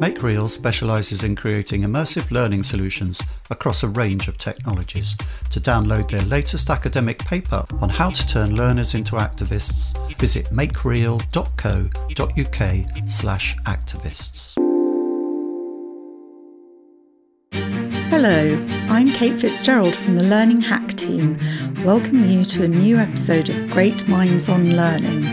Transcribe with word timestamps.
MakeReal 0.00 0.48
specialises 0.48 1.22
in 1.24 1.36
creating 1.36 1.82
immersive 1.82 2.30
learning 2.30 2.62
solutions 2.62 3.20
across 3.50 3.82
a 3.82 3.88
range 3.88 4.28
of 4.28 4.38
technologies. 4.38 5.14
To 5.50 5.60
download 5.60 6.10
their 6.10 6.22
latest 6.22 6.70
academic 6.70 7.18
paper 7.18 7.66
on 7.82 7.90
how 7.90 8.08
to 8.08 8.26
turn 8.26 8.56
learners 8.56 8.94
into 8.94 9.16
activists, 9.16 9.94
visit 10.16 10.46
makereal.co.uk 10.46 13.10
slash 13.10 13.56
activists. 13.58 14.54
Hello, 18.08 18.66
I'm 18.88 19.12
Kate 19.12 19.38
Fitzgerald 19.38 19.94
from 19.94 20.14
the 20.14 20.24
Learning 20.24 20.62
Hack 20.62 20.94
team, 20.94 21.38
welcoming 21.84 22.30
you 22.30 22.42
to 22.44 22.64
a 22.64 22.68
new 22.68 22.96
episode 22.96 23.50
of 23.50 23.70
Great 23.70 24.08
Minds 24.08 24.48
on 24.48 24.76
Learning. 24.76 25.24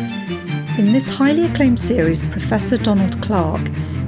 In 0.77 0.91
this 0.91 1.07
highly 1.07 1.45
acclaimed 1.45 1.79
series, 1.79 2.21
Professor 2.23 2.77
Donald 2.77 3.21
Clark, 3.21 3.61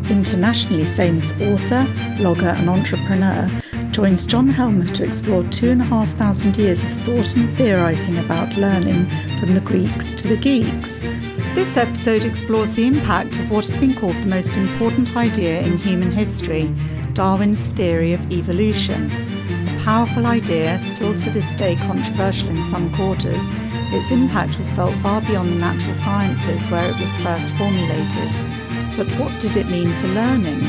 internationally 0.10 0.86
famous 0.96 1.32
author, 1.34 1.86
blogger, 2.18 2.54
and 2.58 2.70
entrepreneur, 2.70 3.50
joins 3.92 4.26
John 4.26 4.48
Helmer 4.48 4.86
to 4.86 5.04
explore 5.04 5.44
two 5.44 5.72
and 5.72 5.82
a 5.82 5.86
half 5.86 6.10
thousand 6.12 6.58
years 6.58 6.84
of 6.84 6.92
thought 6.92 7.36
and 7.36 7.50
theorising 7.58 8.18
about 8.18 8.56
learning 8.58 9.08
from 9.40 9.54
the 9.54 9.62
Greeks 9.62 10.14
to 10.16 10.28
the 10.28 10.38
geeks. 10.38 11.00
This 11.56 11.78
episode 11.78 12.26
explores 12.26 12.74
the 12.74 12.88
impact 12.88 13.40
of 13.40 13.52
what 13.52 13.66
has 13.66 13.76
been 13.76 13.96
called 13.96 14.22
the 14.22 14.28
most 14.28 14.56
important 14.58 15.16
idea 15.18 15.62
in 15.62 15.78
human 15.78 16.12
history 16.12 16.74
Darwin's 17.14 17.66
theory 17.66 18.14
of 18.14 18.32
evolution. 18.32 19.12
A 19.12 19.82
powerful 19.84 20.26
idea, 20.26 20.80
still 20.80 21.14
to 21.16 21.30
this 21.30 21.54
day 21.56 21.76
controversial 21.76 22.50
in 22.50 22.62
some 22.62 22.94
quarters, 22.94 23.50
its 23.92 24.12
impact 24.12 24.56
was 24.58 24.72
felt 24.72 24.96
far 24.98 25.22
beyond 25.22 25.52
the 25.52 25.56
natural 25.56 25.96
sciences 25.96 26.70
where 26.70 26.90
it 26.90 27.00
was 27.00 27.18
first 27.18 27.54
formulated. 27.56 28.59
But 29.00 29.08
what 29.12 29.40
did 29.40 29.56
it 29.56 29.66
mean 29.70 29.98
for 30.02 30.08
learning? 30.10 30.60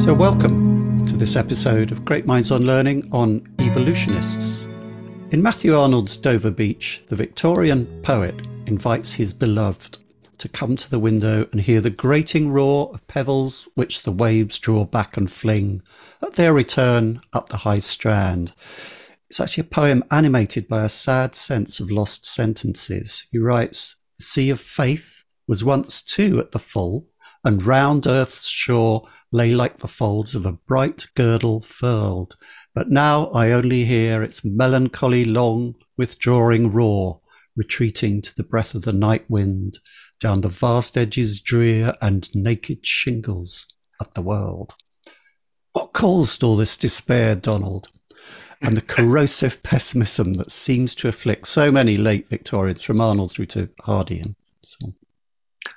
So, 0.00 0.12
welcome 0.12 1.06
to 1.06 1.16
this 1.16 1.34
episode 1.34 1.92
of 1.92 2.04
Great 2.04 2.26
Minds 2.26 2.50
on 2.50 2.66
Learning 2.66 3.08
on 3.10 3.48
evolutionists. 3.58 4.66
In 5.30 5.42
Matthew 5.42 5.74
Arnold's 5.74 6.18
Dover 6.18 6.50
Beach, 6.50 7.02
the 7.06 7.16
Victorian 7.16 7.86
poet 8.02 8.34
invites 8.66 9.14
his 9.14 9.32
beloved 9.32 9.98
to 10.38 10.48
come 10.48 10.76
to 10.76 10.90
the 10.90 10.98
window 10.98 11.48
and 11.52 11.60
hear 11.60 11.80
the 11.80 11.90
grating 11.90 12.50
roar 12.50 12.90
of 12.92 13.06
pebbles 13.06 13.68
which 13.74 14.02
the 14.02 14.12
waves 14.12 14.58
draw 14.58 14.84
back 14.84 15.16
and 15.16 15.30
fling 15.30 15.82
at 16.20 16.34
their 16.34 16.52
return 16.52 17.20
up 17.32 17.48
the 17.48 17.58
high 17.58 17.78
strand. 17.78 18.52
It's 19.30 19.40
actually 19.40 19.62
a 19.62 19.64
poem 19.64 20.04
animated 20.10 20.68
by 20.68 20.84
a 20.84 20.88
sad 20.88 21.34
sense 21.34 21.80
of 21.80 21.90
lost 21.90 22.26
sentences. 22.26 23.26
He 23.30 23.38
writes, 23.38 23.96
The 24.18 24.24
sea 24.24 24.50
of 24.50 24.60
faith 24.60 25.24
was 25.46 25.64
once 25.64 26.02
too 26.02 26.38
at 26.38 26.52
the 26.52 26.58
full, 26.58 27.08
and 27.44 27.64
round 27.64 28.06
earth's 28.06 28.48
shore 28.48 29.08
lay 29.32 29.54
like 29.54 29.78
the 29.78 29.88
folds 29.88 30.34
of 30.34 30.46
a 30.46 30.52
bright 30.52 31.06
girdle 31.14 31.60
furled. 31.60 32.36
But 32.74 32.90
now 32.90 33.26
I 33.26 33.50
only 33.50 33.84
hear 33.84 34.22
its 34.22 34.44
melancholy 34.44 35.24
long 35.24 35.74
withdrawing 35.96 36.70
roar, 36.70 37.20
retreating 37.56 38.22
to 38.22 38.34
the 38.34 38.44
breath 38.44 38.74
of 38.74 38.82
the 38.82 38.92
night 38.92 39.24
wind, 39.28 39.78
down 40.20 40.40
the 40.40 40.48
vast 40.48 40.96
edges 40.96 41.40
drear 41.40 41.92
and 42.00 42.34
naked 42.34 42.86
shingles 42.86 43.66
of 44.00 44.12
the 44.14 44.22
world. 44.22 44.74
What 45.72 45.92
caused 45.92 46.42
all 46.42 46.56
this 46.56 46.76
despair, 46.76 47.34
Donald? 47.34 47.88
And 48.62 48.76
the 48.76 48.80
corrosive 48.96 49.62
pessimism 49.62 50.34
that 50.34 50.52
seems 50.52 50.94
to 50.96 51.08
afflict 51.08 51.48
so 51.48 51.70
many 51.70 51.96
late 51.96 52.28
Victorians, 52.28 52.82
from 52.82 53.00
Arnold 53.00 53.32
through 53.32 53.46
to 53.46 53.68
Hardy 53.82 54.20
and 54.20 54.36
so 54.62 54.76
on. 54.84 54.94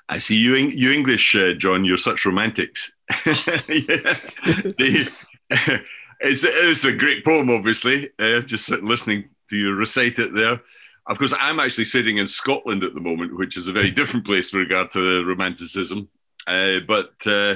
I 0.09 0.19
see 0.19 0.35
you, 0.35 0.55
you 0.55 0.91
English, 0.91 1.35
uh, 1.35 1.53
John. 1.53 1.83
You're 1.83 1.97
such 1.97 2.25
romantics. 2.25 2.93
the, 3.25 5.11
it's, 6.19 6.43
it's 6.43 6.85
a 6.85 6.93
great 6.93 7.25
poem, 7.25 7.49
obviously. 7.49 8.09
Uh, 8.19 8.41
just 8.41 8.69
listening 8.69 9.29
to 9.49 9.57
you 9.57 9.73
recite 9.73 10.19
it 10.19 10.33
there. 10.33 10.61
Of 11.07 11.17
course, 11.17 11.33
I'm 11.39 11.59
actually 11.59 11.85
sitting 11.85 12.17
in 12.17 12.27
Scotland 12.27 12.83
at 12.83 12.93
the 12.93 12.99
moment, 12.99 13.37
which 13.37 13.55
is 13.55 13.67
a 13.67 13.73
very 13.73 13.91
different 13.91 14.25
place 14.25 14.51
with 14.51 14.61
regard 14.61 14.91
to 14.91 15.23
romanticism. 15.25 16.09
Uh, 16.45 16.79
but 16.87 17.13
uh, 17.25 17.55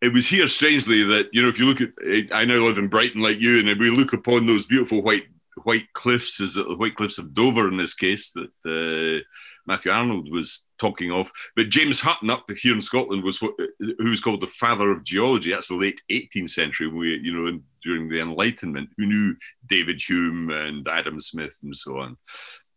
it 0.00 0.12
was 0.12 0.26
here, 0.26 0.48
strangely, 0.48 1.04
that 1.04 1.28
you 1.32 1.42
know, 1.42 1.48
if 1.48 1.58
you 1.58 1.66
look 1.66 1.80
at, 1.80 1.90
I 2.32 2.44
now 2.44 2.56
live 2.56 2.78
in 2.78 2.88
Brighton 2.88 3.22
like 3.22 3.40
you, 3.40 3.58
and 3.58 3.80
we 3.80 3.90
look 3.90 4.12
upon 4.12 4.46
those 4.46 4.66
beautiful 4.66 5.02
white 5.02 5.26
white 5.64 5.92
cliffs, 5.92 6.40
is 6.40 6.54
the 6.54 6.64
white 6.76 6.94
cliffs 6.94 7.18
of 7.18 7.34
Dover 7.34 7.68
in 7.68 7.76
this 7.76 7.94
case 7.94 8.32
that 8.32 8.50
uh, 8.64 9.22
Matthew 9.66 9.92
Arnold 9.92 10.30
was 10.30 10.66
talking 10.78 11.12
of. 11.12 11.30
But 11.54 11.68
James 11.68 12.00
Hutton 12.00 12.30
up 12.30 12.46
here 12.56 12.74
in 12.74 12.80
Scotland 12.80 13.22
was 13.22 13.42
what, 13.42 13.54
who's 13.98 14.20
called 14.20 14.40
the 14.40 14.46
father 14.46 14.90
of 14.90 15.04
geology. 15.04 15.50
That's 15.50 15.68
the 15.68 15.76
late 15.76 16.00
18th 16.10 16.50
century, 16.50 16.88
we, 16.88 17.20
you 17.22 17.32
know, 17.32 17.60
during 17.82 18.08
the 18.08 18.20
Enlightenment, 18.20 18.90
who 18.96 19.06
knew 19.06 19.36
David 19.66 20.00
Hume 20.00 20.50
and 20.50 20.86
Adam 20.88 21.20
Smith 21.20 21.56
and 21.62 21.76
so 21.76 21.98
on. 21.98 22.16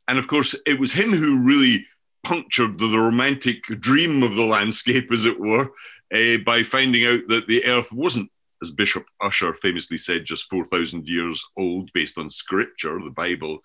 And 0.07 0.19
of 0.19 0.27
course, 0.27 0.55
it 0.65 0.79
was 0.79 0.93
him 0.93 1.11
who 1.11 1.43
really 1.43 1.85
punctured 2.23 2.79
the, 2.79 2.87
the 2.87 2.99
romantic 2.99 3.63
dream 3.79 4.23
of 4.23 4.35
the 4.35 4.45
landscape, 4.45 5.11
as 5.11 5.25
it 5.25 5.39
were, 5.39 5.71
uh, 6.13 6.37
by 6.45 6.63
finding 6.63 7.05
out 7.05 7.21
that 7.27 7.47
the 7.47 7.65
earth 7.65 7.91
wasn't 7.91 8.29
as 8.61 8.71
Bishop 8.71 9.05
Ussher 9.21 9.53
famously 9.53 9.97
said, 9.97 10.25
just 10.25 10.49
4,000 10.49 11.07
years 11.07 11.45
old 11.57 11.91
based 11.93 12.17
on 12.17 12.29
scripture, 12.29 12.99
the 12.99 13.09
Bible. 13.09 13.59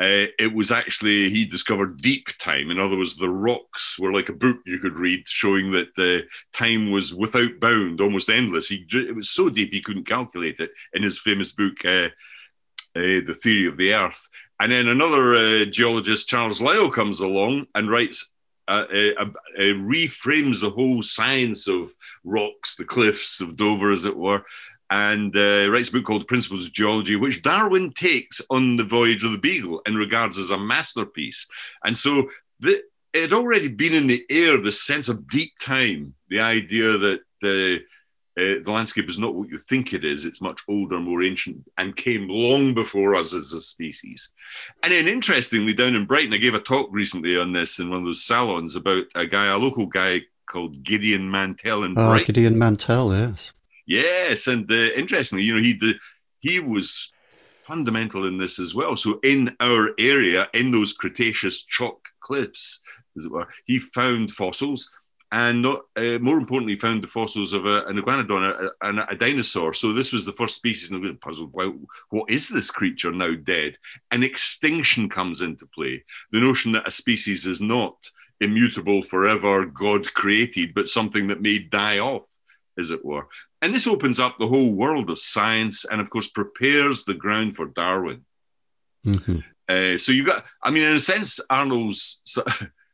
Uh, 0.00 0.26
it 0.38 0.52
was 0.52 0.72
actually, 0.72 1.30
he 1.30 1.44
discovered 1.44 2.00
deep 2.00 2.26
time. 2.38 2.70
In 2.70 2.80
other 2.80 2.96
words, 2.96 3.16
the 3.16 3.30
rocks 3.30 3.96
were 4.00 4.12
like 4.12 4.28
a 4.28 4.34
book 4.34 4.56
you 4.66 4.80
could 4.80 4.98
read, 4.98 5.28
showing 5.28 5.70
that 5.72 5.96
uh, 5.96 6.26
time 6.52 6.90
was 6.90 7.14
without 7.14 7.60
bound, 7.60 8.00
almost 8.00 8.28
endless. 8.28 8.66
He, 8.66 8.84
it 8.90 9.14
was 9.14 9.30
so 9.30 9.48
deep 9.48 9.72
he 9.72 9.80
couldn't 9.80 10.06
calculate 10.08 10.58
it 10.58 10.70
in 10.92 11.04
his 11.04 11.20
famous 11.20 11.52
book, 11.52 11.76
The 11.82 13.38
Theory 13.42 13.68
of 13.68 13.76
the 13.76 13.94
Earth. 13.94 14.26
And 14.62 14.70
then 14.70 14.86
another 14.86 15.34
uh, 15.34 15.64
geologist, 15.64 16.28
Charles 16.28 16.62
Lyell, 16.62 16.88
comes 16.88 17.18
along 17.18 17.66
and 17.74 17.90
writes 17.90 18.30
uh, 18.68 18.84
uh, 19.18 19.24
reframes 19.58 20.60
the 20.60 20.70
whole 20.70 21.02
science 21.02 21.66
of 21.66 21.92
rocks, 22.22 22.76
the 22.76 22.84
cliffs 22.84 23.40
of 23.40 23.56
Dover, 23.56 23.90
as 23.92 24.04
it 24.04 24.16
were, 24.16 24.44
and 24.88 25.36
uh, 25.36 25.68
writes 25.68 25.88
a 25.88 25.92
book 25.94 26.04
called 26.04 26.28
Principles 26.28 26.68
of 26.68 26.72
Geology, 26.72 27.16
which 27.16 27.42
Darwin 27.42 27.92
takes 27.92 28.40
on 28.50 28.76
the 28.76 28.84
voyage 28.84 29.24
of 29.24 29.32
the 29.32 29.38
Beagle 29.38 29.82
and 29.84 29.98
regards 29.98 30.38
as 30.38 30.52
a 30.52 30.56
masterpiece. 30.56 31.44
And 31.84 31.96
so 31.96 32.30
the, 32.60 32.84
it 33.12 33.22
had 33.22 33.32
already 33.32 33.66
been 33.66 33.94
in 33.94 34.06
the 34.06 34.24
air, 34.30 34.58
the 34.58 34.70
sense 34.70 35.08
of 35.08 35.28
deep 35.28 35.54
time, 35.60 36.14
the 36.28 36.38
idea 36.38 36.98
that 36.98 37.22
the 37.40 37.80
uh, 38.38 38.64
the 38.64 38.72
landscape 38.72 39.10
is 39.10 39.18
not 39.18 39.34
what 39.34 39.50
you 39.50 39.58
think 39.58 39.92
it 39.92 40.04
is. 40.04 40.24
It's 40.24 40.40
much 40.40 40.62
older, 40.66 40.98
more 40.98 41.22
ancient, 41.22 41.70
and 41.76 41.94
came 41.94 42.28
long 42.28 42.72
before 42.72 43.14
us 43.14 43.34
as 43.34 43.52
a 43.52 43.60
species. 43.60 44.30
And 44.82 44.92
then, 44.92 45.06
interestingly, 45.06 45.74
down 45.74 45.94
in 45.94 46.06
Brighton, 46.06 46.32
I 46.32 46.38
gave 46.38 46.54
a 46.54 46.60
talk 46.60 46.88
recently 46.90 47.36
on 47.36 47.52
this 47.52 47.78
in 47.78 47.90
one 47.90 47.98
of 47.98 48.04
those 48.06 48.24
salons 48.24 48.74
about 48.74 49.04
a 49.14 49.26
guy, 49.26 49.46
a 49.46 49.58
local 49.58 49.84
guy 49.84 50.22
called 50.46 50.82
Gideon 50.82 51.30
Mantell 51.30 51.84
in 51.84 51.92
ah, 51.98 52.08
Brighton. 52.08 52.34
Gideon 52.34 52.58
Mantell, 52.58 53.14
yes. 53.14 53.52
Yes, 53.84 54.46
and 54.46 54.70
uh, 54.70 54.74
interestingly, 54.74 55.44
you 55.44 55.54
know, 55.54 55.62
he 55.62 55.74
the, 55.74 55.94
he 56.40 56.58
was 56.58 57.12
fundamental 57.64 58.26
in 58.26 58.38
this 58.38 58.58
as 58.58 58.74
well. 58.74 58.96
So, 58.96 59.20
in 59.22 59.54
our 59.60 59.90
area, 59.98 60.48
in 60.54 60.70
those 60.70 60.94
Cretaceous 60.94 61.64
chalk 61.64 62.08
cliffs, 62.20 62.80
as 63.18 63.26
it 63.26 63.30
were, 63.30 63.48
he 63.66 63.78
found 63.78 64.30
fossils 64.30 64.90
and 65.32 65.62
not, 65.62 65.80
uh, 65.96 66.18
more 66.20 66.36
importantly, 66.36 66.76
found 66.76 67.02
the 67.02 67.08
fossils 67.08 67.54
of 67.54 67.64
a, 67.64 67.86
an 67.86 67.96
iguanodon, 67.96 68.70
a, 68.82 68.86
a, 68.86 69.06
a, 69.12 69.16
dinosaur. 69.16 69.72
So 69.72 69.94
this 69.94 70.12
was 70.12 70.26
the 70.26 70.32
first 70.32 70.56
species, 70.56 70.90
and 70.90 71.00
we 71.00 71.10
puzzled, 71.14 71.54
well, 71.54 71.74
what 72.10 72.30
is 72.30 72.50
this 72.50 72.70
creature 72.70 73.10
now 73.10 73.34
dead? 73.34 73.78
And 74.10 74.22
extinction 74.22 75.08
comes 75.08 75.40
into 75.40 75.66
play. 75.66 76.04
The 76.32 76.40
notion 76.40 76.72
that 76.72 76.86
a 76.86 76.90
species 76.90 77.46
is 77.46 77.62
not 77.62 77.96
immutable 78.40 79.02
forever, 79.02 79.64
God 79.64 80.12
created, 80.12 80.74
but 80.74 80.88
something 80.88 81.28
that 81.28 81.40
may 81.40 81.60
die 81.60 81.98
off, 81.98 82.24
as 82.78 82.90
it 82.90 83.02
were. 83.02 83.26
And 83.62 83.74
this 83.74 83.86
opens 83.86 84.20
up 84.20 84.36
the 84.38 84.48
whole 84.48 84.74
world 84.74 85.08
of 85.08 85.18
science 85.18 85.86
and, 85.86 86.02
of 86.02 86.10
course, 86.10 86.28
prepares 86.28 87.04
the 87.04 87.14
ground 87.14 87.56
for 87.56 87.66
Darwin. 87.66 88.26
Mm-hmm. 89.06 89.38
Uh, 89.66 89.96
so 89.96 90.12
you 90.12 90.26
got, 90.26 90.44
I 90.62 90.70
mean, 90.70 90.82
in 90.82 90.94
a 90.94 91.00
sense, 91.00 91.40
Arnold's 91.48 92.20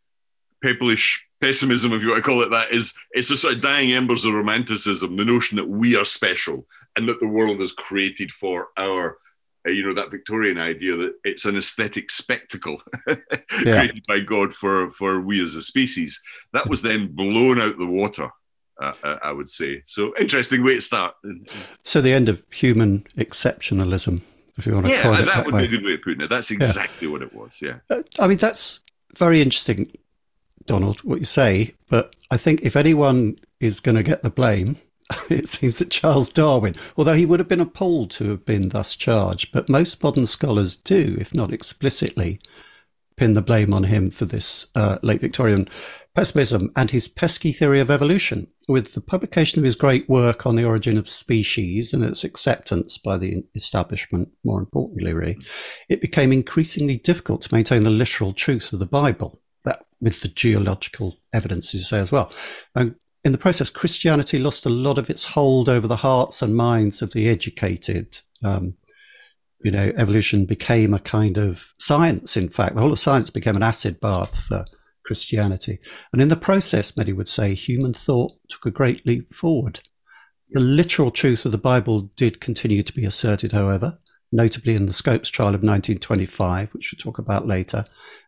papalish 0.65 1.19
pessimism, 1.41 1.93
if 1.93 2.03
you 2.03 2.09
want 2.09 2.25
to 2.25 2.29
call 2.29 2.43
it 2.43 2.51
that, 2.51 2.73
is 2.73 2.95
it's 3.13 3.29
the 3.29 3.37
sort 3.37 3.55
of 3.55 3.63
dying 3.63 3.93
embers 3.93 4.25
of 4.25 4.35
romanticism, 4.35 5.17
the 5.17 5.25
notion 5.25 5.57
that 5.57 5.69
we 5.69 5.97
are 5.97 6.05
special 6.05 6.67
and 6.97 7.09
that 7.09 7.21
the 7.21 7.29
world 7.29 7.61
is 7.61 7.73
created 7.73 8.31
for 8.31 8.69
our 8.77 9.19
uh, 9.67 9.71
you 9.71 9.85
know, 9.85 9.93
that 9.93 10.11
Victorian 10.11 10.59
idea 10.59 10.97
that 10.97 11.15
it's 11.25 11.45
an 11.45 11.57
aesthetic 11.57 12.11
spectacle 12.11 12.81
yeah. 13.09 13.17
created 13.63 14.05
by 14.07 14.21
God 14.21 14.55
for, 14.55 14.91
for 14.93 15.21
we 15.21 15.43
as 15.43 15.57
a 15.57 15.63
species. 15.63 16.23
That 16.53 16.69
was 16.69 16.83
then 16.83 17.13
blown 17.13 17.61
out 17.61 17.79
the 17.79 17.87
water. 17.87 18.31
Uh, 18.81 18.93
uh 19.03 19.17
I 19.23 19.33
would 19.33 19.49
say 19.49 19.83
so. 19.87 20.15
Interesting 20.17 20.63
way 20.63 20.77
to 20.77 20.81
start. 20.81 21.17
So 21.83 22.01
the 22.01 22.13
end 22.13 22.29
of 22.29 22.43
human 22.53 23.01
exceptionalism, 23.17 24.23
if 24.57 24.67
you 24.67 24.75
want 24.75 24.87
to 24.87 24.93
yeah, 24.93 25.03
call 25.03 25.15
it 25.15 25.19
that, 25.19 25.27
that 25.27 25.47
would 25.47 25.55
way. 25.55 25.67
be 25.67 25.75
a 25.75 25.79
good 25.79 25.85
way 25.85 25.95
of 25.95 26.03
putting 26.03 26.21
it. 26.21 26.31
That's 26.31 26.53
exactly 26.53 27.09
yeah. 27.09 27.13
what 27.13 27.23
it 27.23 27.35
was. 27.35 27.59
Yeah. 27.61 27.79
Uh, 27.91 28.03
I 28.21 28.29
mean, 28.29 28.39
that's 28.39 28.79
very 29.17 29.43
interesting, 29.43 29.91
Donald, 30.69 31.01
what 31.01 31.19
you 31.19 31.25
say. 31.25 31.75
But 31.89 32.15
I 32.31 32.37
think 32.37 32.61
if 32.63 32.77
anyone 32.77 33.37
is 33.59 33.81
going 33.81 33.97
to 33.97 34.03
get 34.05 34.23
the 34.23 34.31
blame, 34.31 34.77
it 35.29 35.49
seems 35.49 35.79
that 35.79 35.91
Charles 35.91 36.29
Darwin, 36.29 36.77
although 36.97 37.15
he 37.15 37.27
would 37.27 37.41
have 37.41 37.49
been 37.49 37.61
appalled 37.61 38.11
to 38.13 38.29
have 38.31 38.47
been 38.47 38.69
thus 38.69 38.95
charged, 38.95 39.53
but 39.53 39.69
most 39.69 40.03
modern 40.03 40.27
scholars 40.27 40.77
do, 40.77 41.17
if 41.19 41.35
not 41.35 41.53
explicitly, 41.53 42.39
pin 43.17 43.35
the 43.35 43.43
blame 43.43 43.75
on 43.75 43.85
him 43.85 44.11
for 44.11 44.27
this 44.27 44.67
uh, 44.75 44.99
late 45.03 45.21
Victorian 45.21 45.69
pessimism 46.15 46.71
and 46.77 46.91
his 46.91 47.09
pesky 47.09 47.53
theory 47.53 47.81
of 47.81 47.91
evolution. 47.91 48.49
With 48.69 48.95
the 48.95 49.01
publication 49.01 49.59
of 49.59 49.65
his 49.65 49.75
great 49.75 50.09
work 50.09 50.47
on 50.47 50.57
the 50.57 50.65
origin 50.65 50.99
of 50.99 51.09
species 51.09 51.93
and 51.93 52.05
its 52.05 52.23
acceptance 52.23 52.99
by 52.99 53.17
the 53.17 53.45
establishment, 53.55 54.29
more 54.45 54.61
importantly, 54.61 55.13
really, 55.13 55.39
it 55.89 56.01
became 56.01 56.33
increasingly 56.33 56.99
difficult 56.99 57.43
to 57.43 57.55
maintain 57.55 57.83
the 57.83 57.91
literal 57.91 58.33
truth 58.33 58.73
of 58.73 58.79
the 58.79 58.87
Bible. 58.87 59.41
With 60.01 60.21
the 60.21 60.29
geological 60.29 61.19
evidence, 61.33 61.75
you 61.75 61.81
say 61.81 61.99
as 61.99 62.13
well. 62.13 62.33
And 62.75 62.95
in 63.25 63.33
the 63.33 63.39
process, 63.39 63.69
Christianity 63.69 64.39
lost 64.39 64.65
a 64.65 64.71
lot 64.71 64.97
of 64.97 65.11
its 65.11 65.25
hold 65.25 65.69
over 65.69 65.87
the 65.87 65.97
hearts 65.97 66.41
and 66.41 66.55
minds 66.57 67.03
of 67.03 67.13
the 67.13 67.29
educated. 67.29 68.21
Um, 68.45 68.75
you 69.65 69.73
know, 69.73 69.93
evolution 69.97 70.47
became 70.47 70.95
a 70.95 71.01
kind 71.01 71.37
of 71.37 71.75
science, 71.81 72.37
in 72.37 72.49
fact. 72.49 72.77
The 72.77 72.81
whole 72.81 72.93
of 72.93 72.99
science 72.99 73.31
became 73.31 73.57
an 73.57 73.63
acid 73.63 73.99
bath 73.99 74.39
for 74.39 74.65
Christianity. 75.05 75.81
And 76.13 76.23
in 76.23 76.29
the 76.29 76.37
process, 76.37 76.97
many 76.97 77.13
would 77.13 77.29
say, 77.29 77.55
human 77.55 77.93
thought 77.93 78.33
took 78.49 78.67
a 78.67 78.71
great 78.71 79.05
leap 79.05 79.35
forward. 79.35 79.81
The 80.51 80.61
literal 80.61 81.11
truth 81.11 81.45
of 81.45 81.53
the 81.53 81.59
Bible 81.59 82.11
did 82.17 82.41
continue 82.41 82.83
to 82.83 82.93
be 82.93 83.05
asserted, 83.05 83.53
however, 83.53 83.99
notably 84.33 84.75
in 84.75 84.87
the 84.87 84.93
Scopes 84.93 85.29
trial 85.29 85.49
of 85.49 85.63
1925, 85.63 86.75
which 86.75 86.93
we'll 86.93 87.03
talk 87.03 87.19
about 87.19 87.47
later, 87.47 87.85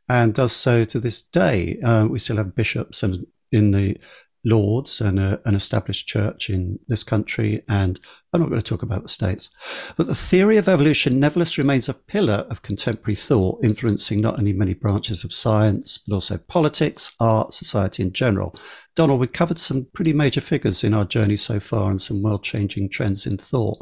and 0.09 0.35
does 0.35 0.53
so 0.53 0.85
to 0.85 1.01
this 1.01 1.23
day. 1.23 1.79
Uh, 1.85 2.07
we 2.11 2.19
still 2.19 2.37
have 2.37 2.55
bishops 2.55 3.03
and 3.03 3.27
in 3.53 3.73
the 3.73 3.97
Lords 4.43 5.03
and 5.03 5.21
a, 5.21 5.39
an 5.45 5.55
established 5.55 6.07
church 6.09 6.49
in 6.49 6.79
this 6.89 7.03
country, 7.03 7.63
and 7.69 8.01
I'm 8.33 8.41
not 8.41 8.49
going 8.49 8.61
to 8.61 8.67
talk 8.67 8.83
about 8.83 9.03
the 9.03 9.09
states. 9.09 9.51
But 9.99 10.07
the 10.07 10.15
theory 10.15 10.57
of 10.57 10.67
evolution 10.67 11.21
nevertheless 11.21 11.59
remains 11.59 11.91
a 11.91 11.95
pillar 11.95 12.47
of 12.49 12.63
contemporary 12.63 13.17
thought, 13.17 13.63
influencing 13.63 14.23
not 14.23 14.39
only 14.39 14.55
many 14.55 14.73
branches 14.73 15.25
of 15.25 15.35
science, 15.35 15.99
but 15.99 16.15
also 16.15 16.39
politics, 16.39 17.13
art, 17.21 17.53
society 17.53 18.03
in 18.03 18.15
general. 18.15 18.59
Donald, 18.97 19.21
we 19.21 19.27
covered 19.27 19.59
some 19.59 19.89
pretty 19.93 20.15
major 20.15 20.41
figures 20.41 20.83
in 20.83 20.95
our 20.95 21.05
journey 21.05 21.37
so 21.37 21.61
far 21.61 21.91
and 21.91 22.01
some 22.01 22.23
world 22.23 22.43
changing 22.43 22.89
trends 22.89 23.27
in 23.27 23.37
thought. 23.37 23.79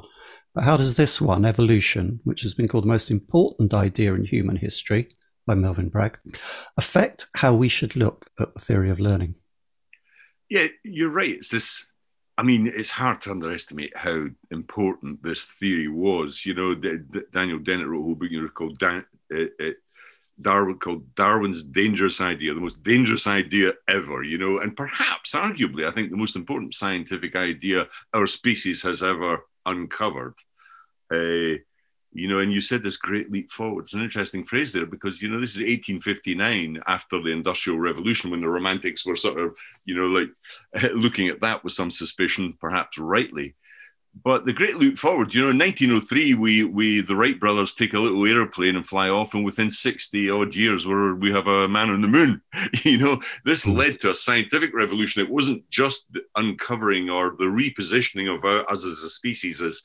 But 0.54 0.64
how 0.64 0.76
does 0.76 0.94
this 0.94 1.20
one, 1.20 1.44
evolution, 1.44 2.20
which 2.24 2.42
has 2.42 2.54
been 2.54 2.68
called 2.68 2.84
the 2.84 2.88
most 2.88 3.10
important 3.10 3.74
idea 3.74 4.14
in 4.14 4.24
human 4.24 4.56
history 4.56 5.08
by 5.46 5.54
Melvyn 5.54 5.90
Bragg, 5.90 6.18
affect 6.76 7.26
how 7.36 7.54
we 7.54 7.68
should 7.68 7.96
look 7.96 8.26
at 8.38 8.54
the 8.54 8.60
theory 8.60 8.90
of 8.90 9.00
learning? 9.00 9.34
Yeah, 10.48 10.68
you're 10.82 11.10
right. 11.10 11.36
It's 11.36 11.50
this. 11.50 11.86
I 12.36 12.42
mean, 12.42 12.66
it's 12.68 12.90
hard 12.90 13.20
to 13.22 13.32
underestimate 13.32 13.96
how 13.96 14.26
important 14.50 15.22
this 15.22 15.44
theory 15.44 15.88
was. 15.88 16.46
You 16.46 16.54
know, 16.54 16.74
Daniel 17.32 17.58
Dennett 17.58 17.88
wrote 17.88 18.00
a 18.00 18.04
whole 18.04 18.14
book 18.14 18.30
you 18.30 18.42
know, 18.42 18.48
called 18.48 18.78
Dan, 18.78 19.04
uh, 19.34 19.44
uh, 19.60 19.70
Darwin 20.40 20.78
called 20.78 21.14
Darwin's 21.14 21.64
dangerous 21.64 22.20
idea, 22.20 22.54
the 22.54 22.60
most 22.60 22.82
dangerous 22.82 23.26
idea 23.26 23.72
ever, 23.88 24.22
you 24.22 24.38
know, 24.38 24.58
and 24.58 24.76
perhaps 24.76 25.34
arguably, 25.34 25.86
I 25.86 25.90
think 25.90 26.10
the 26.10 26.16
most 26.16 26.36
important 26.36 26.74
scientific 26.74 27.34
idea 27.34 27.88
our 28.14 28.26
species 28.26 28.82
has 28.82 29.02
ever 29.02 29.40
uncovered. 29.70 30.34
Uh, 31.12 31.58
you 32.12 32.26
know, 32.26 32.38
and 32.38 32.52
you 32.52 32.60
said 32.60 32.82
this 32.82 32.96
great 32.96 33.30
leap 33.30 33.52
forward. 33.52 33.82
It's 33.82 33.94
an 33.94 34.02
interesting 34.02 34.44
phrase 34.44 34.72
there 34.72 34.86
because, 34.86 35.20
you 35.20 35.28
know, 35.28 35.38
this 35.38 35.54
is 35.54 35.60
1859 35.60 36.82
after 36.86 37.22
the 37.22 37.30
Industrial 37.30 37.78
Revolution 37.78 38.30
when 38.30 38.40
the 38.40 38.48
Romantics 38.48 39.04
were 39.04 39.16
sort 39.16 39.38
of, 39.38 39.54
you 39.84 39.94
know, 39.94 40.06
like 40.06 40.30
looking 40.94 41.28
at 41.28 41.40
that 41.42 41.62
with 41.62 41.74
some 41.74 41.90
suspicion, 41.90 42.56
perhaps 42.60 42.98
rightly. 42.98 43.54
But 44.24 44.46
the 44.46 44.52
great 44.52 44.76
leap 44.76 44.98
forward, 44.98 45.34
you 45.34 45.42
know, 45.42 45.50
in 45.50 45.58
1903, 45.58 46.34
we, 46.34 46.64
we 46.64 47.00
the 47.02 47.14
Wright 47.14 47.38
brothers 47.38 47.74
take 47.74 47.92
a 47.92 47.98
little 47.98 48.24
aeroplane 48.26 48.76
and 48.76 48.86
fly 48.86 49.08
off, 49.08 49.34
and 49.34 49.44
within 49.44 49.70
60 49.70 50.30
odd 50.30 50.54
years, 50.54 50.86
where 50.86 51.14
we 51.14 51.30
have 51.30 51.46
a 51.46 51.68
man 51.68 51.90
on 51.90 52.00
the 52.00 52.08
moon. 52.08 52.40
you 52.84 52.98
know, 52.98 53.20
this 53.44 53.64
hmm. 53.64 53.72
led 53.72 54.00
to 54.00 54.10
a 54.10 54.14
scientific 54.14 54.74
revolution. 54.74 55.22
It 55.22 55.30
wasn't 55.30 55.68
just 55.70 56.16
uncovering 56.36 57.10
or 57.10 57.36
the 57.38 57.44
repositioning 57.44 58.34
of 58.34 58.44
us 58.44 58.84
as 58.84 59.02
a 59.02 59.10
species 59.10 59.62
as 59.62 59.82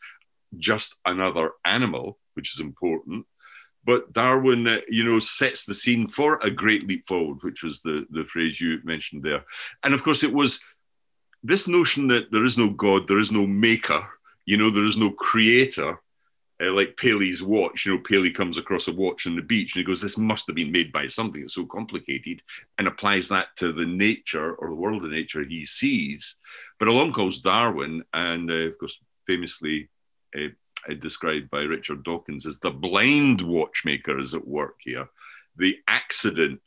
just 0.58 0.96
another 1.06 1.52
animal, 1.66 2.18
which 2.36 2.54
is 2.56 2.62
important. 2.62 3.26
But 3.86 4.14
Darwin, 4.14 4.66
uh, 4.68 4.78
you 4.88 5.04
know, 5.04 5.20
sets 5.20 5.66
the 5.66 5.74
scene 5.74 6.08
for 6.08 6.40
a 6.42 6.50
great 6.50 6.88
leap 6.88 7.08
forward, 7.08 7.40
which 7.42 7.64
was 7.64 7.82
the, 7.82 8.06
the 8.10 8.24
phrase 8.24 8.62
you 8.62 8.80
mentioned 8.84 9.24
there. 9.24 9.44
And 9.84 9.94
of 9.94 10.04
course, 10.04 10.24
it 10.24 10.34
was 10.34 10.64
this 11.44 11.68
notion 11.68 12.08
that 12.08 12.32
there 12.32 12.46
is 12.46 12.58
no 12.58 12.70
God, 12.70 13.08
there 13.08 13.20
is 13.20 13.32
no 13.32 13.46
maker, 13.46 14.08
you 14.46 14.58
know, 14.58 14.70
there 14.70 14.86
is 14.86 14.98
no 14.98 15.12
creator, 15.12 16.00
uh, 16.62 16.72
like 16.72 16.98
Paley's 16.98 17.42
watch. 17.42 17.86
You 17.86 17.94
know, 17.94 18.00
Paley 18.00 18.32
comes 18.32 18.58
across 18.58 18.88
a 18.88 18.94
watch 18.94 19.26
on 19.26 19.36
the 19.36 19.42
beach 19.42 19.76
and 19.76 19.82
he 19.82 19.86
goes, 19.86 20.02
This 20.02 20.18
must 20.18 20.48
have 20.48 20.56
been 20.56 20.72
made 20.72 20.92
by 20.92 21.08
something 21.08 21.42
that's 21.42 21.56
so 21.56 21.66
complicated, 21.66 22.42
and 22.78 22.88
applies 22.88 23.30
that 23.30 23.48
to 23.58 23.72
the 23.72 23.86
nature 23.86 24.54
or 24.56 24.70
the 24.70 24.76
world 24.76 25.04
of 25.04 25.12
nature 25.12 25.44
he 25.44 25.66
sees. 25.66 26.36
But 26.80 26.88
along 26.88 27.14
comes 27.14 27.40
Darwin, 27.40 28.04
and 28.14 28.50
uh, 28.50 28.54
of 28.54 28.78
course, 28.78 29.00
famously 29.26 29.90
uh, 30.36 30.50
described 31.00 31.50
by 31.50 31.62
Richard 31.62 32.04
Dawkins 32.04 32.46
as 32.46 32.60
the 32.60 32.72
blind 32.72 33.42
watchmaker 33.42 34.20
is 34.20 34.34
at 34.34 34.48
work 34.48 34.76
here. 34.84 35.08
The 35.56 35.78
accident 35.88 36.62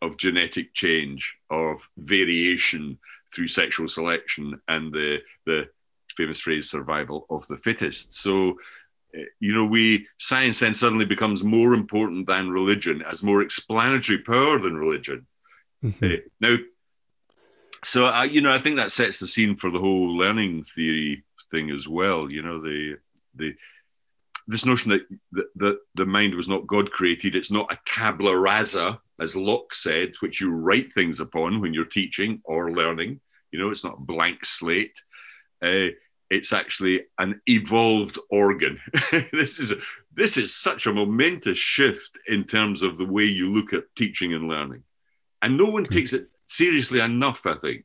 of 0.00 0.16
genetic 0.16 0.74
change, 0.74 1.36
of 1.50 1.80
variation 1.96 2.98
through 3.34 3.48
sexual 3.48 3.88
selection, 3.88 4.60
and 4.68 4.92
the, 4.92 5.18
the 5.44 5.68
famous 6.18 6.40
phrase 6.40 6.70
survival 6.70 7.26
of 7.30 7.46
the 7.48 7.56
fittest. 7.56 8.06
So, 8.14 8.58
uh, 9.16 9.28
you 9.40 9.52
know, 9.54 9.66
we 9.76 10.06
science 10.18 10.58
then 10.60 10.74
suddenly 10.74 11.06
becomes 11.06 11.42
more 11.42 11.72
important 11.74 12.26
than 12.26 12.50
religion, 12.60 13.02
as 13.10 13.22
more 13.22 13.40
explanatory 13.42 14.18
power 14.18 14.58
than 14.58 14.76
religion. 14.76 15.26
Mm-hmm. 15.84 16.04
Uh, 16.04 16.22
now, 16.40 16.56
so 17.84 18.06
I, 18.06 18.24
you 18.24 18.40
know, 18.42 18.52
I 18.52 18.58
think 18.58 18.76
that 18.76 18.92
sets 18.92 19.18
the 19.20 19.26
scene 19.26 19.54
for 19.56 19.70
the 19.70 19.78
whole 19.78 20.08
learning 20.22 20.64
theory 20.64 21.24
thing 21.50 21.70
as 21.70 21.86
well. 21.88 22.30
You 22.30 22.42
know, 22.42 22.60
the 22.60 22.98
the 23.34 23.54
this 24.48 24.64
notion 24.64 24.90
that 24.90 25.02
the, 25.30 25.44
the, 25.56 25.78
the 25.94 26.06
mind 26.06 26.34
was 26.34 26.48
not 26.48 26.66
God 26.66 26.90
created, 26.90 27.36
it's 27.36 27.50
not 27.50 27.70
a 27.70 27.78
tabula 27.86 28.34
rasa, 28.34 28.98
as 29.20 29.36
Locke 29.36 29.74
said, 29.74 30.12
which 30.20 30.40
you 30.40 30.50
write 30.50 30.92
things 30.92 31.20
upon 31.20 31.60
when 31.60 31.74
you're 31.74 31.84
teaching 31.84 32.40
or 32.44 32.72
learning. 32.72 33.20
You 33.52 33.58
know, 33.58 33.70
it's 33.70 33.84
not 33.84 33.98
a 33.98 34.00
blank 34.00 34.46
slate. 34.46 35.02
Uh, 35.62 35.88
it's 36.30 36.52
actually 36.52 37.06
an 37.18 37.40
evolved 37.46 38.18
organ. 38.30 38.80
this 39.32 39.58
is 39.58 39.74
this 40.14 40.36
is 40.36 40.54
such 40.54 40.86
a 40.86 40.92
momentous 40.92 41.58
shift 41.58 42.18
in 42.26 42.44
terms 42.44 42.82
of 42.82 42.98
the 42.98 43.06
way 43.06 43.24
you 43.24 43.52
look 43.52 43.72
at 43.72 43.94
teaching 43.96 44.34
and 44.34 44.48
learning, 44.48 44.82
and 45.42 45.56
no 45.56 45.66
one 45.66 45.84
takes 45.84 46.12
it 46.12 46.28
seriously 46.46 47.00
enough. 47.00 47.46
I 47.46 47.54
think 47.54 47.84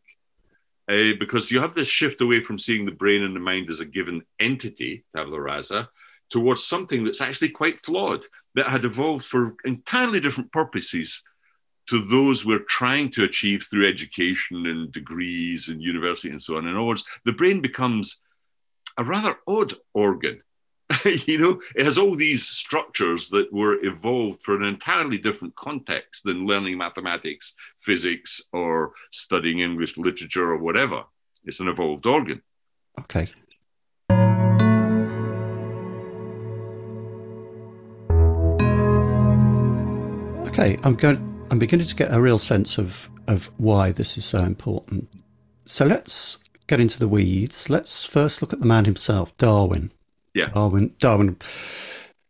uh, 0.89 1.13
because 1.19 1.51
you 1.51 1.61
have 1.61 1.75
this 1.75 1.87
shift 1.87 2.21
away 2.21 2.41
from 2.41 2.57
seeing 2.57 2.85
the 2.85 2.91
brain 2.91 3.23
and 3.23 3.35
the 3.35 3.39
mind 3.39 3.69
as 3.69 3.79
a 3.79 3.85
given 3.85 4.21
entity, 4.39 5.05
tabula 5.15 5.39
rasa, 5.39 5.89
towards 6.29 6.65
something 6.65 7.03
that's 7.03 7.21
actually 7.21 7.49
quite 7.49 7.79
flawed, 7.79 8.23
that 8.55 8.67
had 8.67 8.85
evolved 8.85 9.25
for 9.25 9.55
entirely 9.63 10.19
different 10.19 10.51
purposes 10.51 11.23
to 11.89 12.05
those 12.05 12.45
we're 12.45 12.59
trying 12.59 13.09
to 13.11 13.23
achieve 13.23 13.65
through 13.69 13.87
education 13.87 14.65
and 14.67 14.91
degrees 14.91 15.69
and 15.69 15.81
university 15.81 16.29
and 16.29 16.41
so 16.41 16.57
on. 16.57 16.67
In 16.67 16.75
other 16.75 16.83
words, 16.83 17.03
the 17.25 17.33
brain 17.33 17.61
becomes 17.61 18.21
a 18.97 19.03
rather 19.03 19.37
odd 19.47 19.75
organ 19.93 20.41
you 21.05 21.37
know, 21.37 21.61
it 21.75 21.85
has 21.85 21.97
all 21.97 22.15
these 22.15 22.47
structures 22.47 23.29
that 23.29 23.51
were 23.53 23.83
evolved 23.83 24.41
for 24.43 24.55
an 24.55 24.63
entirely 24.63 25.17
different 25.17 25.55
context 25.55 26.23
than 26.23 26.45
learning 26.45 26.77
mathematics, 26.77 27.53
physics, 27.79 28.41
or 28.51 28.93
studying 29.11 29.59
English 29.59 29.97
literature 29.97 30.49
or 30.51 30.57
whatever. 30.57 31.03
It's 31.45 31.59
an 31.59 31.67
evolved 31.67 32.05
organ. 32.05 32.41
Okay. 32.99 33.27
Okay, 40.47 40.77
I'm 40.83 40.95
going. 40.95 41.29
I'm 41.49 41.59
beginning 41.59 41.87
to 41.87 41.95
get 41.95 42.13
a 42.13 42.21
real 42.21 42.37
sense 42.37 42.77
of 42.77 43.09
of 43.27 43.49
why 43.57 43.91
this 43.91 44.17
is 44.17 44.25
so 44.25 44.39
important. 44.39 45.09
So 45.65 45.85
let's 45.85 46.37
get 46.67 46.79
into 46.79 46.99
the 46.99 47.07
weeds. 47.07 47.69
Let's 47.69 48.05
first 48.05 48.41
look 48.41 48.53
at 48.53 48.59
the 48.59 48.65
man 48.65 48.85
himself, 48.85 49.35
Darwin. 49.37 49.91
Yeah. 50.33 50.49
Darwin, 50.49 50.95
Darwin 50.99 51.37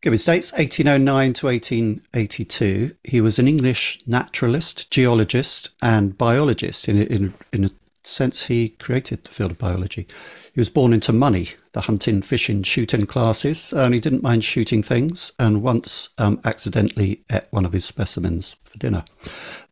Given 0.03 0.17
dates 0.17 0.51
1809 0.51 1.31
to 1.33 1.45
1882. 1.45 2.93
He 3.05 3.21
was 3.21 3.39
an 3.39 3.47
English 3.47 4.01
naturalist, 4.05 4.91
geologist, 4.91 5.69
and 5.81 6.17
biologist. 6.17 6.89
In, 6.89 6.97
in, 7.03 7.33
in 7.53 7.71
a 8.03 8.07
sense, 8.07 8.45
he 8.45 8.69
created 8.69 9.23
the 9.23 9.31
field 9.31 9.51
of 9.51 9.57
biology. 9.57 10.07
He 10.53 10.59
was 10.59 10.69
born 10.69 10.93
into 10.93 11.13
money, 11.13 11.49
the 11.71 11.81
hunting, 11.81 12.21
fishing, 12.21 12.63
shooting 12.63 13.05
classes, 13.05 13.73
and 13.73 13.93
he 13.93 13.99
didn't 13.99 14.23
mind 14.23 14.43
shooting 14.43 14.83
things, 14.83 15.31
and 15.39 15.63
once 15.63 16.09
um, 16.17 16.39
accidentally 16.45 17.23
ate 17.31 17.47
one 17.49 17.65
of 17.65 17.73
his 17.73 17.85
specimens 17.85 18.55
for 18.63 18.77
dinner. 18.77 19.03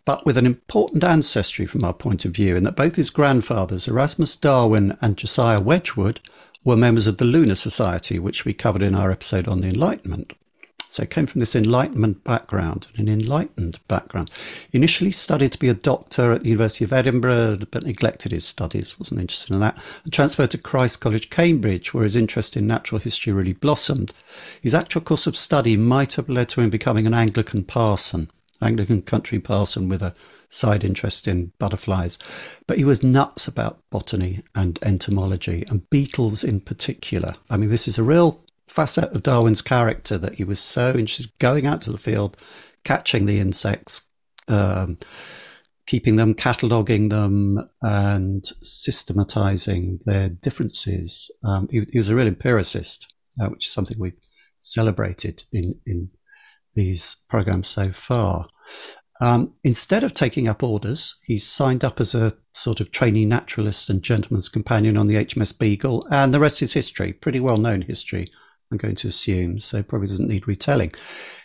But 0.05 0.25
with 0.25 0.37
an 0.37 0.45
important 0.45 1.03
ancestry 1.03 1.65
from 1.67 1.83
our 1.83 1.93
point 1.93 2.25
of 2.25 2.31
view, 2.31 2.55
in 2.55 2.63
that 2.63 2.75
both 2.75 2.95
his 2.95 3.11
grandfathers, 3.11 3.87
Erasmus 3.87 4.35
Darwin 4.35 4.97
and 5.01 5.17
Josiah 5.17 5.61
Wedgwood, 5.61 6.19
were 6.63 6.77
members 6.77 7.07
of 7.07 7.17
the 7.17 7.25
Lunar 7.25 7.55
Society, 7.55 8.17
which 8.19 8.45
we 8.45 8.53
covered 8.53 8.83
in 8.83 8.95
our 8.95 9.11
episode 9.11 9.47
on 9.47 9.61
the 9.61 9.67
Enlightenment. 9.67 10.33
So 10.91 11.03
he 11.03 11.07
came 11.07 11.25
from 11.25 11.39
this 11.39 11.55
Enlightenment 11.55 12.25
background, 12.25 12.87
and 12.97 13.07
an 13.07 13.21
enlightened 13.21 13.79
background. 13.87 14.29
Initially 14.73 15.11
studied 15.11 15.53
to 15.53 15.57
be 15.57 15.69
a 15.69 15.73
doctor 15.73 16.33
at 16.33 16.43
the 16.43 16.49
University 16.49 16.83
of 16.83 16.91
Edinburgh, 16.91 17.59
but 17.71 17.85
neglected 17.85 18.33
his 18.33 18.43
studies, 18.43 18.99
wasn't 18.99 19.21
interested 19.21 19.53
in 19.53 19.61
that, 19.61 19.81
and 20.03 20.11
transferred 20.11 20.51
to 20.51 20.57
Christ 20.57 20.99
College, 20.99 21.29
Cambridge, 21.29 21.93
where 21.93 22.03
his 22.03 22.17
interest 22.17 22.57
in 22.57 22.67
natural 22.67 22.99
history 22.99 23.31
really 23.31 23.53
blossomed. 23.53 24.11
His 24.61 24.73
actual 24.73 24.99
course 24.99 25.25
of 25.27 25.37
study 25.37 25.77
might 25.77 26.15
have 26.15 26.27
led 26.27 26.49
to 26.49 26.59
him 26.59 26.69
becoming 26.69 27.07
an 27.07 27.13
Anglican 27.13 27.63
parson, 27.63 28.29
Anglican 28.61 29.01
country 29.01 29.39
parson 29.39 29.87
with 29.87 30.01
a 30.01 30.13
side 30.49 30.83
interest 30.83 31.25
in 31.25 31.53
butterflies. 31.57 32.17
But 32.67 32.77
he 32.77 32.83
was 32.83 33.01
nuts 33.01 33.47
about 33.47 33.79
botany 33.91 34.43
and 34.53 34.77
entomology 34.81 35.63
and 35.69 35.89
beetles 35.89 36.43
in 36.43 36.59
particular. 36.59 37.35
I 37.49 37.55
mean, 37.55 37.69
this 37.69 37.87
is 37.87 37.97
a 37.97 38.03
real 38.03 38.41
facet 38.71 39.11
of 39.11 39.21
Darwin's 39.21 39.61
character 39.61 40.17
that 40.17 40.35
he 40.35 40.45
was 40.45 40.59
so 40.59 40.91
interested 40.91 41.25
in 41.25 41.31
going 41.39 41.67
out 41.67 41.81
to 41.81 41.91
the 41.91 41.97
field, 41.97 42.37
catching 42.85 43.25
the 43.25 43.37
insects, 43.37 44.07
um, 44.47 44.97
keeping 45.85 46.15
them, 46.15 46.33
cataloguing 46.33 47.09
them, 47.09 47.69
and 47.81 48.45
systematizing 48.61 49.99
their 50.05 50.29
differences. 50.29 51.29
Um, 51.43 51.67
he, 51.69 51.85
he, 51.91 51.97
was 51.97 52.07
a 52.07 52.15
real 52.15 52.27
empiricist, 52.27 53.13
uh, 53.41 53.47
which 53.47 53.67
is 53.67 53.73
something 53.73 53.99
we've 53.99 54.13
celebrated 54.61 55.43
in, 55.51 55.79
in 55.85 56.11
these 56.73 57.17
programs 57.27 57.67
so 57.67 57.91
far. 57.91 58.47
Um, 59.19 59.53
instead 59.65 60.03
of 60.05 60.13
taking 60.13 60.47
up 60.47 60.63
orders, 60.63 61.15
he 61.23 61.37
signed 61.37 61.83
up 61.83 61.99
as 61.99 62.15
a 62.15 62.33
sort 62.53 62.79
of 62.79 62.91
trainee 62.91 63.25
naturalist 63.25 63.89
and 63.89 64.01
gentleman's 64.01 64.49
companion 64.49 64.95
on 64.95 65.07
the 65.07 65.15
HMS 65.15 65.57
Beagle, 65.57 66.07
and 66.09 66.33
the 66.33 66.39
rest 66.39 66.61
is 66.61 66.71
history, 66.71 67.11
pretty 67.11 67.41
well 67.41 67.57
known 67.57 67.81
history, 67.81 68.31
I'm 68.71 68.77
going 68.77 68.95
to 68.95 69.07
assume, 69.07 69.59
so 69.59 69.83
probably 69.83 70.07
doesn't 70.07 70.29
need 70.29 70.47
retelling. 70.47 70.91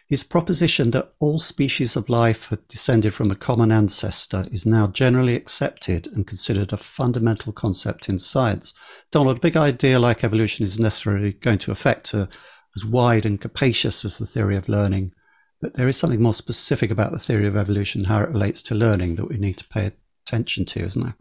His 0.09 0.23
proposition 0.23 0.93
that 0.93 1.13
all 1.19 1.41
species 1.41 1.97
of 1.97 2.09
life 2.09 2.49
had 2.49 2.69
descended 2.69 3.13
from 3.13 3.33
a 3.33 3.37
common 3.37 3.73
ancestor 3.73 4.47
is 4.53 4.65
now 4.65 4.87
generally 4.87 5.35
accepted 5.35 6.07
and 6.07 6.27
considered 6.27 6.73
a 6.73 6.77
fundamental 6.77 7.53
concept 7.53 8.09
in 8.09 8.21
science. 8.21 8.73
Donald, 9.11 9.39
a 9.39 9.41
big 9.41 9.57
idea 9.57 9.99
like 9.99 10.23
evolution 10.23 10.65
is 10.65 10.79
necessarily 10.79 11.33
going 11.33 11.59
to 11.59 11.73
affect 11.73 12.15
a, 12.15 12.29
as 12.77 12.85
wide 12.85 13.27
and 13.27 13.41
capacious 13.41 14.05
as 14.05 14.19
the 14.19 14.27
theory 14.27 14.57
of 14.57 14.69
learning 14.69 15.13
but 15.61 15.75
there 15.75 15.89
is 15.89 15.97
something 15.97 16.21
more 16.21 16.35
specific 16.35 16.91
about 16.91 17.13
the 17.13 17.19
theory 17.19 17.47
of 17.47 17.57
evolution, 17.57 18.05
how 18.05 18.21
it 18.21 18.31
relates 18.31 18.63
to 18.63 18.75
learning, 18.75 19.17
that 19.17 19.29
we 19.29 19.39
need 19.39 19.57
to 19.59 19.69
pay 19.69 19.91
attention 20.27 20.65
to, 20.67 20.81
isn't 20.81 21.03
there? 21.03 21.17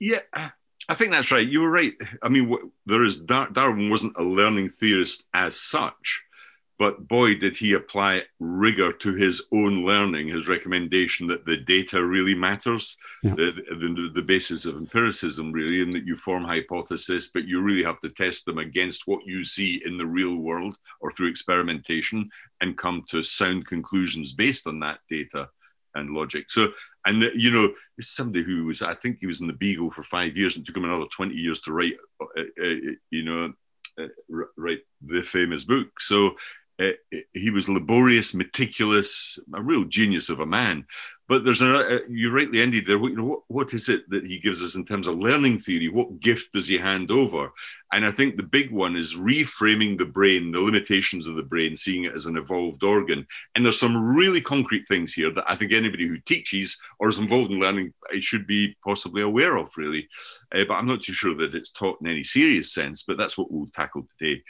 Yeah, 0.00 0.50
I 0.88 0.94
think 0.94 1.10
that's 1.10 1.30
right. 1.30 1.46
You 1.46 1.60
were 1.60 1.70
right. 1.70 1.94
I 2.22 2.28
mean, 2.28 2.54
there 2.86 3.04
is 3.04 3.20
Darwin 3.20 3.90
wasn't 3.90 4.16
a 4.16 4.22
learning 4.22 4.70
theorist 4.70 5.24
as 5.32 5.58
such, 5.58 6.22
but 6.78 7.06
boy, 7.06 7.36
did 7.36 7.56
he 7.56 7.72
apply 7.72 8.22
rigor 8.40 8.92
to 8.92 9.14
his 9.14 9.46
own 9.52 9.84
learning, 9.86 10.28
his 10.28 10.48
recommendation 10.48 11.28
that 11.28 11.46
the 11.46 11.56
data 11.56 12.04
really 12.04 12.34
matters, 12.34 12.96
yeah. 13.22 13.34
the, 13.34 13.52
the, 13.70 14.10
the, 14.14 14.22
basis 14.22 14.64
of 14.64 14.76
empiricism, 14.76 15.52
really, 15.52 15.82
and 15.82 15.94
that 15.94 16.04
you 16.04 16.16
form 16.16 16.44
hypotheses, 16.44 17.30
but 17.32 17.44
you 17.44 17.60
really 17.60 17.84
have 17.84 18.00
to 18.00 18.10
test 18.10 18.44
them 18.44 18.58
against 18.58 19.06
what 19.06 19.24
you 19.24 19.44
see 19.44 19.82
in 19.84 19.96
the 19.96 20.06
real 20.06 20.36
world 20.36 20.76
or 21.00 21.12
through 21.12 21.28
experimentation 21.28 22.28
and 22.60 22.76
come 22.76 23.04
to 23.08 23.22
sound 23.22 23.66
conclusions 23.66 24.32
based 24.32 24.66
on 24.66 24.80
that 24.80 24.98
data 25.08 25.48
and 25.94 26.10
logic. 26.10 26.50
So, 26.50 26.68
and 27.06 27.22
you 27.34 27.50
know, 27.50 27.72
somebody 28.00 28.44
who 28.44 28.66
was, 28.66 28.82
I 28.82 28.94
think 28.94 29.18
he 29.20 29.26
was 29.26 29.40
in 29.40 29.46
the 29.46 29.52
Beagle 29.52 29.90
for 29.90 30.02
five 30.02 30.36
years 30.36 30.56
and 30.56 30.64
took 30.64 30.76
him 30.76 30.84
another 30.84 31.06
20 31.14 31.34
years 31.34 31.60
to 31.62 31.72
write, 31.72 31.94
uh, 32.20 32.42
uh, 32.62 32.74
you 33.10 33.24
know, 33.24 33.52
uh, 33.98 34.06
write 34.56 34.80
the 35.02 35.22
famous 35.22 35.64
book. 35.64 35.88
So 36.00 36.32
uh, 36.80 37.18
he 37.32 37.50
was 37.50 37.68
laborious, 37.68 38.34
meticulous, 38.34 39.38
a 39.54 39.62
real 39.62 39.84
genius 39.84 40.28
of 40.28 40.40
a 40.40 40.46
man. 40.46 40.86
But 41.26 41.44
there's 41.44 41.62
a, 41.62 41.96
uh, 41.96 41.98
you 42.08 42.30
rightly 42.30 42.60
ended 42.60 42.86
there. 42.86 42.98
What, 42.98 43.42
what 43.48 43.72
is 43.72 43.88
it 43.88 44.10
that 44.10 44.26
he 44.26 44.38
gives 44.38 44.62
us 44.62 44.74
in 44.74 44.84
terms 44.84 45.06
of 45.06 45.18
learning 45.18 45.60
theory? 45.60 45.88
What 45.88 46.20
gift 46.20 46.52
does 46.52 46.68
he 46.68 46.76
hand 46.76 47.10
over? 47.10 47.50
And 47.92 48.04
I 48.04 48.10
think 48.10 48.36
the 48.36 48.42
big 48.42 48.70
one 48.70 48.94
is 48.94 49.14
reframing 49.14 49.96
the 49.96 50.04
brain, 50.04 50.50
the 50.50 50.58
limitations 50.58 51.26
of 51.26 51.36
the 51.36 51.42
brain, 51.42 51.76
seeing 51.76 52.04
it 52.04 52.14
as 52.14 52.26
an 52.26 52.36
evolved 52.36 52.82
organ. 52.82 53.26
And 53.54 53.64
there's 53.64 53.80
some 53.80 54.14
really 54.14 54.42
concrete 54.42 54.86
things 54.86 55.14
here 55.14 55.32
that 55.32 55.44
I 55.48 55.54
think 55.54 55.72
anybody 55.72 56.06
who 56.06 56.18
teaches 56.18 56.78
or 56.98 57.08
is 57.08 57.18
involved 57.18 57.52
in 57.52 57.60
learning 57.60 57.94
should 58.18 58.46
be 58.46 58.76
possibly 58.84 59.22
aware 59.22 59.56
of, 59.56 59.70
really. 59.78 60.08
Uh, 60.54 60.64
but 60.68 60.74
I'm 60.74 60.88
not 60.88 61.02
too 61.02 61.14
sure 61.14 61.36
that 61.36 61.54
it's 61.54 61.70
taught 61.70 62.00
in 62.02 62.06
any 62.08 62.24
serious 62.24 62.74
sense. 62.74 63.02
But 63.02 63.16
that's 63.16 63.38
what 63.38 63.50
we'll 63.50 63.70
tackle 63.74 64.06
today. 64.18 64.42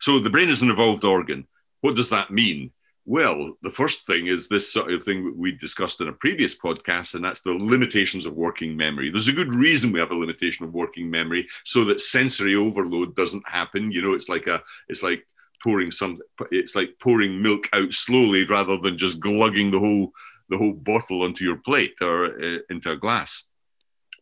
So 0.00 0.18
the 0.18 0.30
brain 0.30 0.48
is 0.48 0.62
an 0.62 0.70
evolved 0.70 1.04
organ. 1.04 1.46
What 1.84 1.96
does 1.96 2.08
that 2.08 2.30
mean? 2.30 2.70
Well, 3.04 3.58
the 3.60 3.68
first 3.68 4.06
thing 4.06 4.28
is 4.28 4.48
this 4.48 4.72
sort 4.72 4.90
of 4.90 5.04
thing 5.04 5.34
we 5.36 5.52
discussed 5.52 6.00
in 6.00 6.08
a 6.08 6.14
previous 6.14 6.56
podcast, 6.56 7.14
and 7.14 7.22
that's 7.22 7.42
the 7.42 7.50
limitations 7.50 8.24
of 8.24 8.32
working 8.32 8.74
memory. 8.74 9.10
There's 9.10 9.28
a 9.28 9.32
good 9.32 9.52
reason 9.52 9.92
we 9.92 10.00
have 10.00 10.10
a 10.10 10.14
limitation 10.14 10.64
of 10.64 10.72
working 10.72 11.10
memory 11.10 11.46
so 11.66 11.84
that 11.84 12.00
sensory 12.00 12.56
overload 12.56 13.14
doesn't 13.14 13.46
happen. 13.46 13.92
You 13.92 14.00
know, 14.00 14.14
it's 14.14 14.30
like 14.30 14.46
a, 14.46 14.62
it's 14.88 15.02
like 15.02 15.26
pouring 15.62 15.90
some, 15.90 16.20
it's 16.50 16.74
like 16.74 16.98
pouring 16.98 17.42
milk 17.42 17.68
out 17.74 17.92
slowly 17.92 18.46
rather 18.46 18.78
than 18.78 18.96
just 18.96 19.20
glugging 19.20 19.70
the 19.70 19.78
whole, 19.78 20.12
the 20.48 20.56
whole 20.56 20.72
bottle 20.72 21.20
onto 21.20 21.44
your 21.44 21.56
plate 21.56 21.96
or 22.00 22.42
uh, 22.42 22.60
into 22.70 22.92
a 22.92 22.96
glass. 22.96 23.46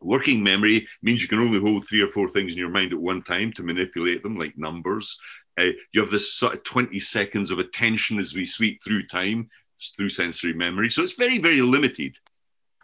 Working 0.01 0.43
memory 0.43 0.85
means 1.01 1.21
you 1.21 1.29
can 1.29 1.39
only 1.39 1.61
hold 1.61 1.87
three 1.87 2.01
or 2.01 2.09
four 2.09 2.27
things 2.27 2.51
in 2.51 2.59
your 2.59 2.67
mind 2.67 2.91
at 2.91 2.99
one 2.99 3.23
time 3.23 3.53
to 3.53 3.63
manipulate 3.63 4.21
them, 4.21 4.37
like 4.37 4.57
numbers. 4.57 5.17
Uh, 5.59 5.69
you 5.91 6.01
have 6.01 6.11
this 6.11 6.33
sort 6.33 6.53
of 6.55 6.63
20 6.63 6.97
seconds 6.99 7.51
of 7.51 7.59
attention 7.59 8.19
as 8.19 8.33
we 8.33 8.45
sweep 8.45 8.83
through 8.83 9.07
time 9.07 9.49
through 9.95 10.09
sensory 10.09 10.53
memory. 10.53 10.89
So 10.89 11.01
it's 11.01 11.13
very, 11.13 11.39
very 11.39 11.61
limited 11.61 12.17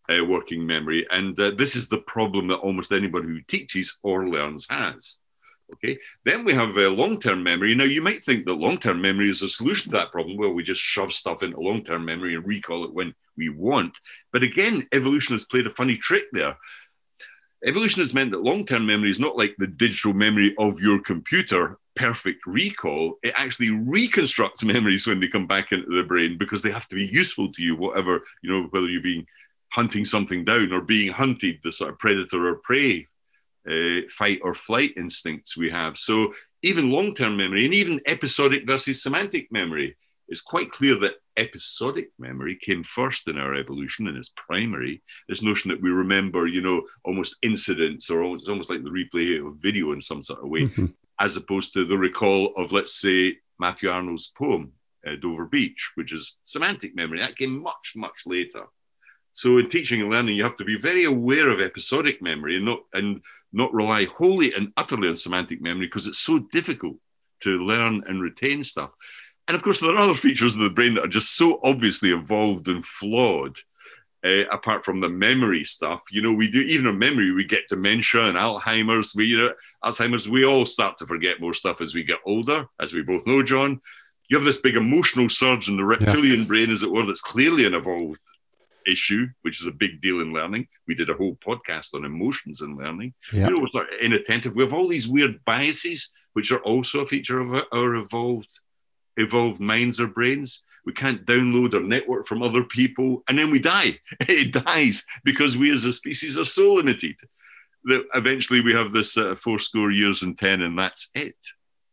uh, 0.09 0.23
working 0.25 0.65
memory. 0.65 1.07
And 1.11 1.39
uh, 1.39 1.51
this 1.51 1.75
is 1.75 1.89
the 1.89 1.99
problem 1.99 2.47
that 2.47 2.57
almost 2.57 2.91
anybody 2.91 3.27
who 3.27 3.41
teaches 3.41 3.97
or 4.03 4.27
learns 4.27 4.67
has. 4.69 5.17
Okay. 5.73 5.99
Then 6.25 6.45
we 6.45 6.53
have 6.53 6.75
uh, 6.77 6.89
long 6.89 7.19
term 7.19 7.43
memory. 7.43 7.75
Now, 7.75 7.83
you 7.83 8.01
might 8.01 8.23
think 8.23 8.45
that 8.45 8.53
long 8.53 8.79
term 8.79 9.01
memory 9.01 9.29
is 9.29 9.43
a 9.43 9.49
solution 9.49 9.91
to 9.91 9.97
that 9.97 10.11
problem. 10.11 10.37
Well, 10.37 10.53
we 10.53 10.63
just 10.63 10.81
shove 10.81 11.13
stuff 11.13 11.43
into 11.43 11.59
long 11.59 11.83
term 11.83 12.05
memory 12.05 12.35
and 12.35 12.47
recall 12.47 12.85
it 12.85 12.93
when 12.93 13.13
we 13.37 13.49
want. 13.49 13.93
But 14.33 14.43
again, 14.43 14.87
evolution 14.91 15.35
has 15.35 15.45
played 15.45 15.67
a 15.67 15.71
funny 15.71 15.97
trick 15.97 16.23
there. 16.31 16.57
Evolution 17.65 18.01
has 18.01 18.13
meant 18.13 18.31
that 18.31 18.41
long 18.41 18.65
term 18.65 18.85
memory 18.87 19.11
is 19.11 19.19
not 19.19 19.37
like 19.37 19.55
the 19.57 19.67
digital 19.67 20.13
memory 20.13 20.55
of 20.57 20.79
your 20.79 20.99
computer 21.01 21.77
perfect 21.99 22.47
recall, 22.47 23.17
it 23.23 23.33
actually 23.35 23.71
reconstructs 23.71 24.63
memories 24.63 25.05
when 25.05 25.19
they 25.19 25.27
come 25.27 25.45
back 25.45 25.71
into 25.73 25.93
the 25.95 26.07
brain 26.07 26.37
because 26.37 26.63
they 26.63 26.71
have 26.71 26.87
to 26.87 26.95
be 26.95 27.09
useful 27.11 27.51
to 27.51 27.61
you, 27.61 27.75
whatever, 27.75 28.21
you 28.41 28.49
know, 28.49 28.67
whether 28.71 28.87
you're 28.87 29.01
being 29.01 29.27
hunting 29.73 30.05
something 30.05 30.45
down 30.45 30.71
or 30.71 30.81
being 30.81 31.11
hunted, 31.11 31.59
the 31.63 31.71
sort 31.71 31.91
of 31.91 31.99
predator 31.99 32.47
or 32.47 32.55
prey, 32.55 33.05
uh, 33.69 34.07
fight 34.09 34.39
or 34.43 34.53
flight 34.53 34.91
instincts 34.95 35.57
we 35.57 35.69
have. 35.69 35.97
So 35.97 36.33
even 36.63 36.89
long 36.89 37.13
term 37.13 37.35
memory 37.35 37.65
and 37.65 37.73
even 37.73 37.99
episodic 38.05 38.65
versus 38.65 39.03
semantic 39.03 39.51
memory, 39.51 39.97
it's 40.29 40.41
quite 40.41 40.71
clear 40.71 40.97
that 40.99 41.15
episodic 41.35 42.11
memory 42.17 42.55
came 42.55 42.83
first 42.83 43.27
in 43.27 43.37
our 43.37 43.55
evolution 43.55 44.07
and 44.07 44.17
is 44.17 44.31
primary. 44.35 45.01
This 45.27 45.41
notion 45.41 45.69
that 45.69 45.81
we 45.81 45.89
remember, 45.89 46.47
you 46.47 46.61
know, 46.61 46.83
almost 47.03 47.35
incidents 47.41 48.09
or 48.09 48.23
almost, 48.23 48.47
almost 48.47 48.69
like 48.69 48.83
the 48.83 48.89
replay 48.89 49.45
of 49.45 49.57
video 49.57 49.91
in 49.91 50.01
some 50.01 50.23
sort 50.23 50.39
of 50.39 50.49
way. 50.49 50.61
Mm-hmm 50.61 50.85
as 51.19 51.35
opposed 51.35 51.73
to 51.73 51.85
the 51.85 51.97
recall 51.97 52.53
of, 52.57 52.71
let's 52.71 52.95
say, 52.99 53.37
Matthew 53.59 53.89
Arnold's 53.89 54.27
poem, 54.27 54.73
uh, 55.05 55.15
Dover 55.21 55.45
Beach, 55.45 55.91
which 55.95 56.13
is 56.13 56.37
semantic 56.43 56.95
memory. 56.95 57.19
That 57.19 57.35
came 57.35 57.61
much, 57.61 57.93
much 57.95 58.23
later. 58.25 58.63
So 59.33 59.57
in 59.57 59.69
teaching 59.69 60.01
and 60.01 60.09
learning, 60.09 60.35
you 60.35 60.43
have 60.43 60.57
to 60.57 60.65
be 60.65 60.77
very 60.77 61.05
aware 61.05 61.49
of 61.49 61.61
episodic 61.61 62.21
memory 62.21 62.57
and 62.57 62.65
not 62.65 62.79
and 62.93 63.21
not 63.51 63.73
rely 63.73 64.05
wholly 64.05 64.53
and 64.53 64.71
utterly 64.77 65.07
on 65.07 65.15
semantic 65.15 65.61
memory 65.61 65.87
because 65.87 66.07
it's 66.07 66.19
so 66.19 66.39
difficult 66.51 66.97
to 67.41 67.57
learn 67.57 68.03
and 68.07 68.21
retain 68.21 68.63
stuff. 68.63 68.91
And 69.47 69.55
of 69.55 69.63
course, 69.63 69.79
there 69.79 69.91
are 69.91 69.97
other 69.97 70.13
features 70.25 70.55
of 70.55 70.61
the 70.61 70.69
brain 70.69 70.95
that 70.95 71.05
are 71.05 71.07
just 71.07 71.35
so 71.35 71.59
obviously 71.63 72.11
evolved 72.11 72.67
and 72.67 72.85
flawed 72.85 73.59
uh, 74.25 74.45
apart 74.51 74.83
from 74.83 74.99
the 74.99 75.09
memory 75.09 75.63
stuff. 75.63 76.01
You 76.11 76.21
know, 76.21 76.33
we 76.33 76.49
do 76.49 76.61
even 76.61 76.87
in 76.87 76.97
memory, 76.97 77.31
we 77.31 77.45
get 77.45 77.69
dementia 77.69 78.27
and 78.27 78.37
Alzheimer's. 78.37 79.15
We, 79.15 79.25
you 79.25 79.37
know, 79.37 79.53
Alzheimer's, 79.83 80.27
we 80.27 80.45
all 80.45 80.65
start 80.65 80.97
to 80.97 81.07
forget 81.07 81.39
more 81.39 81.53
stuff 81.53 81.81
as 81.81 81.93
we 81.93 82.03
get 82.03 82.19
older, 82.25 82.67
as 82.79 82.93
we 82.93 83.01
both 83.01 83.25
know, 83.25 83.43
John. 83.43 83.81
you 84.29 84.37
have 84.37 84.45
this 84.45 84.61
big 84.61 84.75
emotional 84.75 85.29
surge 85.29 85.69
in 85.69 85.77
the 85.77 85.85
reptilian 85.85 86.41
yeah. 86.41 86.45
brain, 86.45 86.71
as 86.71 86.83
it 86.83 86.91
were, 86.91 87.05
that's 87.05 87.21
clearly 87.21 87.65
an 87.65 87.73
evolved 87.73 88.19
issue, 88.85 89.27
which 89.41 89.61
is 89.61 89.67
a 89.67 89.71
big 89.71 90.01
deal 90.01 90.21
in 90.21 90.33
learning. 90.33 90.67
We 90.87 90.95
did 90.95 91.09
a 91.09 91.15
whole 91.15 91.35
podcast 91.35 91.93
on 91.93 92.05
emotions 92.05 92.61
in 92.61 92.75
learning. 92.75 93.13
Yeah. 93.31 93.47
You 93.47 93.55
know, 93.55 93.61
we're 93.61 93.69
sort 93.69 93.93
of 93.93 93.99
inattentive. 94.01 94.55
We 94.55 94.63
have 94.63 94.73
all 94.73 94.87
these 94.87 95.07
weird 95.07 95.43
biases, 95.45 96.11
which 96.33 96.51
are 96.51 96.59
also 96.59 97.01
a 97.01 97.07
feature 97.07 97.39
of 97.39 97.63
our 97.71 97.95
evolved 97.95 98.59
evolved 99.17 99.59
minds 99.59 99.99
or 99.99 100.07
brains. 100.07 100.63
We 100.85 100.93
can't 100.93 101.25
download 101.25 101.73
our 101.73 101.81
network 101.81 102.27
from 102.27 102.41
other 102.41 102.63
people, 102.63 103.23
and 103.27 103.37
then 103.37 103.51
we 103.51 103.59
die. 103.59 103.99
It 104.21 104.51
dies 104.51 105.03
because 105.23 105.57
we 105.57 105.71
as 105.71 105.85
a 105.85 105.93
species 105.93 106.37
are 106.37 106.45
so 106.45 106.75
limited 106.75 107.15
that 107.85 108.05
eventually 108.13 108.61
we 108.61 108.73
have 108.73 108.91
this 108.91 109.17
uh, 109.17 109.35
four 109.35 109.59
score 109.59 109.91
years 109.91 110.23
and 110.23 110.37
ten, 110.37 110.61
and 110.61 110.77
that's 110.77 111.09
it. 111.13 111.37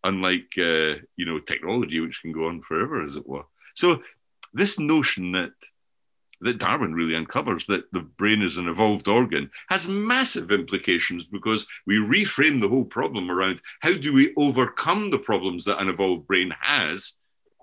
Unlike 0.04 0.52
uh, 0.58 1.00
you 1.16 1.26
know 1.26 1.40
technology, 1.40 2.00
which 2.00 2.22
can 2.22 2.32
go 2.32 2.48
on 2.48 2.62
forever, 2.62 3.02
as 3.02 3.16
it 3.16 3.28
were. 3.28 3.44
So 3.74 4.02
this 4.52 4.78
notion 4.78 5.32
that 5.32 5.52
that 6.40 6.58
Darwin 6.58 6.94
really 6.94 7.16
uncovers 7.16 7.64
that 7.66 7.90
the 7.92 8.00
brain 8.00 8.42
is 8.42 8.58
an 8.58 8.68
evolved 8.68 9.08
organ 9.08 9.50
has 9.68 9.88
massive 9.88 10.50
implications 10.50 11.24
because 11.26 11.66
we 11.86 11.96
reframe 11.96 12.60
the 12.60 12.68
whole 12.68 12.84
problem 12.84 13.30
around 13.30 13.60
how 13.80 13.92
do 13.92 14.12
we 14.12 14.34
overcome 14.36 15.10
the 15.10 15.18
problems 15.18 15.64
that 15.64 15.80
an 15.80 15.88
evolved 15.88 16.26
brain 16.26 16.54
has 16.60 17.16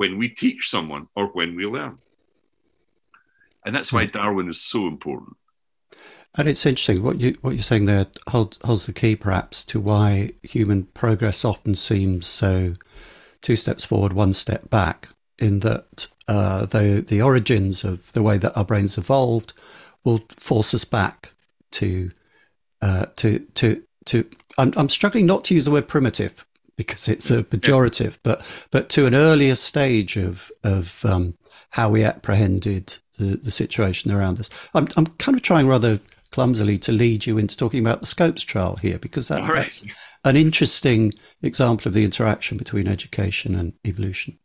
when 0.03 0.17
we 0.17 0.27
teach 0.27 0.69
someone 0.69 1.07
or 1.15 1.27
when 1.27 1.55
we 1.55 1.65
learn. 1.65 1.98
And 3.65 3.74
that's 3.74 3.93
why 3.93 4.05
Darwin 4.05 4.50
is 4.50 4.60
so 4.60 4.86
important. 4.86 5.38
And 6.36 6.50
it's 6.50 6.65
interesting 6.65 7.01
what 7.01 7.22
you 7.22 7.38
what 7.39 7.53
you're 7.53 7.63
saying 7.63 7.86
there 7.86 8.07
holds, 8.27 8.60
holds 8.65 8.86
the 8.86 8.91
key 8.91 9.15
perhaps 9.15 9.63
to 9.65 9.79
why 9.79 10.31
human 10.41 10.83
progress 10.93 11.45
often 11.45 11.74
seems 11.75 12.25
so 12.25 12.74
two 13.41 13.55
steps 13.55 13.86
forward, 13.86 14.12
one 14.12 14.33
step 14.33 14.69
back. 14.69 15.07
In 15.39 15.62
that 15.62 16.07
uh, 16.27 16.65
the 16.65 17.03
the 17.07 17.22
origins 17.22 17.86
of 17.86 18.12
the 18.12 18.24
way 18.24 18.38
that 18.38 18.57
our 18.57 18.65
brains 18.65 18.98
evolved 18.98 19.53
will 20.03 20.22
force 20.36 20.74
us 20.74 20.83
back 20.83 21.31
to 21.72 22.12
uh, 22.81 23.05
to 23.15 23.39
to 23.55 23.83
to. 24.07 24.25
I'm, 24.57 24.74
I'm 24.75 24.89
struggling 24.89 25.25
not 25.25 25.45
to 25.45 25.53
use 25.53 25.65
the 25.65 25.72
word 25.72 25.88
primitive 25.88 26.45
because 26.75 27.08
it's 27.08 27.30
a 27.30 27.44
pejorative, 27.44 28.18
but 28.24 28.46
but 28.72 28.89
to 28.89 29.06
an 29.06 29.15
earlier 29.15 29.56
stage 29.56 30.18
of 30.18 30.51
of 30.63 31.03
um, 31.06 31.36
how 31.72 31.89
we 31.89 32.03
apprehended 32.03 32.98
the, 33.18 33.38
the 33.38 33.51
situation 33.51 34.12
around 34.12 34.39
us. 34.39 34.50
I'm 34.74 34.88
I'm 34.98 35.08
kind 35.08 35.36
of 35.36 35.44
trying 35.44 35.68
rather 35.68 36.00
clumsily 36.32 36.80
to 36.80 36.92
lead 36.92 37.25
you 37.25 37.38
into 37.38 37.56
talking 37.56 37.80
about 37.80 38.01
the 38.01 38.08
Scopes 38.08 38.42
trial 38.42 38.75
here 38.77 38.98
because 38.98 39.27
that, 39.27 39.48
right. 39.48 39.56
that's 39.56 39.86
an 40.24 40.36
interesting 40.36 41.13
example 41.44 41.88
of 41.88 41.94
the 41.94 42.03
interaction 42.03 42.58
between 42.58 42.88
education 42.88 43.53
and 43.53 43.74
evolution. 43.86 44.39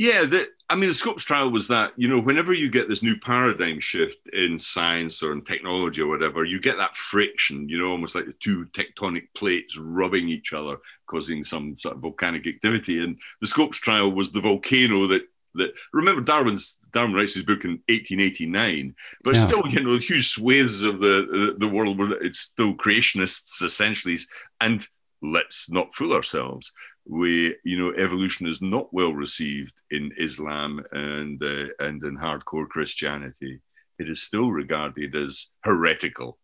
Yeah, 0.00 0.24
the, 0.24 0.46
I 0.70 0.76
mean, 0.76 0.88
the 0.88 0.94
Scopes 0.94 1.24
trial 1.24 1.50
was 1.50 1.68
that, 1.68 1.92
you 1.94 2.08
know, 2.08 2.20
whenever 2.22 2.54
you 2.54 2.70
get 2.70 2.88
this 2.88 3.02
new 3.02 3.20
paradigm 3.20 3.80
shift 3.80 4.16
in 4.32 4.58
science 4.58 5.22
or 5.22 5.32
in 5.32 5.44
technology 5.44 6.00
or 6.00 6.06
whatever, 6.06 6.42
you 6.42 6.58
get 6.58 6.78
that 6.78 6.96
friction, 6.96 7.68
you 7.68 7.76
know, 7.76 7.90
almost 7.90 8.14
like 8.14 8.24
the 8.24 8.32
two 8.40 8.64
tectonic 8.72 9.24
plates 9.36 9.76
rubbing 9.76 10.30
each 10.30 10.54
other, 10.54 10.78
causing 11.06 11.44
some 11.44 11.76
sort 11.76 11.96
of 11.96 12.00
volcanic 12.00 12.46
activity. 12.46 13.04
And 13.04 13.18
the 13.42 13.46
Scopes 13.46 13.76
trial 13.76 14.10
was 14.10 14.32
the 14.32 14.40
volcano 14.40 15.06
that 15.08 15.28
that 15.56 15.74
remember 15.92 16.22
Darwin's 16.22 16.78
Darwin 16.92 17.12
writes 17.12 17.34
his 17.34 17.44
book 17.44 17.64
in 17.64 17.72
1889, 17.90 18.94
but 19.22 19.34
yeah. 19.34 19.40
still, 19.40 19.68
you 19.68 19.82
know, 19.82 19.98
huge 19.98 20.30
swathes 20.30 20.82
of 20.82 21.00
the 21.00 21.56
the 21.58 21.68
world 21.68 21.98
were 21.98 22.18
it's 22.22 22.38
still 22.38 22.72
creationists 22.72 23.62
essentially, 23.62 24.18
and 24.62 24.88
let's 25.22 25.70
not 25.70 25.94
fool 25.94 26.12
ourselves 26.14 26.72
we 27.10 27.56
you 27.64 27.78
know 27.78 27.92
evolution 27.96 28.46
is 28.46 28.62
not 28.62 28.92
well 28.92 29.12
received 29.12 29.74
in 29.90 30.12
Islam 30.18 30.84
and 30.92 31.42
uh, 31.42 31.66
and 31.80 32.02
in 32.04 32.16
hardcore 32.16 32.68
Christianity. 32.68 33.60
It 33.98 34.08
is 34.08 34.22
still 34.22 34.50
regarded 34.50 35.14
as 35.14 35.50
heretical 35.62 36.38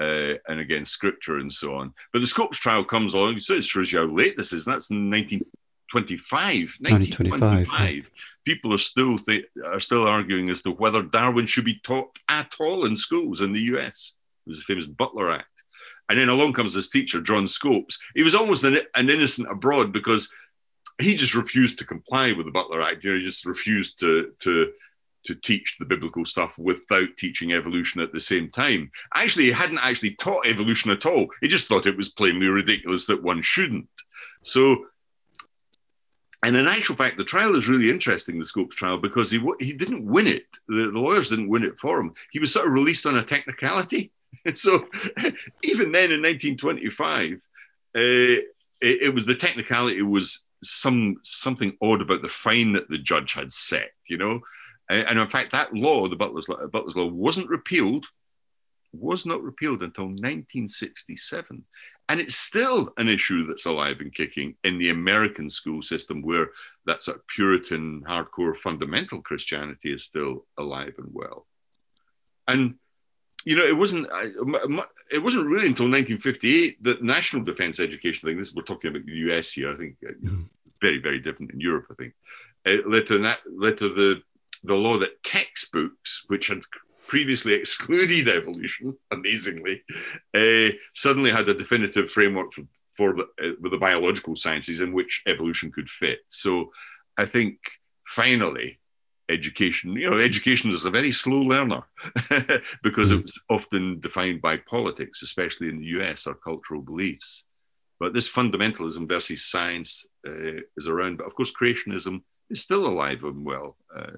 uh, 0.00 0.34
and 0.46 0.60
against 0.60 0.92
scripture 0.92 1.38
and 1.38 1.52
so 1.52 1.74
on. 1.74 1.92
But 2.12 2.20
the 2.20 2.26
Scopes 2.26 2.58
trial 2.58 2.84
comes 2.84 3.14
along. 3.14 3.40
So 3.40 3.54
it 3.54 3.64
shows 3.64 3.92
you 3.92 3.98
how 3.98 4.04
late 4.04 4.36
this 4.36 4.52
is. 4.52 4.64
That's 4.64 4.90
1925. 4.90 6.76
1925. 6.78 7.94
Yeah. 7.94 8.00
People 8.44 8.74
are 8.74 8.78
still 8.78 9.18
th- 9.18 9.46
are 9.64 9.80
still 9.80 10.06
arguing 10.06 10.50
as 10.50 10.62
to 10.62 10.70
whether 10.70 11.02
Darwin 11.02 11.46
should 11.46 11.64
be 11.64 11.80
taught 11.82 12.16
at 12.28 12.54
all 12.60 12.86
in 12.86 12.94
schools 12.94 13.40
in 13.40 13.52
the 13.52 13.62
U.S. 13.72 14.14
There's 14.46 14.60
a 14.60 14.62
famous 14.62 14.86
Butler 14.86 15.30
Act. 15.30 15.46
And 16.10 16.18
then 16.18 16.28
along 16.28 16.54
comes 16.54 16.74
this 16.74 16.90
teacher, 16.90 17.20
John 17.20 17.46
Scopes. 17.46 18.02
He 18.16 18.24
was 18.24 18.34
almost 18.34 18.64
an, 18.64 18.78
an 18.96 19.08
innocent 19.08 19.48
abroad 19.48 19.92
because 19.92 20.28
he 20.98 21.14
just 21.14 21.36
refused 21.36 21.78
to 21.78 21.86
comply 21.86 22.32
with 22.32 22.46
the 22.46 22.52
Butler 22.52 22.82
Act. 22.82 23.04
You 23.04 23.12
know, 23.12 23.18
he 23.18 23.24
just 23.24 23.46
refused 23.46 24.00
to 24.00 24.32
to 24.40 24.72
to 25.26 25.34
teach 25.36 25.76
the 25.78 25.84
biblical 25.84 26.24
stuff 26.24 26.58
without 26.58 27.16
teaching 27.16 27.52
evolution 27.52 28.00
at 28.00 28.12
the 28.12 28.18
same 28.18 28.50
time. 28.50 28.90
Actually, 29.14 29.44
he 29.44 29.52
hadn't 29.52 29.78
actually 29.78 30.14
taught 30.16 30.48
evolution 30.48 30.90
at 30.90 31.06
all. 31.06 31.28
He 31.40 31.46
just 31.46 31.68
thought 31.68 31.86
it 31.86 31.96
was 31.96 32.08
plainly 32.08 32.46
ridiculous 32.46 33.06
that 33.06 33.22
one 33.22 33.42
shouldn't. 33.42 33.88
So, 34.42 34.86
and 36.42 36.56
in 36.56 36.66
actual 36.66 36.96
fact, 36.96 37.18
the 37.18 37.24
trial 37.24 37.54
is 37.54 37.68
really 37.68 37.90
interesting, 37.90 38.38
the 38.38 38.44
Scopes 38.44 38.74
trial, 38.74 38.98
because 38.98 39.30
he 39.30 39.40
he 39.60 39.74
didn't 39.74 40.04
win 40.04 40.26
it. 40.26 40.46
The, 40.66 40.90
the 40.90 40.98
lawyers 40.98 41.28
didn't 41.28 41.50
win 41.50 41.62
it 41.62 41.78
for 41.78 42.00
him. 42.00 42.14
He 42.32 42.40
was 42.40 42.52
sort 42.52 42.66
of 42.66 42.72
released 42.72 43.06
on 43.06 43.16
a 43.16 43.22
technicality. 43.22 44.10
And 44.44 44.58
so, 44.58 44.86
even 45.62 45.92
then 45.92 46.12
in 46.12 46.22
1925, 46.22 47.32
uh, 47.34 47.38
it, 47.94 48.44
it, 48.80 49.14
was 49.14 49.26
the 49.26 49.34
technicality 49.34 50.02
was 50.02 50.44
some 50.62 51.16
something 51.22 51.76
odd 51.82 52.00
about 52.00 52.22
the 52.22 52.28
fine 52.28 52.72
that 52.72 52.88
the 52.88 52.98
judge 52.98 53.32
had 53.32 53.52
set, 53.52 53.90
you 54.08 54.16
know. 54.16 54.40
And, 54.88 55.08
and 55.08 55.18
in 55.18 55.28
fact, 55.28 55.52
that 55.52 55.74
law, 55.74 56.08
the 56.08 56.16
Butler's 56.16 56.48
law, 56.48 56.66
Butler's 56.66 56.96
law, 56.96 57.06
wasn't 57.06 57.48
repealed, 57.48 58.06
was 58.92 59.26
not 59.26 59.42
repealed 59.42 59.82
until 59.82 60.06
1967. 60.06 61.64
And 62.08 62.20
it's 62.20 62.34
still 62.34 62.92
an 62.96 63.08
issue 63.08 63.46
that's 63.46 63.66
alive 63.66 64.00
and 64.00 64.12
kicking 64.12 64.56
in 64.64 64.78
the 64.78 64.90
American 64.90 65.48
school 65.48 65.80
system, 65.80 66.22
where 66.22 66.48
that 66.86 67.02
sort 67.02 67.18
of 67.18 67.26
Puritan, 67.28 68.02
hardcore, 68.02 68.56
fundamental 68.56 69.22
Christianity 69.22 69.92
is 69.92 70.04
still 70.04 70.44
alive 70.58 70.94
and 70.98 71.08
well. 71.12 71.46
And 72.48 72.74
you 73.44 73.56
know, 73.56 73.64
it 73.64 73.76
wasn't 73.76 74.06
it 75.10 75.22
wasn't 75.22 75.46
really 75.46 75.68
until 75.68 75.86
1958 75.86 76.82
that 76.84 77.02
national 77.02 77.44
defense 77.44 77.80
education 77.80 78.28
thing. 78.28 78.36
This 78.36 78.54
we're 78.54 78.62
talking 78.62 78.90
about 78.90 79.06
the 79.06 79.12
US 79.12 79.52
here. 79.52 79.72
I 79.72 79.76
think 79.76 79.96
mm. 80.00 80.46
very 80.80 80.98
very 80.98 81.20
different 81.20 81.52
in 81.52 81.60
Europe. 81.60 81.86
I 81.90 81.94
think 81.94 82.14
it 82.64 82.88
led 82.88 83.06
to 83.08 83.18
that 83.18 83.38
led 83.50 83.78
to 83.78 83.88
the 83.94 84.22
the 84.64 84.74
law 84.74 84.98
that 84.98 85.22
textbooks, 85.22 86.24
which 86.28 86.48
had 86.48 86.62
previously 87.06 87.54
excluded 87.60 88.28
evolution, 88.28 88.96
amazingly, 89.10 89.82
uh, 90.34 90.68
suddenly 90.94 91.30
had 91.30 91.48
a 91.48 91.54
definitive 91.54 92.10
framework 92.10 92.52
for, 92.52 92.62
for 92.96 93.14
the, 93.14 93.22
uh, 93.42 93.54
with 93.60 93.72
the 93.72 93.78
biological 93.78 94.36
sciences 94.36 94.82
in 94.82 94.92
which 94.92 95.22
evolution 95.26 95.72
could 95.72 95.88
fit. 95.88 96.20
So, 96.28 96.72
I 97.16 97.26
think 97.26 97.58
finally 98.06 98.79
education. 99.30 99.92
You 99.94 100.10
know, 100.10 100.18
education 100.18 100.70
is 100.70 100.84
a 100.84 100.90
very 100.90 101.12
slow 101.12 101.40
learner 101.40 101.82
because 102.82 103.12
mm. 103.12 103.20
it's 103.20 103.40
often 103.48 104.00
defined 104.00 104.42
by 104.42 104.56
politics, 104.58 105.22
especially 105.22 105.68
in 105.68 105.78
the 105.78 105.86
US, 106.00 106.26
or 106.26 106.34
cultural 106.34 106.82
beliefs. 106.82 107.44
But 107.98 108.14
this 108.14 108.30
fundamentalism 108.30 109.08
versus 109.08 109.44
science 109.44 110.06
uh, 110.26 110.60
is 110.76 110.88
around. 110.88 111.18
But 111.18 111.26
of 111.26 111.34
course, 111.34 111.52
creationism 111.52 112.22
is 112.48 112.60
still 112.60 112.86
alive 112.86 113.22
and 113.24 113.44
well. 113.44 113.76
Uh, 113.94 114.10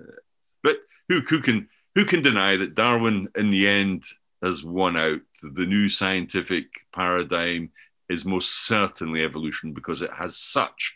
but 0.62 0.78
who, 1.08 1.20
who 1.20 1.40
can 1.40 1.68
who 1.94 2.04
can 2.04 2.22
deny 2.22 2.56
that 2.56 2.74
Darwin, 2.74 3.28
in 3.36 3.50
the 3.50 3.68
end, 3.68 4.04
has 4.42 4.64
won 4.64 4.96
out? 4.96 5.20
The 5.42 5.66
new 5.66 5.88
scientific 5.88 6.66
paradigm 6.94 7.70
is 8.08 8.24
most 8.24 8.66
certainly 8.66 9.22
evolution 9.22 9.72
because 9.74 10.00
it 10.00 10.10
has 10.12 10.36
such 10.36 10.94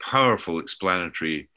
powerful 0.00 0.58
explanatory 0.58 1.48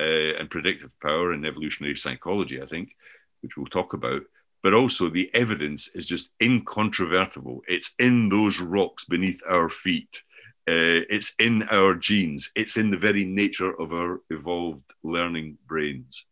uh, 0.00 0.38
and 0.38 0.50
predictive 0.50 0.90
power 1.00 1.32
and 1.32 1.44
evolutionary 1.46 1.96
psychology, 1.96 2.62
I 2.62 2.66
think, 2.66 2.96
which 3.42 3.56
we'll 3.56 3.66
talk 3.66 3.92
about. 3.92 4.22
But 4.62 4.74
also, 4.74 5.08
the 5.08 5.30
evidence 5.34 5.88
is 5.94 6.06
just 6.06 6.30
incontrovertible. 6.42 7.62
It's 7.68 7.94
in 7.98 8.28
those 8.28 8.60
rocks 8.60 9.04
beneath 9.04 9.40
our 9.48 9.68
feet. 9.68 10.22
Uh, 10.68 11.04
it's 11.08 11.34
in 11.38 11.62
our 11.64 11.94
genes. 11.94 12.50
It's 12.54 12.76
in 12.76 12.90
the 12.90 12.98
very 12.98 13.24
nature 13.24 13.72
of 13.80 13.92
our 13.92 14.20
evolved 14.30 14.92
learning 15.02 15.58
brains. 15.66 16.26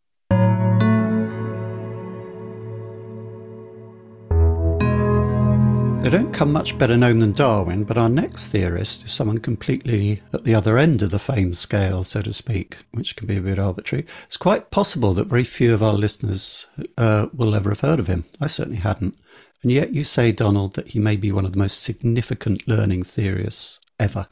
They 6.01 6.09
don't 6.09 6.33
come 6.33 6.53
much 6.53 6.77
better 6.77 6.95
known 6.95 7.19
than 7.19 7.33
Darwin, 7.33 7.83
but 7.83 7.97
our 7.97 8.07
next 8.07 8.47
theorist 8.47 9.03
is 9.03 9.11
someone 9.11 9.39
completely 9.39 10.21
at 10.31 10.45
the 10.45 10.55
other 10.55 10.77
end 10.77 11.01
of 11.03 11.11
the 11.11 11.19
fame 11.19 11.53
scale, 11.53 12.05
so 12.05 12.21
to 12.21 12.31
speak, 12.31 12.77
which 12.91 13.17
can 13.17 13.27
be 13.27 13.35
a 13.35 13.41
bit 13.41 13.59
arbitrary. 13.59 14.05
It's 14.25 14.37
quite 14.37 14.71
possible 14.71 15.13
that 15.13 15.27
very 15.27 15.43
few 15.43 15.73
of 15.73 15.83
our 15.83 15.93
listeners 15.93 16.67
uh, 16.97 17.27
will 17.33 17.53
ever 17.53 17.69
have 17.69 17.81
heard 17.81 17.99
of 17.99 18.07
him. 18.07 18.23
I 18.39 18.47
certainly 18.47 18.79
hadn't. 18.79 19.17
And 19.61 19.73
yet 19.73 19.93
you 19.93 20.05
say, 20.05 20.31
Donald, 20.31 20.75
that 20.75 20.87
he 20.87 20.99
may 20.99 21.17
be 21.17 21.33
one 21.33 21.45
of 21.45 21.51
the 21.51 21.59
most 21.59 21.83
significant 21.83 22.65
learning 22.65 23.03
theorists 23.03 23.81
ever. 23.99 24.27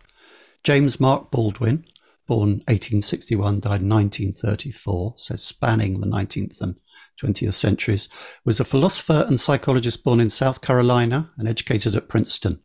James 0.63 1.01
Mark 1.01 1.31
Baldwin, 1.31 1.83
born 2.27 2.61
1861, 2.67 3.59
died 3.61 3.81
1934, 3.81 5.13
so 5.17 5.35
spanning 5.35 5.99
the 5.99 6.07
19th 6.07 6.61
and 6.61 6.75
20th 7.21 7.53
centuries, 7.53 8.09
was 8.45 8.59
a 8.59 8.65
philosopher 8.65 9.25
and 9.27 9.39
psychologist 9.39 10.03
born 10.03 10.19
in 10.19 10.29
South 10.29 10.61
Carolina 10.61 11.29
and 11.37 11.47
educated 11.47 11.95
at 11.95 12.09
Princeton. 12.09 12.59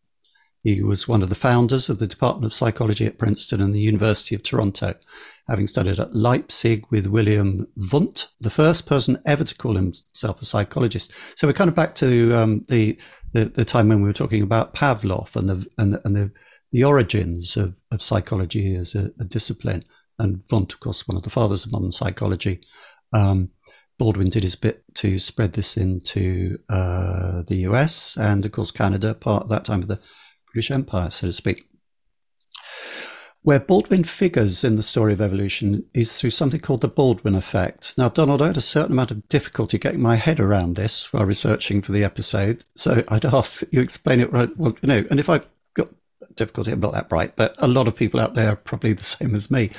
He 0.63 0.83
was 0.83 1.09
one 1.09 1.23
of 1.23 1.29
the 1.29 1.35
founders 1.35 1.89
of 1.89 1.99
the 1.99 2.07
Department 2.07 2.53
of 2.53 2.57
Psychology 2.57 3.05
at 3.05 3.19
Princeton 3.19 3.61
and 3.61 3.75
the 3.75 3.81
University 3.81 4.37
of 4.37 4.45
Toronto, 4.45 4.95
having 5.49 5.67
studied 5.67 5.99
at 5.99 6.15
Leipzig 6.15 6.85
with 6.89 7.07
William 7.09 7.67
Wundt, 7.93 8.29
the 8.41 8.51
first 8.51 8.87
person 8.87 9.21
ever 9.27 9.43
to 9.43 9.57
call 9.57 9.75
himself 9.75 10.41
a 10.41 10.45
psychologist. 10.45 11.13
So 11.35 11.49
we're 11.49 11.53
kind 11.53 11.69
of 11.69 11.75
back 11.75 11.97
to 11.97 12.33
um, 12.35 12.65
the, 12.69 12.97
the, 13.33 13.47
the 13.47 13.65
time 13.65 13.89
when 13.89 14.03
we 14.03 14.09
were 14.09 14.13
talking 14.13 14.43
about 14.43 14.75
Pavlov 14.75 15.35
and 15.35 15.49
the 15.49 15.67
and, 15.79 15.99
and 16.05 16.15
the 16.15 16.31
the 16.73 16.85
origins 16.85 17.57
of, 17.57 17.77
of 17.91 18.03
psychology 18.03 18.75
as 18.75 18.95
a, 18.95 19.13
a, 19.21 19.25
discipline. 19.25 19.85
And 20.19 20.43
Wundt, 20.51 20.73
of 20.73 20.81
course, 20.81 21.07
one 21.07 21.17
of 21.17 21.23
the 21.23 21.31
fathers 21.31 21.65
of 21.65 21.73
modern 21.73 21.93
psychology. 21.93 22.61
Um, 23.13 23.51
Baldwin 23.99 24.31
did 24.31 24.43
his 24.43 24.57
bit 24.57 24.83
to 24.95 25.19
spread 25.19 25.53
this 25.53 25.77
into 25.77 26.59
uh, 26.69 27.43
the 27.47 27.57
US 27.69 28.17
and, 28.17 28.45
of 28.45 28.53
course, 28.53 28.71
Canada, 28.71 29.15
part 29.15 29.45
of 29.45 29.49
that 29.51 29.65
time 29.67 29.83
of 29.83 29.89
the 29.89 30.01
British 30.53 30.71
Empire, 30.71 31.11
so 31.11 31.29
to 31.29 31.33
speak. 31.33 31.69
Where 33.43 33.61
Baldwin 33.61 34.05
figures 34.05 34.63
in 34.63 34.77
the 34.77 34.85
story 34.85 35.13
of 35.13 35.21
evolution 35.21 35.85
is 35.93 36.15
through 36.15 36.31
something 36.31 36.61
called 36.61 36.81
the 36.81 36.89
Baldwin 36.89 37.35
effect. 37.35 37.93
Now, 37.99 38.09
Donald, 38.09 38.41
I 38.41 38.47
had 38.47 38.57
a 38.57 38.63
certain 38.63 38.93
amount 38.93 39.11
of 39.11 39.29
difficulty 39.29 39.79
getting 39.79 40.01
my 40.01 40.15
head 40.15 40.39
around 40.39 40.77
this 40.77 41.13
while 41.13 41.27
researching 41.27 41.83
for 41.83 41.91
the 41.91 42.05
episode, 42.05 42.65
so 42.77 43.03
I'd 43.09 43.25
ask 43.35 43.61
that 43.61 43.75
you 43.75 43.81
explain 43.81 44.21
it 44.21 44.33
right. 44.33 44.57
Well, 44.57 44.77
you 44.81 44.87
know, 44.87 45.05
and 45.11 45.19
if 45.19 45.29
I 45.29 45.41
difficulty, 46.35 46.73
I'm 46.73 46.81
not 46.81 46.93
that 46.93 47.09
bright, 47.09 47.37
but 47.37 47.55
a 47.59 47.69
lot 47.69 47.89
of 47.89 47.97
people 47.97 48.21
out 48.21 48.35
there 48.35 48.51
are 48.51 48.57
probably 48.57 48.93
the 48.93 49.05
same 49.05 49.35
as 49.35 49.51
me. 49.51 49.71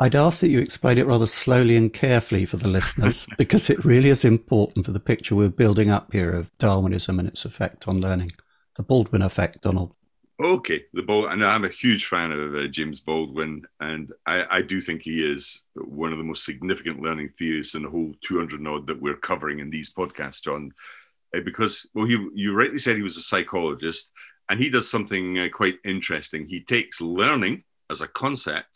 I'd 0.00 0.14
ask 0.14 0.40
that 0.40 0.48
you 0.48 0.58
explain 0.58 0.98
it 0.98 1.06
rather 1.06 1.26
slowly 1.26 1.76
and 1.76 1.92
carefully 1.92 2.46
for 2.46 2.56
the 2.56 2.68
listeners, 2.68 3.26
because 3.38 3.70
it 3.70 3.84
really 3.84 4.10
is 4.10 4.24
important 4.24 4.86
for 4.86 4.92
the 4.92 5.00
picture 5.00 5.34
we're 5.34 5.48
building 5.48 5.90
up 5.90 6.12
here 6.12 6.32
of 6.32 6.56
Darwinism 6.58 7.18
and 7.18 7.28
its 7.28 7.44
effect 7.44 7.86
on 7.86 8.00
learning. 8.00 8.32
The 8.76 8.82
Baldwin 8.82 9.22
effect, 9.22 9.62
Donald. 9.62 9.94
Okay, 10.42 10.84
the 10.92 11.02
Bald, 11.02 11.30
and 11.30 11.44
I'm 11.44 11.64
a 11.64 11.68
huge 11.68 12.06
fan 12.06 12.32
of 12.32 12.56
uh, 12.56 12.66
James 12.66 12.98
Baldwin, 12.98 13.64
and 13.78 14.12
I, 14.26 14.58
I, 14.58 14.62
do 14.62 14.80
think 14.80 15.02
he 15.02 15.24
is 15.24 15.62
one 15.76 16.10
of 16.10 16.18
the 16.18 16.24
most 16.24 16.44
significant 16.44 17.00
learning 17.00 17.30
theorists 17.38 17.76
in 17.76 17.84
the 17.84 17.88
whole 17.88 18.12
200 18.26 18.66
odd 18.66 18.88
that 18.88 19.00
we're 19.00 19.16
covering 19.16 19.60
in 19.60 19.70
these 19.70 19.94
podcasts, 19.94 20.42
John. 20.42 20.72
Uh, 21.34 21.40
because, 21.44 21.88
well, 21.94 22.04
he, 22.04 22.18
you 22.34 22.52
rightly 22.52 22.78
said 22.78 22.96
he 22.96 23.02
was 23.02 23.16
a 23.16 23.22
psychologist, 23.22 24.10
and 24.48 24.60
he 24.60 24.70
does 24.70 24.90
something 24.90 25.38
uh, 25.38 25.48
quite 25.52 25.78
interesting. 25.84 26.46
He 26.46 26.60
takes 26.60 27.00
learning 27.00 27.64
as 27.90 28.00
a 28.00 28.08
concept 28.08 28.68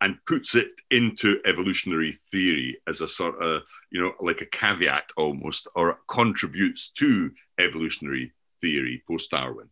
and 0.00 0.24
puts 0.26 0.54
it 0.54 0.68
into 0.90 1.40
evolutionary 1.44 2.16
theory 2.30 2.80
as 2.86 3.00
a 3.00 3.08
sort 3.08 3.40
of, 3.42 3.62
you 3.90 4.00
know, 4.00 4.14
like 4.20 4.40
a 4.40 4.46
caveat 4.46 5.10
almost, 5.16 5.66
or 5.74 5.98
contributes 6.08 6.90
to 6.90 7.32
evolutionary 7.58 8.32
theory 8.60 9.02
post 9.08 9.30
Darwin. 9.32 9.68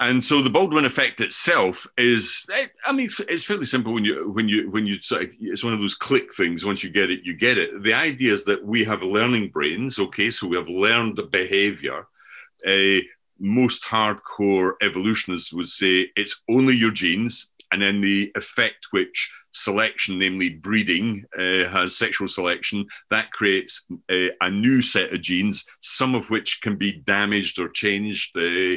And 0.00 0.24
so 0.24 0.42
the 0.42 0.50
Baldwin 0.50 0.84
effect 0.84 1.20
itself 1.20 1.86
is, 1.96 2.44
I 2.84 2.92
mean, 2.92 3.08
it's 3.28 3.44
fairly 3.44 3.66
simple 3.66 3.92
when 3.94 4.04
you, 4.04 4.30
when 4.30 4.48
you, 4.48 4.70
when 4.70 4.86
you, 4.86 4.98
it's 4.98 5.64
one 5.64 5.72
of 5.72 5.78
those 5.78 5.94
click 5.94 6.34
things. 6.34 6.64
Once 6.64 6.82
you 6.82 6.90
get 6.90 7.10
it, 7.10 7.20
you 7.24 7.34
get 7.34 7.56
it. 7.56 7.82
The 7.82 7.94
idea 7.94 8.34
is 8.34 8.44
that 8.46 8.64
we 8.64 8.84
have 8.84 9.02
learning 9.02 9.50
brains. 9.50 9.98
Okay. 9.98 10.30
So 10.30 10.48
we 10.48 10.56
have 10.56 10.68
learned 10.68 11.20
behavior. 11.30 12.06
Uh, 12.66 13.00
most 13.38 13.84
hardcore 13.84 14.74
evolutionists 14.82 15.52
would 15.52 15.68
say 15.68 16.10
it's 16.16 16.42
only 16.48 16.74
your 16.74 16.90
genes 16.90 17.52
and 17.72 17.82
then 17.82 18.00
the 18.00 18.30
effect 18.36 18.86
which 18.90 19.30
selection, 19.52 20.18
namely 20.18 20.50
breeding, 20.50 21.24
uh, 21.38 21.68
has 21.68 21.96
sexual 21.96 22.28
selection, 22.28 22.86
that 23.10 23.30
creates 23.32 23.86
a, 24.10 24.30
a, 24.40 24.50
new 24.50 24.82
set 24.82 25.12
of 25.12 25.20
genes, 25.20 25.64
some 25.80 26.14
of 26.14 26.28
which 26.28 26.60
can 26.60 26.76
be 26.76 26.92
damaged 26.92 27.58
or 27.58 27.68
changed. 27.68 28.36
Uh, 28.36 28.76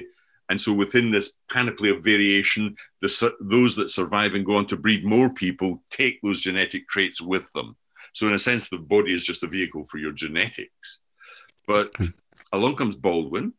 and 0.49 0.61
so 0.61 0.71
within 0.71 1.11
this 1.11 1.33
panoply 1.51 1.89
of 1.89 2.03
variation, 2.03 2.75
the, 3.01 3.35
those 3.41 3.75
that 3.75 3.89
survive 3.89 4.33
and 4.35 4.45
go 4.45 4.55
on 4.55 4.67
to 4.67 4.77
breed 4.77 5.03
more 5.03 5.33
people 5.33 5.83
take 5.89 6.19
those 6.21 6.41
genetic 6.41 6.87
traits 6.87 7.21
with 7.21 7.43
them. 7.53 7.75
So 8.13 8.27
in 8.27 8.33
a 8.33 8.39
sense, 8.39 8.69
the 8.69 8.77
body 8.77 9.13
is 9.13 9.25
just 9.25 9.43
a 9.43 9.47
vehicle 9.47 9.85
for 9.85 9.97
your 9.97 10.13
genetics. 10.13 10.99
But 11.67 11.93
along 12.53 12.75
comes 12.75 12.95
Baldwin, 12.95 13.53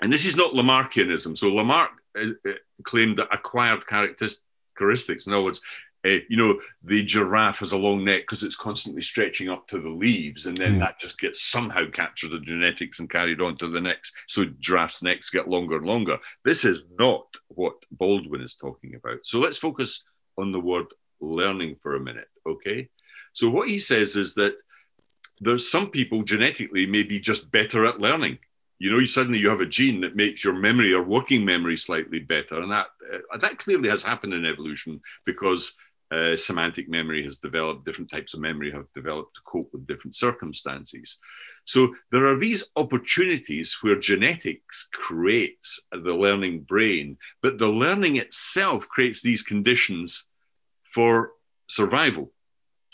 and 0.00 0.12
this 0.12 0.26
is 0.26 0.36
not 0.36 0.54
Lamarckianism. 0.54 1.36
So 1.36 1.48
Lamarck 1.48 1.90
uh, 2.18 2.28
uh, 2.48 2.52
claimed 2.82 3.18
that 3.18 3.32
acquired 3.32 3.86
characteristics, 3.86 5.26
in 5.26 5.32
other 5.32 5.44
words, 5.44 5.60
uh, 6.06 6.18
you 6.28 6.36
know, 6.36 6.60
the 6.82 7.02
giraffe 7.02 7.60
has 7.60 7.72
a 7.72 7.78
long 7.78 8.04
neck 8.04 8.22
because 8.22 8.42
it's 8.42 8.56
constantly 8.56 9.00
stretching 9.00 9.48
up 9.48 9.66
to 9.68 9.80
the 9.80 9.88
leaves, 9.88 10.44
and 10.46 10.56
then 10.56 10.76
mm. 10.76 10.78
that 10.80 11.00
just 11.00 11.18
gets 11.18 11.42
somehow 11.42 11.88
captured 11.90 12.32
in 12.32 12.44
genetics 12.44 13.00
and 13.00 13.08
carried 13.08 13.40
on 13.40 13.56
to 13.56 13.68
the 13.68 13.80
next. 13.80 14.12
So 14.28 14.44
giraffes' 14.60 15.02
necks 15.02 15.30
get 15.30 15.48
longer 15.48 15.76
and 15.76 15.86
longer. 15.86 16.18
This 16.44 16.64
is 16.64 16.86
not 16.98 17.24
what 17.48 17.76
Baldwin 17.90 18.42
is 18.42 18.54
talking 18.54 18.94
about. 18.96 19.24
So 19.24 19.38
let's 19.38 19.56
focus 19.56 20.04
on 20.36 20.52
the 20.52 20.60
word 20.60 20.86
learning 21.20 21.76
for 21.82 21.96
a 21.96 22.00
minute, 22.00 22.28
okay? 22.46 22.90
So 23.32 23.48
what 23.48 23.68
he 23.68 23.78
says 23.78 24.14
is 24.16 24.34
that 24.34 24.56
there's 25.40 25.70
some 25.70 25.90
people 25.90 26.22
genetically 26.22 26.86
may 26.86 27.02
be 27.02 27.18
just 27.18 27.50
better 27.50 27.86
at 27.86 27.98
learning. 27.98 28.38
You 28.78 28.90
know, 28.90 28.98
you 28.98 29.06
suddenly 29.06 29.38
you 29.38 29.48
have 29.48 29.60
a 29.60 29.66
gene 29.66 30.00
that 30.00 30.16
makes 30.16 30.44
your 30.44 30.54
memory 30.54 30.92
or 30.92 31.02
working 31.02 31.44
memory 31.44 31.76
slightly 31.76 32.20
better, 32.20 32.60
and 32.60 32.72
that 32.72 32.86
uh, 33.32 33.38
that 33.38 33.58
clearly 33.58 33.88
has 33.88 34.02
happened 34.02 34.34
in 34.34 34.44
evolution 34.44 35.00
because 35.24 35.74
uh, 36.10 36.36
semantic 36.36 36.88
memory 36.88 37.22
has 37.22 37.38
developed, 37.38 37.84
different 37.84 38.10
types 38.10 38.34
of 38.34 38.40
memory 38.40 38.70
have 38.70 38.86
developed 38.94 39.34
to 39.34 39.40
cope 39.46 39.70
with 39.72 39.86
different 39.86 40.14
circumstances. 40.14 41.18
So 41.64 41.94
there 42.12 42.26
are 42.26 42.38
these 42.38 42.70
opportunities 42.76 43.78
where 43.80 43.98
genetics 43.98 44.88
creates 44.92 45.80
the 45.90 46.14
learning 46.14 46.60
brain, 46.60 47.16
but 47.42 47.58
the 47.58 47.66
learning 47.66 48.16
itself 48.16 48.86
creates 48.88 49.22
these 49.22 49.42
conditions 49.42 50.26
for 50.92 51.32
survival 51.68 52.30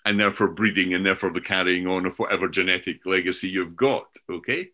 and 0.04 0.18
therefore 0.18 0.48
breeding 0.48 0.94
and 0.94 1.04
therefore 1.04 1.32
the 1.32 1.40
carrying 1.40 1.86
on 1.86 2.06
of 2.06 2.18
whatever 2.18 2.48
genetic 2.48 3.04
legacy 3.04 3.48
you've 3.48 3.76
got. 3.76 4.06
Okay. 4.30 4.68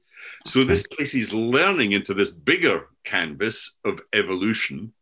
So 0.47 0.65
this 0.65 0.87
places 0.87 1.33
learning 1.33 1.93
into 1.93 2.15
this 2.15 2.35
bigger 2.35 2.89
canvas 3.05 3.77
of 3.85 4.01
evolution 4.15 4.93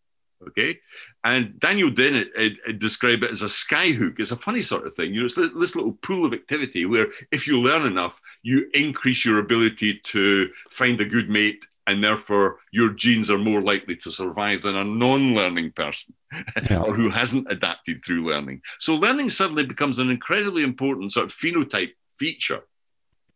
Okay. 0.49 0.81
And 1.23 1.59
Daniel 1.59 1.91
Dennett 1.91 2.29
uh, 2.39 2.73
described 2.73 3.25
it 3.25 3.31
as 3.31 3.43
a 3.43 3.47
skyhook. 3.47 4.21
It's 4.21 4.31
a 4.31 4.37
funny 4.37 4.63
sort 4.63 4.87
of 4.87 4.95
thing. 4.95 5.15
You 5.15 5.21
know, 5.21 5.27
it's 5.27 5.35
this 5.35 5.75
little 5.75 5.93
pool 5.93 6.27
of 6.27 6.33
activity 6.33 6.85
where 6.85 7.09
if 7.33 7.47
you 7.47 7.61
learn 7.61 7.87
enough, 7.87 8.21
you 8.43 8.69
increase 8.75 9.25
your 9.25 9.39
ability 9.39 10.01
to 10.05 10.51
find 10.71 11.01
a 11.01 11.05
good 11.05 11.31
mate 11.31 11.65
and 11.87 12.03
therefore 12.03 12.59
your 12.73 12.91
genes 12.91 13.31
are 13.31 13.39
more 13.39 13.61
likely 13.61 13.97
to 13.97 14.11
survive 14.11 14.63
than 14.63 14.77
a 14.77 14.85
non-learning 14.85 15.71
person 15.73 16.15
yeah. 16.71 16.81
or 16.81 16.95
who 16.95 17.11
hasn't 17.11 17.51
adapted 17.51 18.05
through 18.05 18.25
learning. 18.25 18.61
So 18.79 18.95
learning 18.95 19.31
suddenly 19.31 19.67
becomes 19.67 19.99
an 19.99 20.11
incredibly 20.11 20.63
important 20.63 21.13
sort 21.13 21.27
of 21.27 21.33
phenotype 21.33 21.93
feature 22.19 22.63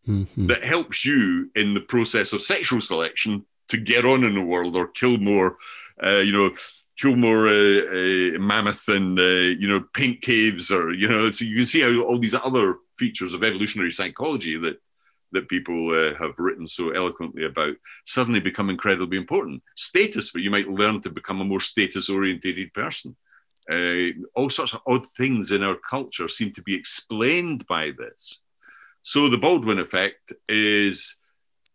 mm-hmm. 0.06 0.46
that 0.46 0.62
helps 0.62 1.04
you 1.04 1.50
in 1.54 1.74
the 1.74 1.80
process 1.80 2.32
of 2.32 2.42
sexual 2.42 2.80
selection 2.80 3.44
to 3.68 3.76
get 3.76 4.04
on 4.04 4.24
in 4.24 4.34
the 4.34 4.42
world 4.42 4.76
or 4.76 4.88
kill 4.88 5.18
more, 5.18 5.56
uh, 6.04 6.18
you 6.18 6.32
know, 6.32 6.50
kill 6.98 7.16
more 7.16 7.46
uh, 7.46 7.52
uh, 7.52 8.38
mammoth 8.38 8.88
and 8.88 9.18
uh, 9.18 9.22
you 9.22 9.68
know 9.68 9.84
pink 9.94 10.20
caves, 10.20 10.70
or 10.70 10.92
you 10.92 11.08
know, 11.08 11.30
so 11.30 11.44
you 11.44 11.56
can 11.56 11.66
see 11.66 11.80
how 11.80 12.02
all 12.02 12.18
these 12.18 12.34
other 12.34 12.76
features 12.96 13.34
of 13.34 13.44
evolutionary 13.44 13.90
psychology 13.90 14.58
that 14.58 14.80
that 15.32 15.48
people 15.48 15.90
uh, 15.92 16.14
have 16.14 16.34
written 16.38 16.66
so 16.66 16.90
eloquently 16.90 17.44
about 17.44 17.74
suddenly 18.06 18.40
become 18.40 18.70
incredibly 18.70 19.18
important. 19.18 19.62
Status, 19.76 20.30
but 20.30 20.42
you 20.42 20.50
might 20.50 20.68
learn 20.68 21.00
to 21.02 21.10
become 21.10 21.40
a 21.40 21.44
more 21.44 21.60
status 21.60 22.08
orientated 22.08 22.72
person. 22.72 23.16
Uh, 23.70 24.12
all 24.34 24.48
sorts 24.48 24.72
of 24.72 24.80
odd 24.86 25.06
things 25.16 25.50
in 25.50 25.62
our 25.62 25.76
culture 25.76 26.28
seem 26.28 26.52
to 26.54 26.62
be 26.62 26.74
explained 26.74 27.66
by 27.66 27.90
this. 27.98 28.40
So 29.08 29.30
the 29.30 29.38
Baldwin 29.38 29.78
effect 29.78 30.34
is 30.50 31.16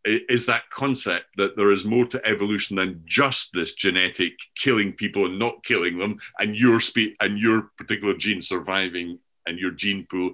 is 0.05 0.45
that 0.45 0.69
concept 0.69 1.25
that 1.37 1.55
there 1.57 1.71
is 1.71 1.83
more 1.83 2.05
to 2.05 2.23
evolution 2.27 2.75
than 2.75 3.01
just 3.05 3.53
this 3.53 3.73
genetic 3.73 4.33
killing 4.55 4.93
people 4.93 5.25
and 5.25 5.39
not 5.39 5.63
killing 5.63 5.97
them, 5.97 6.19
and 6.37 6.55
your 6.55 6.79
spe- 6.79 7.17
and 7.21 7.39
your 7.39 7.71
particular 7.75 8.13
gene 8.13 8.39
surviving 8.39 9.17
and 9.47 9.57
your 9.57 9.71
gene 9.71 10.05
pool 10.11 10.33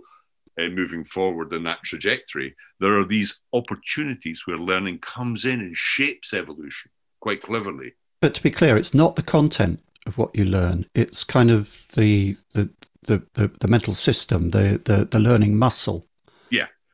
uh, 0.60 0.68
moving 0.68 1.06
forward 1.06 1.54
in 1.54 1.64
that 1.64 1.82
trajectory. 1.86 2.54
There 2.82 3.00
are 3.00 3.06
these 3.06 3.40
opportunities 3.54 4.46
where 4.46 4.58
learning 4.58 5.00
comes 5.00 5.46
in 5.46 5.62
and 5.62 5.78
shapes 5.78 6.34
evolution 6.34 6.92
quite 7.22 7.42
cleverly. 7.42 7.94
But 8.20 8.34
to 8.34 8.44
be 8.44 8.52
clear, 8.52 8.76
it's 8.76 8.94
not 8.94 9.16
the 9.16 9.24
content 9.24 9.80
of 10.06 10.18
what 10.18 10.36
you 10.36 10.44
learn; 10.44 10.86
it's 10.94 11.24
kind 11.24 11.50
of 11.50 11.86
the 11.94 12.36
the 12.52 12.70
the, 13.04 13.24
the, 13.36 13.48
the 13.62 13.68
mental 13.70 13.94
system, 13.94 14.50
the, 14.50 14.82
the 14.84 15.06
the 15.06 15.20
learning 15.22 15.58
muscle. 15.58 16.09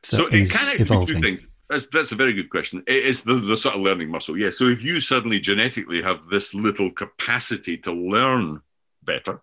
So 0.08 0.26
it 0.26 0.50
can 0.50 0.68
actually 0.68 0.82
evolving. 0.82 1.20
do 1.20 1.20
things 1.20 1.40
that's 1.68 1.86
that's 1.86 2.12
a 2.12 2.16
very 2.16 2.32
good 2.32 2.50
question. 2.50 2.82
It 2.86 3.04
is 3.04 3.22
the, 3.22 3.34
the 3.34 3.58
sort 3.58 3.74
of 3.74 3.80
learning 3.80 4.10
muscle. 4.10 4.38
Yeah. 4.38 4.50
So 4.50 4.64
if 4.64 4.82
you 4.82 5.00
suddenly 5.00 5.40
genetically 5.40 6.02
have 6.02 6.24
this 6.26 6.54
little 6.54 6.90
capacity 6.90 7.76
to 7.78 7.92
learn 7.92 8.60
better, 9.02 9.40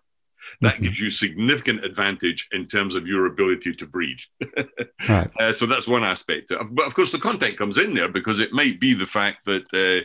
that 0.60 0.74
mm-hmm. 0.74 0.84
gives 0.84 1.00
you 1.00 1.10
significant 1.10 1.84
advantage 1.84 2.48
in 2.52 2.66
terms 2.66 2.94
of 2.94 3.06
your 3.06 3.26
ability 3.26 3.74
to 3.74 3.86
breed. 3.86 4.20
right. 5.08 5.30
Uh, 5.38 5.52
so 5.52 5.66
that's 5.66 5.88
one 5.88 6.04
aspect. 6.04 6.52
But 6.70 6.86
of 6.86 6.94
course, 6.94 7.12
the 7.12 7.18
content 7.18 7.58
comes 7.58 7.78
in 7.78 7.94
there 7.94 8.08
because 8.08 8.40
it 8.40 8.52
might 8.52 8.80
be 8.80 8.94
the 8.94 9.06
fact 9.06 9.44
that. 9.46 9.64
Uh, 9.72 10.04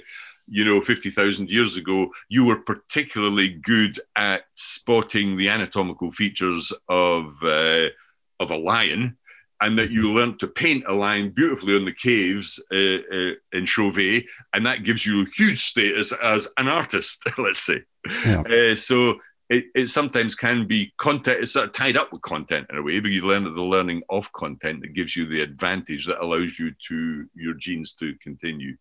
you 0.52 0.66
know, 0.66 0.82
50,000 0.82 1.52
years 1.52 1.78
ago, 1.78 2.10
you 2.28 2.44
were 2.44 2.60
particularly 2.60 3.50
good 3.50 4.00
at 4.16 4.46
spotting 4.56 5.38
the 5.38 5.48
anatomical 5.48 6.10
features 6.10 6.74
of, 6.88 7.36
uh, 7.44 7.90
of 8.40 8.50
a 8.50 8.58
lion, 8.58 9.16
and 9.62 9.78
that 9.78 9.92
you 9.92 10.12
learned 10.12 10.40
to 10.40 10.48
paint 10.48 10.84
a 10.88 10.94
line 10.94 11.32
beautifully 11.32 11.76
on 11.76 11.86
the 11.86 11.94
caves 11.94 12.64
uh, 12.72 12.76
uh, 13.16 13.34
in 13.52 13.66
Chauvet, 13.66 14.26
and 14.54 14.66
that 14.66 14.84
gives 14.84 15.06
you 15.06 15.26
huge 15.36 15.64
status 15.64 16.14
as 16.24 16.48
an 16.58 16.68
artist, 16.68 17.24
let's 17.38 17.60
say. 17.60 17.84
Yeah. 18.26 18.42
Uh, 18.42 18.76
so 18.76 19.20
it, 19.50 19.66
it, 19.76 19.88
sometimes 19.88 20.36
can 20.36 20.66
be 20.66 20.94
content, 20.98 21.42
it's 21.42 21.54
sort 21.54 21.66
of 21.66 21.74
tied 21.74 21.98
up 21.98 22.14
with 22.14 22.22
content 22.22 22.68
in 22.70 22.78
a 22.78 22.84
way, 22.84 23.00
but 23.00 23.12
you 23.12 23.24
learn 23.24 23.44
the 23.44 23.62
learning 23.62 24.04
of 24.10 24.32
content 24.32 24.82
that 24.82 24.94
gives 24.94 25.16
you 25.16 25.26
the 25.26 25.42
advantage 25.42 26.06
that 26.06 26.24
allows 26.24 26.58
you 26.58 26.74
to 26.88 27.28
your 27.36 27.56
genes 27.56 27.94
to 27.96 28.14
continue. 28.22 28.78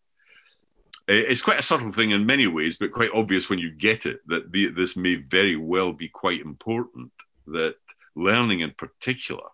It's 1.08 1.40
quite 1.40 1.58
a 1.58 1.62
subtle 1.62 1.90
thing 1.90 2.10
in 2.10 2.26
many 2.26 2.46
ways, 2.46 2.76
but 2.76 2.92
quite 2.92 3.10
obvious 3.14 3.48
when 3.48 3.58
you 3.58 3.70
get 3.70 4.04
it 4.04 4.20
that 4.26 4.52
the, 4.52 4.68
this 4.68 4.94
may 4.94 5.14
very 5.14 5.56
well 5.56 5.94
be 5.94 6.08
quite 6.08 6.42
important. 6.42 7.10
That 7.46 7.76
learning 8.14 8.60
in 8.60 8.72
particular, 8.72 9.44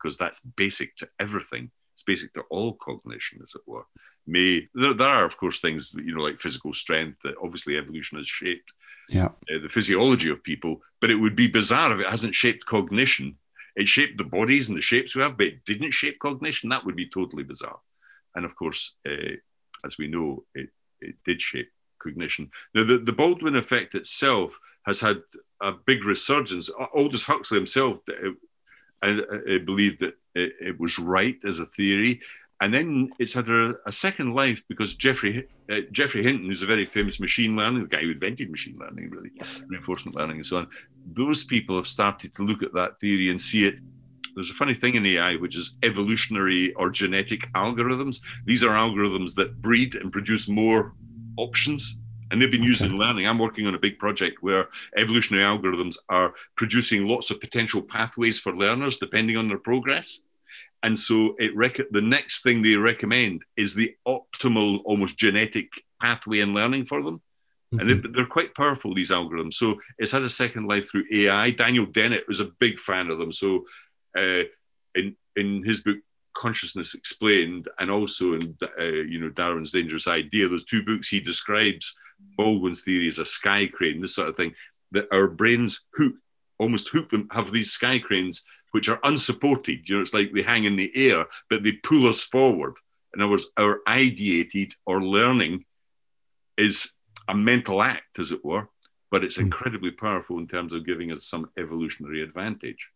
because 0.00 0.16
that's 0.16 0.40
basic 0.40 0.96
to 0.96 1.08
everything, 1.18 1.70
it's 1.94 2.02
basic 2.02 2.32
to 2.34 2.42
all 2.50 2.74
cognition, 2.74 3.40
as 3.42 3.54
it 3.54 3.62
were. 3.66 3.84
May 4.26 4.68
there, 4.74 4.94
there 4.94 5.08
are 5.08 5.24
of 5.24 5.36
course 5.36 5.60
things 5.60 5.94
you 5.94 6.14
know 6.14 6.22
like 6.22 6.40
physical 6.40 6.72
strength 6.72 7.18
that 7.24 7.34
obviously 7.42 7.76
evolution 7.76 8.18
has 8.18 8.28
shaped, 8.28 8.72
yeah, 9.08 9.26
uh, 9.26 9.60
the 9.62 9.68
physiology 9.68 10.30
of 10.30 10.42
people. 10.42 10.80
But 11.00 11.10
it 11.10 11.16
would 11.16 11.36
be 11.36 11.48
bizarre 11.48 11.92
if 11.92 12.00
it 12.00 12.10
hasn't 12.10 12.34
shaped 12.34 12.66
cognition. 12.66 13.36
It 13.76 13.88
shaped 13.88 14.18
the 14.18 14.24
bodies 14.24 14.68
and 14.68 14.76
the 14.76 14.82
shapes 14.82 15.14
we 15.14 15.22
have, 15.22 15.36
but 15.36 15.46
it 15.46 15.64
didn't 15.64 15.92
shape 15.92 16.18
cognition. 16.18 16.68
That 16.68 16.84
would 16.84 16.96
be 16.96 17.08
totally 17.08 17.44
bizarre. 17.44 17.78
And 18.34 18.44
of 18.44 18.54
course, 18.56 18.96
uh, 19.08 19.36
as 19.84 19.98
we 19.98 20.08
know, 20.08 20.44
it 20.54 20.70
it 21.00 21.16
did 21.24 21.40
shape 21.40 21.70
cognition. 22.02 22.50
Now, 22.74 22.84
the, 22.84 22.98
the 22.98 23.12
Baldwin 23.12 23.56
effect 23.56 23.94
itself 23.94 24.58
has 24.84 25.00
had 25.00 25.22
a 25.60 25.72
big 25.72 26.04
resurgence. 26.04 26.70
Aldous 26.94 27.26
Huxley 27.26 27.58
himself 27.58 27.98
uh, 29.02 29.58
believed 29.64 30.00
that 30.00 30.14
it, 30.34 30.52
it, 30.60 30.80
was 30.80 30.98
right 30.98 31.38
as 31.44 31.60
a 31.60 31.66
theory. 31.66 32.20
And 32.60 32.74
then 32.74 33.10
it's 33.18 33.32
had 33.32 33.48
a, 33.48 33.74
a 33.86 33.92
second 33.92 34.34
life 34.34 34.62
because 34.68 34.94
Geoffrey 34.94 35.48
uh, 35.70 35.80
Geoffrey 35.90 36.22
Hinton, 36.22 36.46
who's 36.46 36.62
a 36.62 36.66
very 36.66 36.84
famous 36.84 37.18
machine 37.18 37.56
learning, 37.56 37.82
the 37.82 37.88
guy 37.88 38.02
who 38.02 38.10
invented 38.10 38.50
machine 38.50 38.76
learning, 38.78 39.10
really, 39.10 39.30
reinforcement 39.68 40.16
learning 40.16 40.36
and 40.36 40.46
so 40.46 40.58
on, 40.58 40.68
those 41.12 41.44
people 41.44 41.76
have 41.76 41.88
started 41.88 42.34
to 42.34 42.42
look 42.42 42.62
at 42.62 42.74
that 42.74 43.00
theory 43.00 43.30
and 43.30 43.40
see 43.40 43.66
it 43.66 43.78
there's 44.34 44.50
a 44.50 44.54
funny 44.54 44.74
thing 44.74 44.94
in 44.94 45.06
AI, 45.06 45.36
which 45.36 45.56
is 45.56 45.74
evolutionary 45.82 46.72
or 46.74 46.90
genetic 46.90 47.52
algorithms. 47.54 48.20
These 48.44 48.64
are 48.64 48.70
algorithms 48.70 49.34
that 49.34 49.60
breed 49.60 49.96
and 49.96 50.12
produce 50.12 50.48
more 50.48 50.94
options. 51.36 51.98
And 52.30 52.40
they've 52.40 52.50
been 52.50 52.62
used 52.62 52.82
in 52.82 52.98
learning. 52.98 53.26
I'm 53.26 53.38
working 53.38 53.66
on 53.66 53.74
a 53.74 53.78
big 53.78 53.98
project 53.98 54.42
where 54.42 54.68
evolutionary 54.96 55.44
algorithms 55.44 55.96
are 56.08 56.34
producing 56.56 57.06
lots 57.06 57.30
of 57.30 57.40
potential 57.40 57.82
pathways 57.82 58.38
for 58.38 58.54
learners 58.54 58.98
depending 58.98 59.36
on 59.36 59.48
their 59.48 59.58
progress. 59.58 60.20
And 60.82 60.96
so 60.96 61.34
it 61.38 61.54
rec- 61.56 61.90
the 61.90 62.00
next 62.00 62.42
thing 62.42 62.62
they 62.62 62.76
recommend 62.76 63.42
is 63.56 63.74
the 63.74 63.94
optimal, 64.06 64.80
almost 64.84 65.18
genetic 65.18 65.68
pathway 66.00 66.40
in 66.40 66.54
learning 66.54 66.86
for 66.86 67.02
them. 67.02 67.20
Mm-hmm. 67.74 67.88
And 67.88 68.14
they're 68.14 68.26
quite 68.26 68.54
powerful, 68.54 68.94
these 68.94 69.10
algorithms. 69.10 69.54
So 69.54 69.80
it's 69.98 70.12
had 70.12 70.22
a 70.22 70.30
second 70.30 70.66
life 70.66 70.90
through 70.90 71.04
AI. 71.12 71.50
Daniel 71.50 71.86
Dennett 71.86 72.26
was 72.26 72.40
a 72.40 72.50
big 72.58 72.80
fan 72.80 73.10
of 73.10 73.18
them. 73.18 73.32
So 73.32 73.64
uh, 74.16 74.44
in 74.94 75.16
in 75.36 75.62
his 75.64 75.82
book 75.82 75.98
Consciousness 76.36 76.94
Explained, 76.94 77.68
and 77.78 77.90
also 77.90 78.34
in 78.34 78.56
uh, 78.78 78.84
you 78.84 79.20
know 79.20 79.30
Darwin's 79.30 79.72
Dangerous 79.72 80.08
Idea, 80.08 80.48
those 80.48 80.64
two 80.64 80.84
books 80.84 81.08
he 81.08 81.20
describes 81.20 81.96
Baldwin's 82.36 82.82
theory 82.82 83.08
as 83.08 83.18
a 83.18 83.26
sky 83.26 83.66
crane, 83.66 84.00
this 84.00 84.14
sort 84.14 84.28
of 84.28 84.36
thing. 84.36 84.54
That 84.92 85.08
our 85.12 85.28
brains 85.28 85.84
hook 85.94 86.14
almost 86.58 86.88
hook 86.88 87.10
them 87.10 87.28
have 87.32 87.52
these 87.52 87.70
sky 87.70 87.98
cranes 87.98 88.42
which 88.72 88.88
are 88.88 89.00
unsupported. 89.04 89.88
You 89.88 89.96
know, 89.96 90.02
it's 90.02 90.14
like 90.14 90.32
they 90.32 90.42
hang 90.42 90.64
in 90.64 90.76
the 90.76 90.92
air, 90.94 91.26
but 91.48 91.62
they 91.62 91.72
pull 91.72 92.06
us 92.06 92.22
forward. 92.22 92.74
In 93.14 93.22
other 93.22 93.30
words, 93.30 93.50
our 93.56 93.80
ideated 93.88 94.72
or 94.86 95.02
learning 95.02 95.64
is 96.56 96.92
a 97.28 97.34
mental 97.34 97.82
act, 97.82 98.18
as 98.18 98.30
it 98.30 98.44
were, 98.44 98.68
but 99.10 99.24
it's 99.24 99.36
hmm. 99.36 99.44
incredibly 99.44 99.90
powerful 99.90 100.38
in 100.38 100.46
terms 100.46 100.72
of 100.72 100.86
giving 100.86 101.10
us 101.10 101.24
some 101.24 101.50
evolutionary 101.58 102.22
advantage 102.22 102.90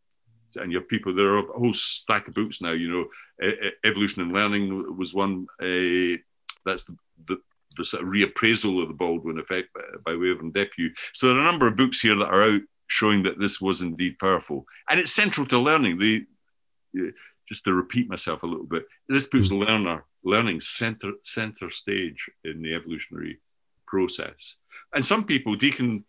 and 0.56 0.72
you 0.72 0.78
have 0.78 0.88
people 0.88 1.14
there 1.14 1.34
are 1.34 1.38
a 1.38 1.58
whole 1.58 1.74
stack 1.74 2.28
of 2.28 2.34
books 2.34 2.60
now 2.60 2.72
you 2.72 2.88
know 2.90 3.52
evolution 3.84 4.22
and 4.22 4.32
learning 4.32 4.96
was 4.96 5.14
one 5.14 5.46
uh, 5.60 6.16
that's 6.64 6.84
the, 6.84 6.96
the, 7.26 7.36
the, 7.76 7.84
sort 7.84 8.02
of 8.02 8.08
reappraisal 8.08 8.82
of 8.82 8.88
the 8.88 8.94
baldwin 8.94 9.38
effect 9.38 9.68
by, 9.74 9.80
by 10.04 10.16
way 10.16 10.30
of 10.30 10.40
Depew. 10.52 10.90
so 11.12 11.28
there 11.28 11.36
are 11.36 11.46
a 11.46 11.50
number 11.50 11.66
of 11.66 11.76
books 11.76 12.00
here 12.00 12.16
that 12.16 12.28
are 12.28 12.42
out 12.42 12.60
showing 12.86 13.22
that 13.22 13.38
this 13.38 13.60
was 13.60 13.82
indeed 13.82 14.18
powerful 14.18 14.66
and 14.90 15.00
it's 15.00 15.12
central 15.12 15.46
to 15.46 15.58
learning 15.58 15.98
the 15.98 16.24
just 17.48 17.64
to 17.64 17.72
repeat 17.72 18.08
myself 18.08 18.42
a 18.42 18.46
little 18.46 18.66
bit 18.66 18.84
this 19.08 19.26
puts 19.26 19.48
mm-hmm. 19.48 19.64
learner 19.64 20.04
learning 20.22 20.60
center 20.60 21.12
center 21.22 21.70
stage 21.70 22.30
in 22.44 22.62
the 22.62 22.74
evolutionary 22.74 23.38
process 23.86 24.56
and 24.94 25.04
some 25.04 25.24
people 25.24 25.56
deacon 25.56 26.04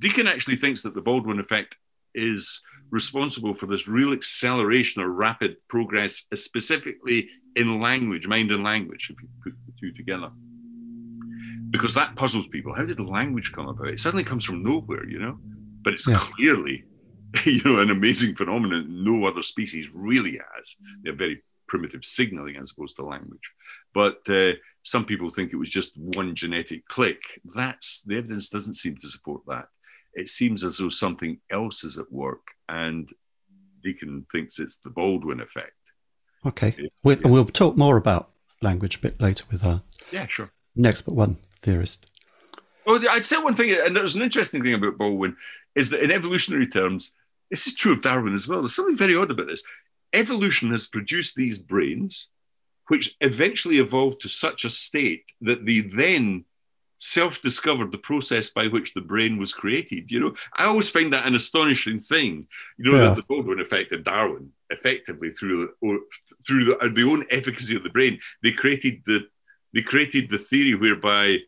deacon 0.00 0.26
actually 0.26 0.56
thinks 0.56 0.82
that 0.82 0.94
the 0.94 1.00
baldwin 1.00 1.40
effect 1.40 1.76
is 2.14 2.62
responsible 2.90 3.54
for 3.54 3.66
this 3.66 3.86
real 3.86 4.12
acceleration 4.12 5.02
or 5.02 5.10
rapid 5.10 5.56
progress, 5.68 6.24
specifically 6.34 7.28
in 7.54 7.80
language, 7.80 8.26
mind 8.26 8.50
and 8.50 8.64
language, 8.64 9.10
if 9.10 9.20
you 9.20 9.28
put 9.42 9.54
the 9.66 9.72
two 9.80 9.92
together. 9.92 10.30
Because 11.70 11.94
that 11.94 12.16
puzzles 12.16 12.46
people. 12.48 12.74
How 12.74 12.84
did 12.84 13.00
language 13.00 13.52
come 13.52 13.68
about? 13.68 13.88
It 13.88 14.00
suddenly 14.00 14.24
comes 14.24 14.44
from 14.44 14.62
nowhere, 14.62 15.06
you 15.06 15.18
know, 15.18 15.38
but 15.82 15.94
it's 15.94 16.08
yeah. 16.08 16.18
clearly, 16.18 16.84
you 17.44 17.62
know, 17.64 17.80
an 17.80 17.90
amazing 17.90 18.34
phenomenon 18.34 19.04
no 19.04 19.24
other 19.26 19.42
species 19.42 19.88
really 19.92 20.38
has. 20.56 20.76
They're 21.02 21.14
very 21.14 21.42
primitive 21.68 22.04
signaling 22.04 22.56
as 22.56 22.70
opposed 22.70 22.96
to 22.96 23.04
language. 23.04 23.50
But 23.92 24.18
uh, 24.28 24.52
some 24.84 25.04
people 25.04 25.30
think 25.30 25.52
it 25.52 25.56
was 25.56 25.68
just 25.68 25.96
one 25.96 26.34
genetic 26.34 26.86
click. 26.86 27.20
That's 27.54 28.02
the 28.02 28.16
evidence 28.16 28.48
doesn't 28.48 28.74
seem 28.74 28.96
to 28.98 29.08
support 29.08 29.42
that 29.48 29.66
it 30.16 30.30
seems 30.30 30.64
as 30.64 30.78
though 30.78 30.88
something 30.88 31.38
else 31.50 31.84
is 31.84 31.98
at 31.98 32.10
work, 32.10 32.48
and 32.68 33.08
Deacon 33.84 34.26
thinks 34.32 34.58
it's 34.58 34.78
the 34.78 34.90
Baldwin 34.90 35.40
effect. 35.40 35.72
Okay, 36.44 36.74
we, 37.02 37.16
we'll 37.16 37.44
talk 37.44 37.76
more 37.76 37.96
about 37.96 38.30
language 38.62 38.96
a 38.96 39.00
bit 39.00 39.20
later 39.20 39.44
with 39.50 39.64
our 39.64 39.82
yeah, 40.10 40.26
sure 40.26 40.50
next 40.74 41.02
but 41.02 41.14
one 41.14 41.36
theorist. 41.66 42.10
Well, 42.86 43.00
I'd 43.10 43.24
say 43.24 43.38
one 43.38 43.56
thing, 43.56 43.72
and 43.72 43.96
there's 43.96 44.14
an 44.14 44.22
interesting 44.22 44.62
thing 44.62 44.74
about 44.74 44.96
Baldwin, 44.96 45.36
is 45.74 45.90
that 45.90 46.02
in 46.02 46.12
evolutionary 46.12 46.68
terms, 46.68 47.12
this 47.50 47.66
is 47.66 47.74
true 47.74 47.92
of 47.92 48.00
Darwin 48.00 48.34
as 48.34 48.46
well. 48.48 48.60
There's 48.60 48.74
something 48.74 48.96
very 48.96 49.16
odd 49.16 49.30
about 49.30 49.48
this. 49.48 49.64
Evolution 50.12 50.70
has 50.70 50.86
produced 50.86 51.34
these 51.34 51.58
brains, 51.58 52.28
which 52.88 53.16
eventually 53.20 53.78
evolved 53.78 54.20
to 54.20 54.28
such 54.28 54.64
a 54.64 54.70
state 54.70 55.24
that 55.40 55.66
they 55.66 55.80
then 55.80 56.44
self-discovered 56.98 57.90
the 57.92 57.98
process 57.98 58.50
by 58.50 58.68
which 58.68 58.94
the 58.94 59.00
brain 59.00 59.36
was 59.36 59.52
created. 59.52 60.10
You 60.10 60.20
know, 60.20 60.34
I 60.56 60.64
always 60.64 60.88
find 60.88 61.12
that 61.12 61.26
an 61.26 61.34
astonishing 61.34 62.00
thing. 62.00 62.46
You 62.78 62.84
know, 62.84 62.98
yeah. 62.98 63.08
that 63.08 63.16
the 63.16 63.24
Baldwin 63.28 63.60
affected 63.60 64.04
Darwin 64.04 64.52
effectively 64.70 65.32
through 65.32 65.70
or, 65.82 65.98
through 66.46 66.64
the, 66.64 66.78
uh, 66.78 66.88
the 66.88 67.02
own 67.02 67.26
efficacy 67.30 67.76
of 67.76 67.82
the 67.82 67.90
brain. 67.90 68.20
They 68.42 68.52
created 68.52 69.02
the 69.04 69.28
they 69.74 69.82
created 69.82 70.30
the 70.30 70.38
theory 70.38 70.74
whereby 70.74 71.40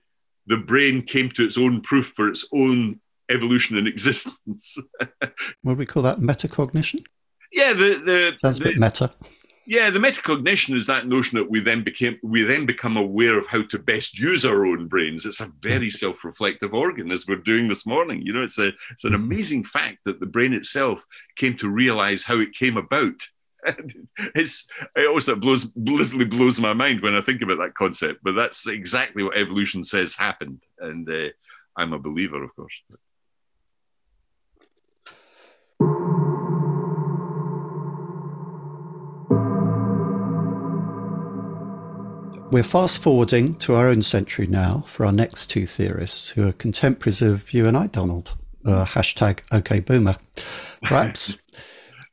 the 0.49 0.57
brain 0.57 1.03
came 1.03 1.29
to 1.31 1.45
its 1.45 1.59
own 1.59 1.81
proof 1.81 2.13
for 2.17 2.29
its 2.29 2.47
own 2.53 3.01
evolution 3.31 3.77
and 3.77 3.87
existence. 3.87 4.79
Would 5.65 5.79
we 5.79 5.87
call 5.87 6.03
that 6.03 6.21
metacognition? 6.21 7.05
Yeah, 7.53 7.73
the 7.73 8.03
the 8.05 8.39
sounds 8.41 8.59
the, 8.59 8.65
a 8.65 8.69
bit 8.69 8.79
meta. 8.79 9.11
Yeah, 9.67 9.91
the 9.91 9.99
metacognition 9.99 10.75
is 10.75 10.87
that 10.87 11.07
notion 11.07 11.37
that 11.37 11.51
we 11.51 11.61
then 11.61 11.83
became 11.83 12.19
we 12.23 12.43
then 12.43 12.65
become 12.65 12.97
aware 12.97 13.39
of 13.39 13.47
how 13.47 13.63
to 13.63 13.79
best 13.79 14.19
use 14.19 14.47
our 14.47 14.65
own 14.65 14.89
brains. 14.89 15.27
It's 15.27 15.43
a 15.43 15.53
very 15.61 15.91
self-reflective 15.91 16.73
organ, 16.73 17.13
as 17.13 17.27
we're 17.27 17.37
doing 17.37 17.69
this 17.69 17.87
morning. 17.87 18.23
You 18.23 18.33
know, 18.33 18.43
it's 18.43 18.59
a 18.59 18.73
it's 18.91 19.05
an 19.05 19.13
mm-hmm. 19.13 19.25
amazing 19.25 19.65
fact 19.65 19.99
that 20.07 20.21
the 20.21 20.27
brain 20.27 20.55
itself 20.55 21.05
came 21.37 21.57
to 21.59 21.69
realize 21.69 22.25
how 22.25 22.41
it 22.41 22.55
came 22.55 22.79
about. 22.79 23.29
it's 24.35 24.69
it 24.97 25.09
also 25.09 25.37
blows 25.37 25.73
literally 25.77 26.25
blows 26.25 26.61
my 26.61 26.73
mind 26.73 27.03
when 27.03 27.15
I 27.15 27.21
think 27.21 27.43
about 27.43 27.59
that 27.59 27.75
concept. 27.75 28.21
But 28.23 28.35
that's 28.35 28.67
exactly 28.67 29.23
what 29.23 29.37
evolution 29.37 29.83
says 29.83 30.15
happened, 30.15 30.63
and 30.79 31.09
uh, 31.09 31.29
I'm 31.77 31.93
a 31.93 31.99
believer, 31.99 32.43
of 32.43 32.55
course. 32.55 32.75
We're 42.51 42.63
fast 42.63 43.01
forwarding 43.01 43.57
to 43.57 43.75
our 43.75 43.89
own 43.89 44.01
century 44.01 44.47
now 44.47 44.83
for 44.87 45.05
our 45.05 45.13
next 45.13 45.49
two 45.49 45.67
theorists, 45.67 46.29
who 46.29 46.49
are 46.49 46.53
contemporaries 46.53 47.21
of 47.21 47.53
you 47.53 47.67
and 47.67 47.77
I, 47.77 47.89
Donald. 47.89 48.37
Uh, 48.65 48.87
hashtag 48.87 49.41
OK 49.53 49.81
Boomer. 49.81 50.17
Perhaps 50.83 51.37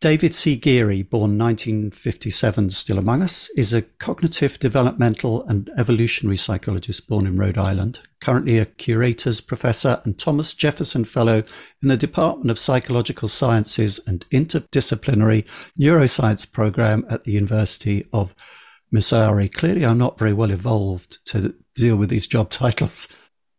David 0.02 0.34
C. 0.34 0.56
Geary, 0.56 1.04
born 1.04 1.38
1957, 1.38 2.70
still 2.72 2.98
among 2.98 3.22
us, 3.22 3.50
is 3.56 3.74
a 3.74 3.82
cognitive, 3.82 4.60
developmental, 4.60 5.44
and 5.48 5.70
evolutionary 5.78 6.38
psychologist 6.38 7.08
born 7.08 7.26
in 7.26 7.38
Rhode 7.38 7.58
Island, 7.58 8.02
currently 8.20 8.58
a 8.58 8.66
curators 8.66 9.40
professor 9.42 10.02
and 10.04 10.20
Thomas 10.20 10.54
Jefferson 10.54 11.06
Fellow 11.06 11.44
in 11.82 11.88
the 11.88 11.98
Department 11.98 12.52
of 12.52 12.60
Psychological 12.60 13.30
Sciences 13.30 14.00
and 14.06 14.26
Interdisciplinary 14.32 15.48
Neuroscience 15.80 16.52
program 16.52 17.06
at 17.10 17.24
the 17.24 17.32
University 17.32 18.06
of 18.12 18.36
Missouri. 18.92 19.48
Clearly, 19.48 19.86
I'm 19.86 19.98
not 19.98 20.20
very 20.20 20.34
well 20.34 20.52
evolved 20.52 21.26
to 21.28 21.56
deal 21.74 21.96
with 21.96 22.10
these 22.10 22.28
job 22.28 22.50
titles 22.52 23.08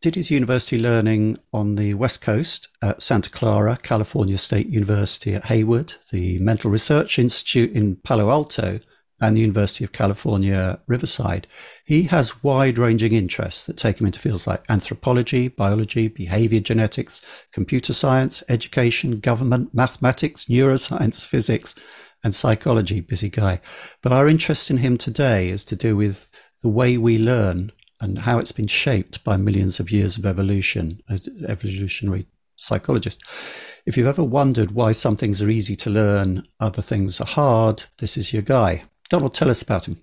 did 0.07 0.15
his 0.15 0.31
university 0.31 0.79
learning 0.79 1.37
on 1.53 1.75
the 1.75 1.93
West 1.95 2.21
Coast 2.21 2.69
at 2.81 3.03
Santa 3.03 3.29
Clara, 3.29 3.77
California 3.77 4.39
State 4.39 4.69
University 4.69 5.35
at 5.35 5.47
Hayward, 5.47 5.95
the 6.13 6.39
Mental 6.39 6.71
Research 6.71 7.19
Institute 7.19 7.73
in 7.73 7.97
Palo 7.97 8.31
Alto, 8.31 8.79
and 9.21 9.37
the 9.37 9.41
University 9.41 9.83
of 9.83 9.91
California, 9.91 10.79
Riverside. 10.87 11.49
He 11.85 12.05
has 12.05 12.45
wide 12.45 12.79
ranging 12.79 13.15
interests 13.15 13.65
that 13.65 13.79
take 13.79 14.01
him 14.01 14.07
into 14.07 14.21
fields 14.21 14.47
like 14.47 14.63
anthropology, 14.69 15.49
biology, 15.49 16.07
behavior 16.07 16.61
genetics, 16.61 17.21
computer 17.51 17.93
science, 17.93 18.45
education, 18.49 19.19
government, 19.19 19.75
mathematics, 19.75 20.45
neuroscience, 20.45 21.27
physics, 21.27 21.75
and 22.23 22.33
psychology. 22.33 23.01
Busy 23.01 23.29
guy. 23.29 23.61
But 24.03 24.13
our 24.13 24.29
interest 24.29 24.71
in 24.71 24.77
him 24.77 24.99
today 24.99 25.49
is 25.49 25.65
to 25.65 25.75
do 25.75 25.97
with 25.97 26.29
the 26.63 26.69
way 26.69 26.97
we 26.97 27.19
learn 27.19 27.73
and 28.01 28.23
how 28.23 28.39
it's 28.39 28.53
been 28.53 28.67
shaped 28.67 29.25
by 29.25 29.37
millions 29.37 29.81
of 29.81 29.91
years 29.91 30.17
of 30.17 30.27
evolution, 30.27 31.03
evolutionary 31.49 32.27
psychologist. 32.57 33.23
If 33.85 33.97
you've 33.97 34.07
ever 34.07 34.25
wondered 34.25 34.73
why 34.73 34.93
some 34.93 35.17
things 35.17 35.41
are 35.41 35.49
easy 35.49 35.77
to 35.77 35.91
learn, 35.91 36.47
other 36.59 36.83
things 36.83 37.21
are 37.21 37.27
hard, 37.27 37.85
this 37.99 38.17
is 38.17 38.33
your 38.33 38.43
guy. 38.43 38.85
Donald, 39.09 39.35
tell 39.35 39.51
us 39.51 39.63
about 39.63 39.87
him. 39.87 40.03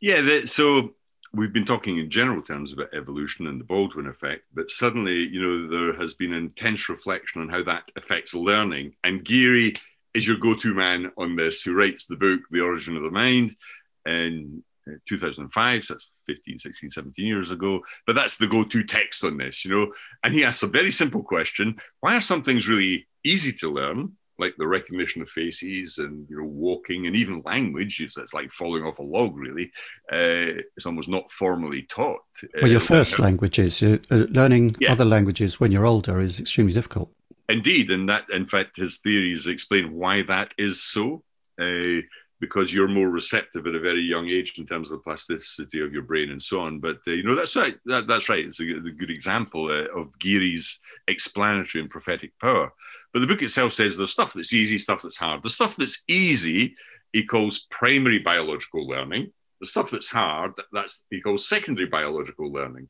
Yeah, 0.00 0.20
that, 0.20 0.48
so 0.48 0.94
we've 1.32 1.52
been 1.52 1.66
talking 1.66 1.98
in 1.98 2.10
general 2.10 2.42
terms 2.42 2.72
about 2.72 2.94
evolution 2.94 3.46
and 3.46 3.60
the 3.60 3.64
Baldwin 3.64 4.06
effect, 4.06 4.44
but 4.54 4.70
suddenly, 4.70 5.26
you 5.26 5.40
know, 5.40 5.68
there 5.68 5.98
has 5.98 6.14
been 6.14 6.32
intense 6.32 6.88
reflection 6.88 7.40
on 7.40 7.48
how 7.48 7.62
that 7.64 7.90
affects 7.96 8.34
learning. 8.34 8.94
And 9.02 9.24
Geary 9.24 9.74
is 10.14 10.26
your 10.26 10.36
go-to 10.36 10.74
man 10.74 11.12
on 11.16 11.36
this, 11.36 11.62
who 11.62 11.74
writes 11.74 12.06
the 12.06 12.16
book, 12.16 12.40
The 12.50 12.60
Origin 12.60 12.96
of 12.96 13.02
the 13.02 13.10
Mind, 13.10 13.56
and 14.04 14.62
2005, 15.08 15.84
so 15.84 15.94
that's 15.94 16.10
15, 16.26 16.58
16, 16.58 16.90
17 16.90 17.26
years 17.26 17.50
ago. 17.50 17.80
But 18.06 18.16
that's 18.16 18.36
the 18.36 18.46
go 18.46 18.64
to 18.64 18.84
text 18.84 19.24
on 19.24 19.38
this, 19.38 19.64
you 19.64 19.74
know. 19.74 19.92
And 20.22 20.34
he 20.34 20.44
asks 20.44 20.62
a 20.62 20.66
very 20.66 20.90
simple 20.90 21.22
question 21.22 21.76
Why 22.00 22.16
are 22.16 22.20
some 22.20 22.42
things 22.42 22.68
really 22.68 23.06
easy 23.24 23.52
to 23.54 23.72
learn, 23.72 24.16
like 24.38 24.54
the 24.58 24.66
recognition 24.66 25.22
of 25.22 25.28
faces 25.28 25.98
and, 25.98 26.26
you 26.28 26.38
know, 26.38 26.46
walking 26.46 27.06
and 27.06 27.16
even 27.16 27.42
language? 27.44 28.00
It's, 28.00 28.16
it's 28.16 28.34
like 28.34 28.52
falling 28.52 28.84
off 28.84 28.98
a 28.98 29.02
log, 29.02 29.36
really. 29.36 29.72
Uh, 30.12 30.62
it's 30.76 30.86
almost 30.86 31.08
not 31.08 31.30
formally 31.30 31.82
taught. 31.82 32.20
Well, 32.60 32.70
your 32.70 32.80
uh, 32.80 32.84
first 32.84 33.18
languages, 33.18 33.82
uh, 33.82 33.98
learning 34.10 34.76
yeah. 34.80 34.92
other 34.92 35.04
languages 35.04 35.60
when 35.60 35.72
you're 35.72 35.86
older 35.86 36.20
is 36.20 36.40
extremely 36.40 36.72
difficult. 36.72 37.12
Indeed. 37.48 37.90
And 37.90 38.08
that, 38.08 38.28
in 38.30 38.46
fact, 38.46 38.76
his 38.76 38.98
theories 38.98 39.46
explain 39.46 39.92
why 39.92 40.22
that 40.22 40.52
is 40.58 40.82
so. 40.82 41.24
Uh, 41.60 42.02
because 42.40 42.72
you're 42.72 42.88
more 42.88 43.08
receptive 43.08 43.66
at 43.66 43.74
a 43.74 43.80
very 43.80 44.00
young 44.00 44.28
age 44.28 44.58
in 44.58 44.66
terms 44.66 44.90
of 44.90 44.98
the 44.98 45.02
plasticity 45.02 45.80
of 45.80 45.92
your 45.92 46.02
brain 46.02 46.30
and 46.30 46.42
so 46.42 46.60
on. 46.60 46.78
But 46.78 46.98
uh, 47.06 47.12
you 47.12 47.24
know 47.24 47.34
that's 47.34 47.56
right. 47.56 47.76
That, 47.86 48.06
that's 48.06 48.28
right. 48.28 48.44
It's 48.44 48.60
a, 48.60 48.64
a 48.64 48.90
good 48.90 49.10
example 49.10 49.70
uh, 49.70 49.86
of 49.98 50.18
Geary's 50.18 50.80
explanatory 51.08 51.82
and 51.82 51.90
prophetic 51.90 52.32
power. 52.40 52.72
But 53.12 53.20
the 53.20 53.26
book 53.26 53.42
itself 53.42 53.72
says 53.72 53.96
there's 53.96 54.12
stuff 54.12 54.34
that's 54.34 54.52
easy, 54.52 54.78
stuff 54.78 55.02
that's 55.02 55.16
hard. 55.16 55.42
The 55.42 55.50
stuff 55.50 55.76
that's 55.76 56.02
easy 56.06 56.76
he 57.12 57.24
calls 57.24 57.66
primary 57.70 58.18
biological 58.18 58.86
learning. 58.86 59.32
The 59.60 59.66
stuff 59.66 59.90
that's 59.90 60.10
hard 60.10 60.52
that's 60.72 61.04
he 61.10 61.20
calls 61.20 61.48
secondary 61.48 61.88
biological 61.88 62.52
learning, 62.52 62.88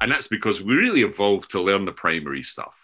and 0.00 0.10
that's 0.10 0.28
because 0.28 0.60
we 0.60 0.74
really 0.74 1.02
evolved 1.02 1.52
to 1.52 1.60
learn 1.60 1.84
the 1.84 1.92
primary 1.92 2.42
stuff. 2.42 2.74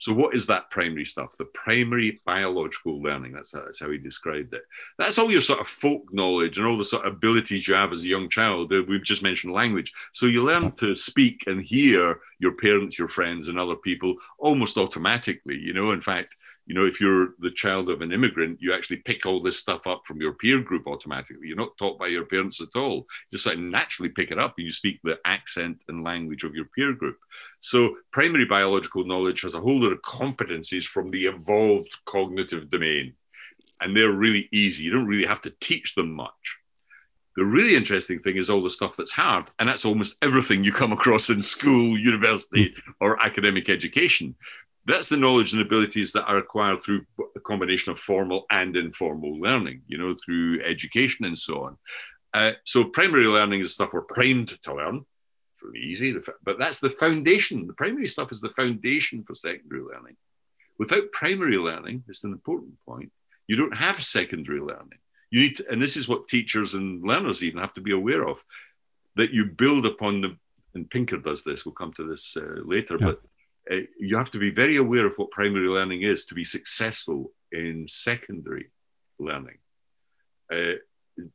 So, 0.00 0.14
what 0.14 0.34
is 0.34 0.46
that 0.46 0.70
primary 0.70 1.04
stuff? 1.04 1.36
The 1.36 1.44
primary 1.44 2.20
biological 2.24 3.00
learning. 3.02 3.32
That's 3.32 3.52
how, 3.52 3.64
that's 3.64 3.80
how 3.80 3.90
he 3.90 3.98
described 3.98 4.54
it. 4.54 4.62
That's 4.98 5.18
all 5.18 5.30
your 5.30 5.42
sort 5.42 5.60
of 5.60 5.68
folk 5.68 6.12
knowledge 6.12 6.56
and 6.56 6.66
all 6.66 6.78
the 6.78 6.84
sort 6.84 7.06
of 7.06 7.12
abilities 7.12 7.68
you 7.68 7.74
have 7.74 7.92
as 7.92 8.02
a 8.02 8.08
young 8.08 8.30
child. 8.30 8.70
We've 8.70 9.04
just 9.04 9.22
mentioned 9.22 9.52
language. 9.52 9.92
So, 10.14 10.26
you 10.26 10.42
learn 10.42 10.72
to 10.72 10.96
speak 10.96 11.44
and 11.46 11.62
hear 11.62 12.20
your 12.38 12.52
parents, 12.52 12.98
your 12.98 13.08
friends, 13.08 13.48
and 13.48 13.60
other 13.60 13.76
people 13.76 14.16
almost 14.38 14.78
automatically. 14.78 15.58
You 15.58 15.74
know, 15.74 15.92
in 15.92 16.00
fact, 16.00 16.34
you 16.70 16.74
know, 16.74 16.86
if 16.86 17.00
you're 17.00 17.34
the 17.40 17.50
child 17.50 17.90
of 17.90 18.00
an 18.00 18.12
immigrant, 18.12 18.62
you 18.62 18.72
actually 18.72 18.98
pick 18.98 19.26
all 19.26 19.42
this 19.42 19.58
stuff 19.58 19.88
up 19.88 20.02
from 20.06 20.20
your 20.20 20.34
peer 20.34 20.60
group 20.60 20.86
automatically. 20.86 21.48
You're 21.48 21.56
not 21.56 21.76
taught 21.76 21.98
by 21.98 22.06
your 22.06 22.24
parents 22.24 22.60
at 22.60 22.78
all. 22.78 22.98
You 22.98 23.32
just 23.32 23.44
like 23.44 23.58
naturally 23.58 24.08
pick 24.08 24.30
it 24.30 24.38
up 24.38 24.54
and 24.56 24.66
you 24.66 24.70
speak 24.70 25.00
the 25.02 25.18
accent 25.24 25.82
and 25.88 26.04
language 26.04 26.44
of 26.44 26.54
your 26.54 26.66
peer 26.66 26.92
group. 26.92 27.16
So 27.58 27.96
primary 28.12 28.44
biological 28.44 29.04
knowledge 29.04 29.40
has 29.40 29.54
a 29.54 29.60
whole 29.60 29.82
lot 29.82 29.90
of 29.90 30.00
competencies 30.02 30.84
from 30.84 31.10
the 31.10 31.26
evolved 31.26 31.92
cognitive 32.06 32.70
domain. 32.70 33.14
And 33.80 33.96
they're 33.96 34.12
really 34.12 34.48
easy. 34.52 34.84
You 34.84 34.92
don't 34.92 35.08
really 35.08 35.26
have 35.26 35.42
to 35.42 35.54
teach 35.60 35.96
them 35.96 36.12
much. 36.12 36.58
The 37.34 37.44
really 37.44 37.74
interesting 37.74 38.20
thing 38.20 38.36
is 38.36 38.48
all 38.48 38.62
the 38.62 38.70
stuff 38.70 38.96
that's 38.96 39.12
hard, 39.12 39.46
and 39.58 39.68
that's 39.68 39.84
almost 39.84 40.18
everything 40.22 40.62
you 40.62 40.72
come 40.72 40.92
across 40.92 41.30
in 41.30 41.40
school, 41.40 41.98
university, 41.98 42.74
hmm. 42.76 42.90
or 43.00 43.20
academic 43.20 43.68
education. 43.68 44.36
That's 44.90 45.08
the 45.08 45.16
knowledge 45.16 45.52
and 45.52 45.62
abilities 45.62 46.12
that 46.12 46.24
are 46.24 46.38
acquired 46.38 46.82
through 46.82 47.06
a 47.36 47.40
combination 47.40 47.92
of 47.92 47.98
formal 47.98 48.46
and 48.50 48.76
informal 48.76 49.40
learning, 49.40 49.82
you 49.86 49.98
know, 49.98 50.14
through 50.14 50.62
education 50.64 51.24
and 51.24 51.38
so 51.38 51.64
on. 51.64 51.76
Uh, 52.32 52.52
so 52.64 52.84
primary 52.84 53.26
learning 53.26 53.60
is 53.60 53.74
stuff 53.74 53.92
we're 53.92 54.02
primed 54.02 54.58
to 54.62 54.74
learn. 54.74 55.04
It's 55.54 55.62
really 55.62 55.80
easy, 55.80 56.16
but 56.42 56.58
that's 56.58 56.80
the 56.80 56.90
foundation. 56.90 57.66
The 57.66 57.72
primary 57.74 58.06
stuff 58.06 58.32
is 58.32 58.40
the 58.40 58.50
foundation 58.50 59.24
for 59.24 59.34
secondary 59.34 59.82
learning. 59.82 60.16
Without 60.78 61.12
primary 61.12 61.58
learning, 61.58 62.04
it's 62.08 62.24
an 62.24 62.32
important 62.32 62.74
point, 62.86 63.12
you 63.46 63.56
don't 63.56 63.76
have 63.76 64.02
secondary 64.02 64.60
learning. 64.60 64.98
You 65.30 65.40
need 65.40 65.56
to, 65.56 65.70
and 65.70 65.80
this 65.82 65.96
is 65.96 66.08
what 66.08 66.28
teachers 66.28 66.74
and 66.74 67.02
learners 67.06 67.42
even 67.42 67.60
have 67.60 67.74
to 67.74 67.80
be 67.80 67.92
aware 67.92 68.26
of, 68.26 68.38
that 69.16 69.32
you 69.32 69.44
build 69.44 69.86
upon 69.86 70.20
the, 70.20 70.36
and 70.74 70.88
Pinker 70.88 71.18
does 71.18 71.44
this, 71.44 71.66
we'll 71.66 71.74
come 71.74 71.92
to 71.94 72.08
this 72.08 72.36
uh, 72.36 72.62
later, 72.64 72.96
yeah. 72.98 73.06
but 73.08 73.20
uh, 73.70 73.76
you 73.98 74.16
have 74.16 74.30
to 74.32 74.38
be 74.38 74.50
very 74.50 74.76
aware 74.76 75.06
of 75.06 75.16
what 75.16 75.30
primary 75.30 75.68
learning 75.68 76.02
is 76.02 76.24
to 76.26 76.34
be 76.34 76.44
successful 76.44 77.32
in 77.52 77.86
secondary 77.88 78.70
learning. 79.18 79.58
Uh, 80.52 80.74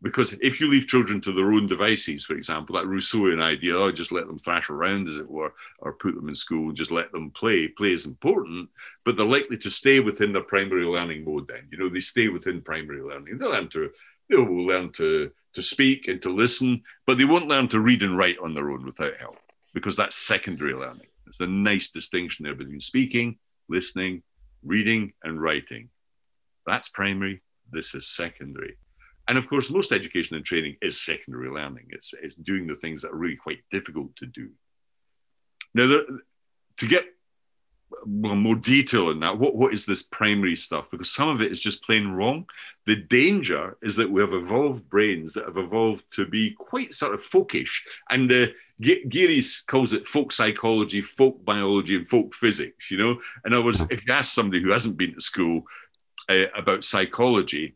because 0.02 0.34
if 0.42 0.60
you 0.60 0.68
leave 0.68 0.88
children 0.88 1.22
to 1.22 1.32
their 1.32 1.52
own 1.52 1.68
devices, 1.68 2.26
for 2.26 2.34
example, 2.34 2.76
that 2.76 2.86
Rousseauian 2.86 3.42
idea, 3.42 3.78
oh, 3.78 3.92
just 3.92 4.12
let 4.12 4.26
them 4.26 4.40
thrash 4.40 4.70
around, 4.70 5.08
as 5.08 5.18
it 5.18 5.30
were, 5.30 5.54
or 5.80 5.94
put 5.94 6.16
them 6.16 6.28
in 6.28 6.36
school 6.36 6.72
just 6.72 6.92
let 6.92 7.12
them 7.12 7.32
play. 7.32 7.68
Play 7.68 7.94
is 7.94 8.06
important, 8.06 8.70
but 9.04 9.16
they're 9.16 9.26
likely 9.26 9.58
to 9.58 9.70
stay 9.70 10.00
within 10.00 10.34
their 10.34 10.44
primary 10.44 10.86
learning 10.86 11.24
mode. 11.24 11.48
Then, 11.48 11.68
you 11.72 11.78
know, 11.78 11.90
they 11.90 12.00
stay 12.00 12.30
within 12.30 12.62
primary 12.62 13.02
learning. 13.02 13.38
They'll 13.38 13.52
learn 13.52 13.70
to, 13.70 13.92
they 14.30 14.38
will 14.38 14.66
learn 14.66 14.92
to 14.94 15.32
to 15.54 15.62
speak 15.62 16.10
and 16.10 16.22
to 16.22 16.30
listen, 16.30 16.84
but 17.08 17.18
they 17.18 17.24
won't 17.24 17.48
learn 17.48 17.70
to 17.70 17.80
read 17.80 18.04
and 18.04 18.18
write 18.18 18.38
on 18.40 18.54
their 18.54 18.70
own 18.72 18.86
without 18.86 19.16
help 19.18 19.38
because 19.74 19.96
that's 19.96 20.16
secondary 20.16 20.74
learning. 20.74 21.08
It's 21.28 21.40
a 21.40 21.48
nice 21.48 21.92
distinction 21.92 22.44
there 22.44 22.56
between 22.56 22.80
speaking, 22.80 23.38
listening, 23.70 24.24
reading, 24.64 25.14
and 25.24 25.42
writing. 25.42 25.90
That's 26.66 26.90
primary. 26.90 27.42
This 27.72 27.96
is 27.96 28.08
secondary. 28.08 28.78
And 29.28 29.38
of 29.38 29.50
course, 29.50 29.72
most 29.72 29.92
education 29.92 30.36
and 30.36 30.46
training 30.46 30.78
is 30.82 31.02
secondary 31.02 31.50
learning. 31.50 31.88
It's, 31.90 32.14
it's 32.22 32.36
doing 32.36 32.68
the 32.68 32.76
things 32.76 33.02
that 33.02 33.12
are 33.12 33.18
really 33.18 33.36
quite 33.36 33.60
difficult 33.72 34.16
to 34.18 34.28
do. 34.28 34.50
Now, 35.74 35.88
there, 35.88 36.06
to 36.78 36.88
get 36.88 37.06
well, 38.08 38.36
more 38.36 38.56
detail 38.56 39.10
in 39.10 39.20
that. 39.20 39.38
What, 39.38 39.56
what 39.56 39.74
is 39.74 39.86
this 39.86 40.04
primary 40.04 40.56
stuff? 40.56 40.90
Because 40.92 41.12
some 41.12 41.30
of 41.30 41.42
it 41.42 41.52
is 41.52 41.60
just 41.60 41.84
plain 41.84 42.08
wrong. 42.08 42.46
The 42.86 42.96
danger 42.96 43.78
is 43.82 43.96
that 43.96 44.10
we 44.10 44.22
have 44.22 44.34
evolved 44.34 44.90
brains 44.90 45.34
that 45.34 45.46
have 45.46 45.58
evolved 45.58 46.04
to 46.12 46.26
be 46.26 46.52
quite 46.52 46.94
sort 46.94 47.14
of 47.14 47.22
folkish. 47.22 47.82
And 48.10 48.32
uh, 48.32 48.48
Geary 48.82 49.44
calls 49.68 49.94
it 49.94 50.08
folk 50.08 50.32
psychology, 50.32 51.02
folk 51.02 51.44
biology, 51.46 51.96
and 51.96 52.08
folk 52.08 52.34
physics. 52.34 52.92
You 52.92 52.98
know, 52.98 53.18
in 53.46 53.54
other 53.54 53.66
words, 53.66 53.84
if 53.90 54.06
you 54.06 54.14
ask 54.14 54.34
somebody 54.34 54.62
who 54.62 54.72
hasn't 54.72 54.98
been 54.98 55.14
to 55.14 55.22
school 55.22 55.64
uh, 56.30 56.46
about 56.56 56.84
psychology, 56.84 57.76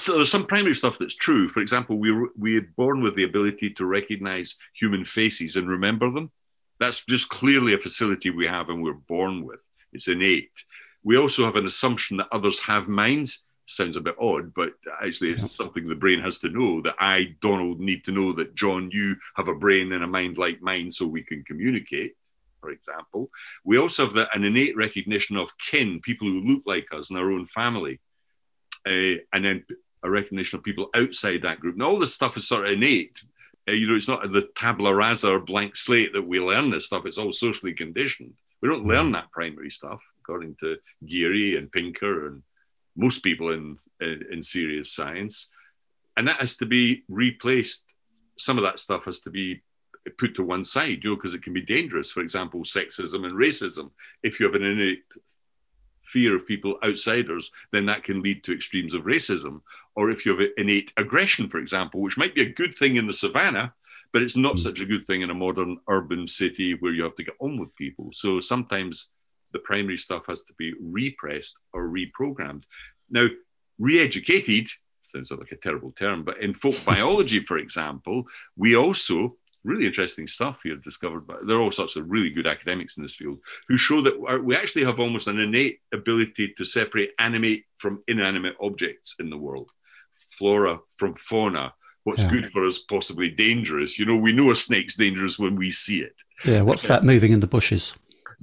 so 0.00 0.14
there's 0.14 0.30
some 0.30 0.46
primary 0.46 0.74
stuff 0.74 0.98
that's 0.98 1.14
true. 1.14 1.48
For 1.48 1.60
example, 1.60 1.98
we 1.98 2.10
were, 2.10 2.28
we 2.36 2.58
are 2.58 2.68
born 2.76 3.00
with 3.00 3.14
the 3.14 3.24
ability 3.24 3.70
to 3.70 3.86
recognize 3.86 4.56
human 4.74 5.04
faces 5.04 5.56
and 5.56 5.68
remember 5.68 6.10
them. 6.10 6.30
That's 6.80 7.04
just 7.04 7.28
clearly 7.28 7.74
a 7.74 7.78
facility 7.78 8.30
we 8.30 8.46
have 8.46 8.68
and 8.68 8.82
we're 8.82 8.94
born 8.94 9.44
with. 9.44 9.60
It's 9.92 10.08
innate. 10.08 10.50
We 11.02 11.16
also 11.16 11.44
have 11.44 11.56
an 11.56 11.66
assumption 11.66 12.16
that 12.16 12.28
others 12.32 12.58
have 12.60 12.88
minds. 12.88 13.42
Sounds 13.66 13.96
a 13.96 14.00
bit 14.00 14.16
odd, 14.20 14.52
but 14.54 14.72
actually, 15.02 15.30
it's 15.30 15.56
something 15.56 15.88
the 15.88 15.94
brain 15.94 16.20
has 16.20 16.38
to 16.40 16.48
know 16.48 16.82
that 16.82 16.96
I, 16.98 17.34
Donald, 17.40 17.80
need 17.80 18.04
to 18.04 18.12
know 18.12 18.32
that 18.34 18.54
John, 18.54 18.90
you 18.92 19.16
have 19.36 19.48
a 19.48 19.54
brain 19.54 19.92
and 19.92 20.04
a 20.04 20.06
mind 20.06 20.36
like 20.36 20.60
mine 20.60 20.90
so 20.90 21.06
we 21.06 21.22
can 21.22 21.44
communicate. 21.44 22.16
for 22.64 22.70
example. 22.70 23.30
We 23.62 23.78
also 23.78 24.06
have 24.06 24.14
the, 24.14 24.26
an 24.34 24.42
innate 24.42 24.74
recognition 24.74 25.36
of 25.36 25.56
kin, 25.58 26.00
people 26.00 26.26
who 26.26 26.40
look 26.40 26.62
like 26.64 26.86
us 26.92 27.10
in 27.10 27.16
our 27.18 27.30
own 27.30 27.46
family, 27.46 28.00
uh, 28.86 29.20
and 29.34 29.44
then 29.44 29.66
a 30.02 30.08
recognition 30.08 30.58
of 30.58 30.64
people 30.64 30.88
outside 30.94 31.42
that 31.42 31.60
group. 31.60 31.76
Now, 31.76 31.90
all 31.90 31.98
this 31.98 32.14
stuff 32.14 32.38
is 32.38 32.48
sort 32.48 32.64
of 32.64 32.72
innate. 32.72 33.22
Uh, 33.68 33.72
you 33.72 33.86
know, 33.86 33.96
it's 33.96 34.08
not 34.08 34.30
the 34.30 34.48
tabula 34.56 34.94
rasa 34.94 35.30
or 35.30 35.40
blank 35.40 35.76
slate 35.76 36.12
that 36.12 36.26
we 36.26 36.40
learn 36.40 36.70
this 36.70 36.86
stuff. 36.86 37.06
It's 37.06 37.18
all 37.18 37.32
socially 37.32 37.72
conditioned. 37.72 38.34
We 38.60 38.68
don't 38.68 38.86
learn 38.86 39.12
that 39.12 39.30
primary 39.30 39.70
stuff, 39.70 40.02
according 40.20 40.56
to 40.60 40.76
Geary 41.04 41.56
and 41.56 41.70
Pinker 41.70 42.28
and 42.28 42.42
most 42.96 43.22
people 43.22 43.52
in, 43.52 43.78
in, 44.00 44.22
in 44.32 44.42
serious 44.42 44.92
science. 44.92 45.48
And 46.16 46.28
that 46.28 46.40
has 46.40 46.56
to 46.58 46.66
be 46.66 47.04
replaced. 47.08 47.84
Some 48.38 48.56
of 48.56 48.64
that 48.64 48.78
stuff 48.78 49.04
has 49.04 49.20
to 49.20 49.30
be 49.30 49.62
put 50.18 50.34
to 50.36 50.42
one 50.42 50.64
side, 50.64 51.00
you 51.02 51.10
know, 51.10 51.16
because 51.16 51.34
it 51.34 51.42
can 51.42 51.52
be 51.52 51.62
dangerous. 51.62 52.10
For 52.10 52.20
example, 52.20 52.62
sexism 52.62 53.26
and 53.26 53.36
racism. 53.36 53.90
If 54.22 54.40
you 54.40 54.46
have 54.46 54.54
an 54.54 54.64
innate 54.64 55.02
fear 56.04 56.36
of 56.36 56.46
people 56.46 56.78
outsiders, 56.84 57.50
then 57.72 57.86
that 57.86 58.04
can 58.04 58.22
lead 58.22 58.44
to 58.44 58.54
extremes 58.54 58.94
of 58.94 59.02
racism. 59.02 59.62
Or 59.96 60.10
if 60.10 60.24
you 60.24 60.36
have 60.36 60.48
innate 60.56 60.92
aggression, 60.96 61.48
for 61.48 61.58
example, 61.58 62.00
which 62.00 62.18
might 62.18 62.34
be 62.34 62.42
a 62.42 62.52
good 62.52 62.76
thing 62.76 62.96
in 62.96 63.06
the 63.06 63.12
savannah, 63.12 63.74
but 64.12 64.22
it's 64.22 64.36
not 64.36 64.56
mm. 64.56 64.60
such 64.60 64.80
a 64.80 64.86
good 64.86 65.06
thing 65.06 65.22
in 65.22 65.30
a 65.30 65.34
modern 65.34 65.78
urban 65.88 66.26
city 66.26 66.74
where 66.74 66.92
you 66.92 67.02
have 67.02 67.16
to 67.16 67.24
get 67.24 67.34
on 67.40 67.58
with 67.58 67.74
people. 67.76 68.10
So 68.12 68.40
sometimes 68.40 69.10
the 69.52 69.58
primary 69.58 69.98
stuff 69.98 70.26
has 70.26 70.42
to 70.44 70.52
be 70.54 70.74
repressed 70.80 71.56
or 71.72 71.88
reprogrammed. 71.88 72.64
Now, 73.10 73.26
re 73.78 74.00
educated 74.00 74.68
sounds 75.14 75.30
like 75.30 75.52
a 75.52 75.56
terrible 75.56 75.92
term, 75.92 76.24
but 76.24 76.40
in 76.40 76.54
folk 76.54 76.76
biology, 76.84 77.44
for 77.44 77.58
example, 77.58 78.24
we 78.56 78.76
also 78.76 79.36
really 79.64 79.86
interesting 79.86 80.26
stuff 80.26 80.60
here 80.62 80.76
discovered 80.76 81.26
by 81.26 81.36
there 81.46 81.56
are 81.56 81.60
all 81.60 81.72
sorts 81.72 81.96
of 81.96 82.10
really 82.10 82.30
good 82.30 82.46
academics 82.46 82.96
in 82.96 83.02
this 83.02 83.14
field 83.14 83.38
who 83.68 83.76
show 83.76 84.00
that 84.02 84.42
we 84.44 84.54
actually 84.54 84.84
have 84.84 85.00
almost 85.00 85.26
an 85.26 85.40
innate 85.40 85.80
ability 85.92 86.54
to 86.56 86.64
separate 86.64 87.10
animate 87.18 87.64
from 87.78 88.02
inanimate 88.06 88.54
objects 88.60 89.16
in 89.18 89.30
the 89.30 89.38
world. 89.38 89.70
Flora 90.30 90.78
from 90.96 91.14
fauna 91.14 91.72
what's 92.04 92.22
yeah. 92.22 92.30
good 92.30 92.52
for 92.52 92.66
us 92.66 92.78
possibly 92.80 93.30
dangerous. 93.30 93.98
You 93.98 94.04
know 94.04 94.16
we 94.16 94.32
know 94.32 94.50
a 94.50 94.54
snake's 94.54 94.96
dangerous 94.96 95.38
when 95.38 95.56
we 95.56 95.70
see 95.70 96.00
it. 96.00 96.22
Yeah 96.44 96.62
what's 96.62 96.82
that 96.88 97.04
moving 97.04 97.32
in 97.32 97.40
the 97.40 97.46
bushes 97.46 97.94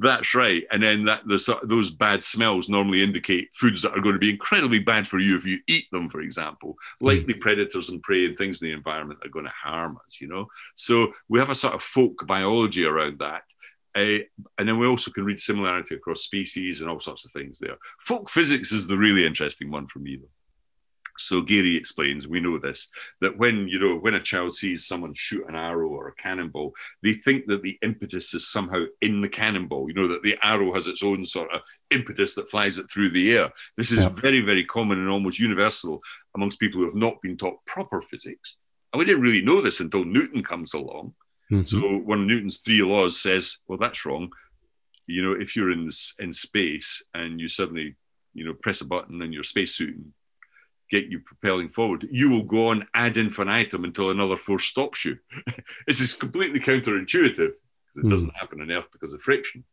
that's 0.01 0.33
right. 0.33 0.63
And 0.71 0.81
then 0.81 1.03
that 1.05 1.21
the, 1.27 1.59
those 1.63 1.91
bad 1.91 2.23
smells 2.23 2.69
normally 2.69 3.03
indicate 3.03 3.49
foods 3.53 3.81
that 3.81 3.95
are 3.95 4.01
going 4.01 4.13
to 4.13 4.19
be 4.19 4.31
incredibly 4.31 4.79
bad 4.79 5.07
for 5.07 5.19
you 5.19 5.37
if 5.37 5.45
you 5.45 5.59
eat 5.67 5.85
them, 5.91 6.09
for 6.09 6.21
example. 6.21 6.75
Hmm. 6.99 7.05
Likely 7.05 7.33
predators 7.35 7.89
and 7.89 8.01
prey 8.01 8.25
and 8.25 8.37
things 8.37 8.61
in 8.61 8.69
the 8.69 8.73
environment 8.73 9.19
are 9.23 9.29
going 9.29 9.45
to 9.45 9.51
harm 9.51 9.97
us, 10.05 10.19
you 10.19 10.27
know? 10.27 10.47
So 10.75 11.13
we 11.29 11.39
have 11.39 11.49
a 11.49 11.55
sort 11.55 11.75
of 11.75 11.83
folk 11.83 12.25
biology 12.25 12.85
around 12.85 13.19
that. 13.19 13.43
Uh, 13.93 14.23
and 14.57 14.67
then 14.67 14.79
we 14.79 14.87
also 14.87 15.11
can 15.11 15.25
read 15.25 15.39
similarity 15.39 15.95
across 15.95 16.21
species 16.21 16.81
and 16.81 16.89
all 16.89 16.99
sorts 16.99 17.25
of 17.25 17.31
things 17.31 17.59
there. 17.59 17.77
Folk 17.99 18.29
physics 18.29 18.71
is 18.71 18.87
the 18.87 18.97
really 18.97 19.25
interesting 19.25 19.69
one 19.69 19.87
for 19.87 19.99
me, 19.99 20.15
though. 20.15 20.27
So 21.17 21.41
Geary 21.41 21.75
explains, 21.75 22.27
we 22.27 22.39
know 22.39 22.57
this, 22.57 22.87
that 23.21 23.37
when 23.37 23.67
you 23.67 23.79
know 23.79 23.95
when 23.97 24.15
a 24.15 24.21
child 24.21 24.53
sees 24.53 24.85
someone 24.85 25.13
shoot 25.13 25.47
an 25.47 25.55
arrow 25.55 25.89
or 25.89 26.07
a 26.07 26.15
cannonball, 26.15 26.73
they 27.03 27.13
think 27.13 27.47
that 27.47 27.61
the 27.61 27.77
impetus 27.81 28.33
is 28.33 28.47
somehow 28.47 28.85
in 29.01 29.21
the 29.21 29.29
cannonball. 29.29 29.87
You 29.87 29.95
know 29.95 30.07
that 30.07 30.23
the 30.23 30.37
arrow 30.43 30.73
has 30.73 30.87
its 30.87 31.03
own 31.03 31.25
sort 31.25 31.51
of 31.53 31.61
impetus 31.89 32.35
that 32.35 32.49
flies 32.49 32.77
it 32.77 32.89
through 32.89 33.11
the 33.11 33.37
air. 33.37 33.51
This 33.77 33.91
is 33.91 33.99
yeah. 33.99 34.09
very, 34.09 34.41
very 34.41 34.63
common 34.63 34.99
and 34.99 35.09
almost 35.09 35.39
universal 35.39 36.01
amongst 36.35 36.59
people 36.59 36.79
who 36.79 36.85
have 36.85 36.95
not 36.95 37.21
been 37.21 37.37
taught 37.37 37.65
proper 37.65 38.01
physics. 38.01 38.57
And 38.91 38.99
we 38.99 39.05
didn't 39.05 39.21
really 39.21 39.41
know 39.41 39.61
this 39.61 39.79
until 39.79 40.03
Newton 40.03 40.43
comes 40.43 40.73
along. 40.73 41.13
Mm-hmm. 41.51 41.63
So 41.65 41.97
one 41.97 42.21
of 42.21 42.27
Newton's 42.27 42.59
three 42.59 42.81
laws 42.81 43.21
says, 43.21 43.57
well, 43.67 43.77
that's 43.77 44.05
wrong. 44.05 44.29
You 45.07 45.23
know, 45.23 45.33
if 45.33 45.55
you're 45.55 45.71
in 45.71 45.89
in 46.19 46.31
space 46.31 47.03
and 47.13 47.39
you 47.39 47.49
suddenly, 47.49 47.95
you 48.33 48.45
know, 48.45 48.53
press 48.53 48.81
a 48.81 48.85
button 48.85 49.21
in 49.21 49.33
your 49.33 49.43
spacesuit 49.43 49.95
and 49.95 50.13
get 50.91 51.05
you 51.05 51.19
propelling 51.19 51.69
forward, 51.69 52.07
you 52.11 52.29
will 52.29 52.43
go 52.43 52.67
on 52.67 52.87
ad 52.93 53.17
infinitum 53.17 53.85
until 53.85 54.11
another 54.11 54.37
force 54.37 54.65
stops 54.65 55.05
you. 55.05 55.17
this 55.87 56.01
is 56.01 56.13
completely 56.13 56.59
counterintuitive 56.59 57.53
because 57.95 58.07
it 58.07 58.09
doesn't 58.09 58.29
hmm. 58.29 58.37
happen 58.37 58.61
on 58.61 58.71
Earth 58.71 58.89
because 58.91 59.13
of 59.13 59.21
friction. 59.21 59.63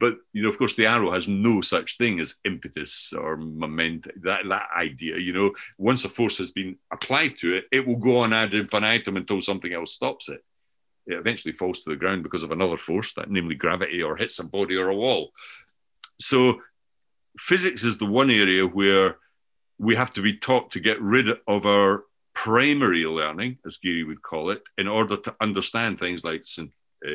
But 0.00 0.18
you 0.32 0.42
know, 0.42 0.48
of 0.48 0.58
course, 0.58 0.76
the 0.76 0.86
arrow 0.86 1.12
has 1.12 1.26
no 1.26 1.60
such 1.60 1.98
thing 1.98 2.20
as 2.20 2.36
impetus 2.44 3.12
or 3.12 3.36
momentum. 3.36 4.12
That 4.22 4.42
that 4.48 4.68
idea, 4.76 5.18
you 5.18 5.32
know, 5.32 5.52
once 5.76 6.04
a 6.04 6.08
force 6.08 6.38
has 6.38 6.52
been 6.52 6.76
applied 6.92 7.36
to 7.38 7.54
it, 7.54 7.64
it 7.72 7.84
will 7.84 7.96
go 7.96 8.18
on 8.18 8.32
ad 8.32 8.54
infinitum 8.54 9.16
until 9.16 9.42
something 9.42 9.72
else 9.72 9.94
stops 9.94 10.28
it. 10.28 10.44
It 11.06 11.14
eventually 11.14 11.52
falls 11.52 11.82
to 11.82 11.90
the 11.90 11.96
ground 11.96 12.22
because 12.22 12.44
of 12.44 12.52
another 12.52 12.76
force, 12.76 13.12
that 13.14 13.30
namely 13.30 13.56
gravity, 13.56 14.02
or 14.02 14.16
hits 14.16 14.38
a 14.38 14.44
body 14.44 14.76
or 14.76 14.88
a 14.88 14.94
wall. 14.94 15.32
So, 16.20 16.60
physics 17.38 17.82
is 17.82 17.98
the 17.98 18.06
one 18.06 18.30
area 18.30 18.66
where 18.66 19.18
we 19.78 19.94
have 19.96 20.12
to 20.14 20.22
be 20.22 20.36
taught 20.36 20.70
to 20.72 20.80
get 20.80 21.00
rid 21.00 21.28
of 21.46 21.66
our 21.66 22.04
primary 22.34 23.04
learning, 23.04 23.58
as 23.66 23.78
Geary 23.78 24.04
would 24.04 24.22
call 24.22 24.50
it, 24.50 24.62
in 24.76 24.88
order 24.88 25.16
to 25.16 25.34
understand 25.40 25.98
things 25.98 26.24
like 26.24 26.44
uh, 26.58 27.10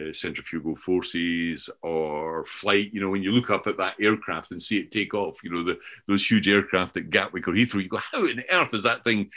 uh, 0.00 0.12
centrifugal 0.12 0.74
forces 0.74 1.68
or 1.82 2.44
flight. 2.46 2.90
You 2.92 3.00
know, 3.00 3.10
when 3.10 3.22
you 3.22 3.32
look 3.32 3.50
up 3.50 3.66
at 3.66 3.76
that 3.78 3.96
aircraft 4.00 4.50
and 4.50 4.62
see 4.62 4.78
it 4.78 4.90
take 4.90 5.14
off, 5.14 5.44
you 5.44 5.52
know, 5.52 5.64
the, 5.64 5.78
those 6.08 6.28
huge 6.28 6.48
aircraft 6.48 6.96
at 6.96 7.10
Gatwick 7.10 7.46
or 7.46 7.52
Heathrow, 7.52 7.82
you 7.82 7.88
go, 7.88 7.98
how 7.98 8.20
on 8.20 8.42
earth 8.50 8.74
is 8.74 8.84
that 8.84 9.04
thing 9.04 9.30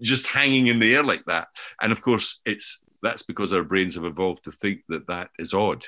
just 0.00 0.26
hanging 0.26 0.68
in 0.68 0.78
the 0.78 0.94
air 0.94 1.02
like 1.02 1.24
that? 1.26 1.48
And 1.80 1.90
of 1.90 2.02
course, 2.02 2.40
it's 2.44 2.80
that's 3.02 3.22
because 3.22 3.52
our 3.52 3.62
brains 3.62 3.94
have 3.94 4.04
evolved 4.04 4.44
to 4.44 4.52
think 4.52 4.82
that 4.88 5.06
that 5.08 5.30
is 5.38 5.52
odd. 5.52 5.86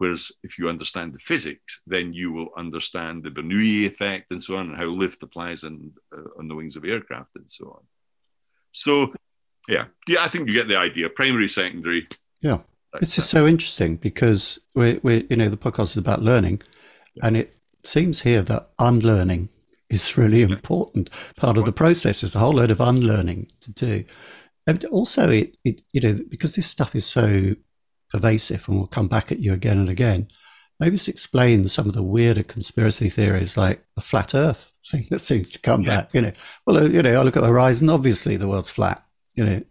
Whereas 0.00 0.32
if 0.42 0.58
you 0.58 0.70
understand 0.70 1.12
the 1.12 1.18
physics, 1.18 1.82
then 1.86 2.14
you 2.14 2.32
will 2.32 2.48
understand 2.56 3.22
the 3.22 3.28
Bernoulli 3.28 3.84
effect 3.86 4.30
and 4.30 4.42
so 4.42 4.56
on, 4.56 4.70
and 4.70 4.76
how 4.78 4.86
lift 4.86 5.22
applies 5.22 5.62
on, 5.62 5.92
uh, 6.10 6.38
on 6.38 6.48
the 6.48 6.54
wings 6.54 6.74
of 6.74 6.86
aircraft 6.86 7.28
and 7.36 7.44
so 7.48 7.66
on. 7.66 7.82
So, 8.72 9.12
yeah, 9.68 9.88
yeah, 10.08 10.22
I 10.22 10.28
think 10.28 10.48
you 10.48 10.54
get 10.54 10.68
the 10.68 10.78
idea. 10.78 11.10
Primary, 11.10 11.48
secondary. 11.48 12.08
Yeah, 12.40 12.60
this 12.98 13.18
is 13.18 13.28
so 13.28 13.46
interesting 13.46 13.96
because 13.96 14.60
we 14.74 14.98
we 15.02 15.26
you 15.28 15.36
know 15.36 15.50
the 15.50 15.58
podcast 15.58 15.90
is 15.90 15.98
about 15.98 16.22
learning, 16.22 16.62
yeah. 17.16 17.26
and 17.26 17.36
it 17.36 17.58
seems 17.84 18.22
here 18.22 18.40
that 18.40 18.70
unlearning 18.78 19.50
is 19.90 20.16
really 20.16 20.40
important. 20.40 21.10
Part 21.36 21.58
of 21.58 21.66
the 21.66 21.72
process 21.72 22.22
is 22.22 22.34
a 22.34 22.38
whole 22.38 22.54
load 22.54 22.70
of 22.70 22.80
unlearning 22.80 23.48
to 23.60 23.70
do. 23.70 24.04
And 24.66 24.82
also, 24.86 25.28
it, 25.28 25.58
it 25.62 25.82
you 25.92 26.00
know 26.00 26.20
because 26.26 26.54
this 26.54 26.68
stuff 26.68 26.94
is 26.94 27.04
so 27.04 27.54
pervasive 28.10 28.68
and 28.68 28.78
will 28.78 28.86
come 28.86 29.08
back 29.08 29.30
at 29.32 29.40
you 29.40 29.52
again 29.52 29.78
and 29.78 29.88
again. 29.88 30.28
Maybe 30.78 30.92
this 30.92 31.08
explains 31.08 31.72
some 31.72 31.86
of 31.86 31.92
the 31.92 32.02
weirder 32.02 32.42
conspiracy 32.42 33.10
theories 33.10 33.56
like 33.56 33.84
the 33.96 34.00
flat 34.00 34.34
earth 34.34 34.72
thing 34.86 35.06
that 35.10 35.18
seems 35.18 35.50
to 35.50 35.58
come 35.58 35.82
yeah. 35.82 35.88
back. 35.88 36.14
You 36.14 36.22
know, 36.22 36.32
well, 36.66 36.78
uh, 36.78 36.88
you 36.88 37.02
know, 37.02 37.20
I 37.20 37.22
look 37.22 37.36
at 37.36 37.42
the 37.42 37.48
horizon, 37.48 37.90
obviously 37.90 38.36
the 38.36 38.48
world's 38.48 38.70
flat. 38.70 39.04
You 39.34 39.44
know, 39.44 39.62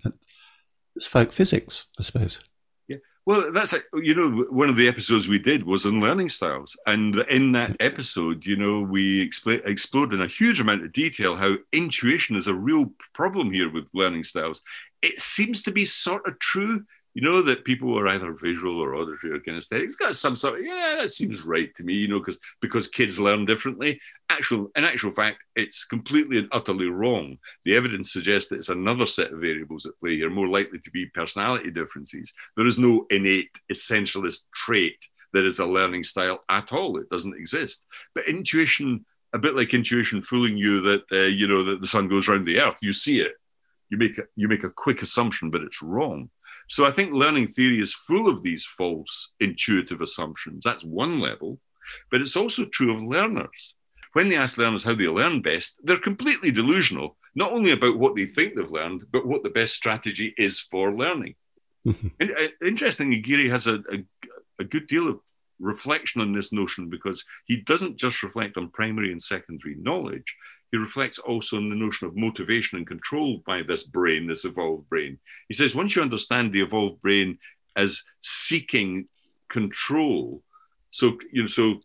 it's 0.96 1.08
folk 1.08 1.32
physics, 1.32 1.88
I 2.00 2.04
suppose. 2.04 2.40
Yeah. 2.88 2.98
Well, 3.26 3.52
that's 3.52 3.74
like, 3.74 3.86
you 3.94 4.14
know, 4.14 4.46
one 4.52 4.70
of 4.70 4.76
the 4.76 4.88
episodes 4.88 5.28
we 5.28 5.40
did 5.40 5.66
was 5.66 5.86
on 5.86 6.00
learning 6.00 6.30
styles. 6.30 6.78
And 6.86 7.16
in 7.30 7.54
that 7.54 7.76
episode, 7.80 8.46
you 8.46 8.56
know, 8.56 8.82
we 8.82 9.28
expl- 9.28 9.66
explored 9.66 10.14
in 10.14 10.22
a 10.22 10.28
huge 10.28 10.60
amount 10.60 10.84
of 10.84 10.94
detail 10.94 11.36
how 11.36 11.56
intuition 11.72 12.36
is 12.36 12.48
a 12.48 12.54
real 12.54 12.92
problem 13.14 13.52
here 13.52 13.72
with 13.72 13.88
learning 13.94 14.26
styles. 14.26 14.62
It 15.02 15.20
seems 15.20 15.64
to 15.64 15.72
be 15.72 15.86
sort 15.86 16.28
of 16.28 16.38
true 16.40 16.86
you 17.14 17.22
know 17.22 17.42
that 17.42 17.66
people 17.66 17.98
are 17.98 18.08
either 18.08 18.34
visual 18.34 18.80
or 18.80 18.96
auditory 18.96 19.34
or 19.34 19.40
kinesthetic. 19.40 19.86
It's 19.86 19.96
got 19.96 20.16
some 20.16 20.36
sort 20.36 20.60
of 20.60 20.66
yeah, 20.66 20.98
that 21.00 21.12
seems 21.12 21.44
right 21.44 21.74
to 21.76 21.84
me. 21.84 21.94
You 21.94 22.08
know, 22.08 22.20
because 22.20 22.40
because 22.62 22.88
kids 22.88 23.20
learn 23.20 23.46
differently. 23.46 24.00
Actual, 24.30 24.72
in 24.76 24.84
actual 24.84 25.12
fact, 25.12 25.44
it's 25.56 25.86
completely 25.86 26.38
and 26.38 26.48
utterly 26.52 26.88
wrong. 26.88 27.40
The 27.66 27.76
evidence 27.76 28.14
suggests 28.14 28.50
that 28.50 28.58
it's 28.58 28.70
another 28.70 29.08
set 29.08 29.34
of 29.34 29.40
variables 29.40 29.88
at 29.88 30.00
play 30.00 30.18
here, 30.18 30.30
more 30.30 30.48
likely 30.48 30.80
to 30.80 30.92
be 30.92 31.08
personality 31.08 31.72
differences. 31.72 32.34
There 32.56 32.68
is 32.68 32.78
no 32.78 33.08
innate 33.10 33.52
essentialist 33.72 34.48
trait 34.54 34.98
that 35.34 35.46
is 35.46 35.60
a 35.60 35.66
learning 35.66 36.04
style 36.04 36.44
at 36.50 36.72
all. 36.72 37.00
It 37.00 37.10
doesn't 37.10 37.36
exist. 37.36 37.84
But 38.14 38.28
intuition, 38.28 39.06
a 39.34 39.40
bit 39.40 39.56
like 39.56 39.74
intuition, 39.74 40.22
fooling 40.22 40.58
you 40.58 40.82
that 40.82 41.04
uh, 41.12 41.28
you 41.28 41.48
know 41.48 41.64
that 41.64 41.82
the 41.82 41.88
sun 41.88 42.08
goes 42.08 42.28
around 42.28 42.46
the 42.46 42.60
earth. 42.60 42.78
You 42.84 42.94
see 42.94 43.22
it. 43.22 43.34
You 43.90 43.98
make 43.98 44.20
a, 44.20 44.24
you 44.36 44.48
make 44.48 44.64
a 44.64 44.70
quick 44.70 45.02
assumption, 45.02 45.50
but 45.50 45.64
it's 45.64 45.82
wrong 45.82 46.30
so 46.70 46.86
I 46.86 46.92
think 46.92 47.14
learning 47.14 47.48
theory 47.48 47.82
is 47.82 47.94
full 47.94 48.30
of 48.30 48.44
these 48.44 48.66
false 48.66 49.34
intuitive 49.40 50.02
assumptions. 50.02 50.62
That's 50.64 50.84
one 50.84 51.20
level, 51.20 51.60
but 52.12 52.22
it's 52.22 52.38
also 52.38 52.66
true 52.66 52.94
of 52.94 53.02
learners. 53.02 53.76
When 54.14 54.30
they 54.30 54.38
ask 54.38 54.58
learners 54.58 54.84
how 54.84 54.96
they 54.96 55.08
learn 55.08 55.42
best, 55.42 55.80
they're 55.84 55.98
completely 55.98 56.52
delusional, 56.52 57.18
not 57.36 57.52
only 57.52 57.72
about 57.72 57.98
what 57.98 58.16
they 58.16 58.26
think 58.26 58.56
they've 58.56 58.72
learned, 58.72 59.04
but 59.12 59.28
what 59.28 59.44
the 59.44 59.50
best 59.50 59.76
strategy 59.76 60.34
is 60.38 60.60
for 60.60 60.96
learning. 60.96 61.36
Mm-hmm. 61.88 62.08
And, 62.20 62.32
uh, 62.32 62.48
interestingly, 62.66 63.20
Geary 63.20 63.50
has 63.50 63.68
a, 63.68 63.76
a, 63.76 64.04
a 64.60 64.64
good 64.64 64.88
deal 64.88 65.08
of 65.08 65.20
reflection 65.60 66.22
on 66.22 66.34
this 66.34 66.52
notion 66.52 66.90
because 66.90 67.24
he 67.46 67.58
doesn't 67.58 67.98
just 67.98 68.24
reflect 68.24 68.58
on 68.58 68.70
primary 68.70 69.12
and 69.12 69.22
secondary 69.22 69.76
knowledge, 69.76 70.36
he 70.72 70.78
reflects 70.78 71.20
also 71.20 71.58
on 71.58 71.70
the 71.70 71.76
notion 71.76 72.08
of 72.08 72.16
motivation 72.16 72.78
and 72.78 72.88
control 72.88 73.42
by 73.46 73.64
this 73.64 73.84
brain, 73.84 74.28
this 74.28 74.46
evolved 74.46 74.88
brain. 74.90 75.18
He 75.48 75.54
says 75.54 75.76
once 75.76 75.96
you 75.96 76.02
understand 76.02 76.52
the 76.52 76.62
evolved 76.62 77.02
brain 77.02 77.40
as 77.76 78.04
seeking 78.22 79.08
control. 79.50 80.44
So 80.92 81.18
you 81.32 81.44
know, 81.44 81.48
so 81.48 81.82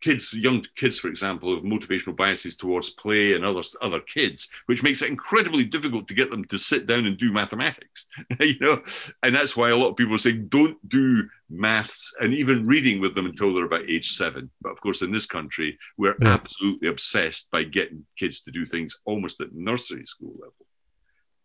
kids, 0.00 0.32
young 0.32 0.64
kids, 0.76 0.98
for 0.98 1.08
example, 1.08 1.54
have 1.54 1.64
motivational 1.64 2.16
biases 2.16 2.56
towards 2.56 2.90
play 2.90 3.34
and 3.34 3.44
other 3.44 3.62
other 3.82 4.00
kids, 4.00 4.48
which 4.66 4.82
makes 4.82 5.02
it 5.02 5.10
incredibly 5.10 5.64
difficult 5.64 6.08
to 6.08 6.14
get 6.14 6.30
them 6.30 6.44
to 6.46 6.58
sit 6.58 6.86
down 6.86 7.06
and 7.06 7.18
do 7.18 7.32
mathematics. 7.32 8.06
you 8.40 8.58
know, 8.60 8.82
and 9.22 9.34
that's 9.34 9.56
why 9.56 9.70
a 9.70 9.76
lot 9.76 9.90
of 9.90 9.96
people 9.96 10.14
are 10.14 10.18
saying 10.18 10.48
don't 10.48 10.76
do 10.88 11.28
maths 11.50 12.14
and 12.20 12.34
even 12.34 12.66
reading 12.66 13.00
with 13.00 13.14
them 13.14 13.26
until 13.26 13.54
they're 13.54 13.64
about 13.64 13.88
age 13.88 14.12
seven. 14.12 14.50
But 14.60 14.70
of 14.70 14.80
course, 14.80 15.02
in 15.02 15.10
this 15.10 15.26
country, 15.26 15.78
we're 15.96 16.16
yeah. 16.20 16.34
absolutely 16.34 16.88
obsessed 16.88 17.50
by 17.50 17.64
getting 17.64 18.04
kids 18.18 18.40
to 18.42 18.50
do 18.50 18.66
things 18.66 19.00
almost 19.04 19.40
at 19.40 19.54
nursery 19.54 20.06
school 20.06 20.34
level. 20.34 20.67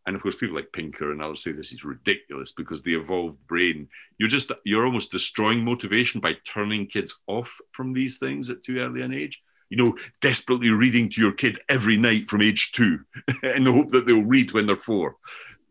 And 0.05 0.15
of 0.15 0.21
course, 0.21 0.35
people 0.35 0.55
like 0.55 0.73
Pinker 0.73 1.11
and 1.11 1.21
others 1.21 1.43
say 1.43 1.51
this 1.51 1.71
is 1.71 1.85
ridiculous 1.85 2.51
because 2.51 2.83
the 2.83 2.95
evolved 2.95 3.45
brain, 3.47 3.87
you're 4.17 4.29
just, 4.29 4.51
you're 4.65 4.85
almost 4.85 5.11
destroying 5.11 5.63
motivation 5.63 6.19
by 6.19 6.35
turning 6.45 6.87
kids 6.87 7.19
off 7.27 7.51
from 7.71 7.93
these 7.93 8.17
things 8.17 8.49
at 8.49 8.63
too 8.63 8.79
early 8.79 9.01
an 9.01 9.13
age. 9.13 9.41
You 9.69 9.77
know, 9.77 9.97
desperately 10.21 10.69
reading 10.69 11.09
to 11.11 11.21
your 11.21 11.31
kid 11.31 11.59
every 11.69 11.97
night 11.97 12.27
from 12.27 12.41
age 12.41 12.73
two 12.73 12.99
in 13.43 13.63
the 13.63 13.71
hope 13.71 13.91
that 13.91 14.05
they'll 14.05 14.25
read 14.25 14.51
when 14.51 14.67
they're 14.67 14.75
four. 14.75 15.15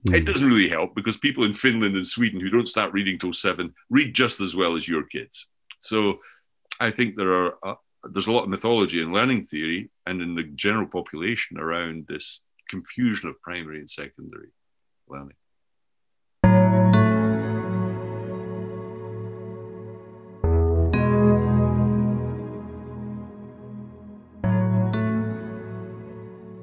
Mm. 0.06 0.16
It 0.16 0.24
doesn't 0.24 0.46
really 0.46 0.68
help 0.68 0.94
because 0.94 1.16
people 1.16 1.44
in 1.44 1.54
Finland 1.54 1.94
and 1.94 2.06
Sweden 2.06 2.40
who 2.40 2.50
don't 2.50 2.68
start 2.68 2.92
reading 2.92 3.18
till 3.18 3.32
seven 3.32 3.74
read 3.90 4.14
just 4.14 4.40
as 4.40 4.56
well 4.56 4.76
as 4.76 4.88
your 4.88 5.04
kids. 5.04 5.46
So 5.80 6.20
I 6.80 6.90
think 6.90 7.16
there 7.16 7.32
are, 7.32 7.54
uh, 7.62 7.74
there's 8.10 8.26
a 8.26 8.32
lot 8.32 8.44
of 8.44 8.48
mythology 8.48 9.00
in 9.00 9.12
learning 9.12 9.44
theory 9.44 9.90
and 10.06 10.20
in 10.20 10.34
the 10.34 10.42
general 10.42 10.88
population 10.88 11.58
around 11.58 12.06
this 12.08 12.44
confusion 12.72 13.28
of 13.28 13.40
primary 13.42 13.78
and 13.78 13.90
secondary 13.90 14.48
learning. 15.06 15.36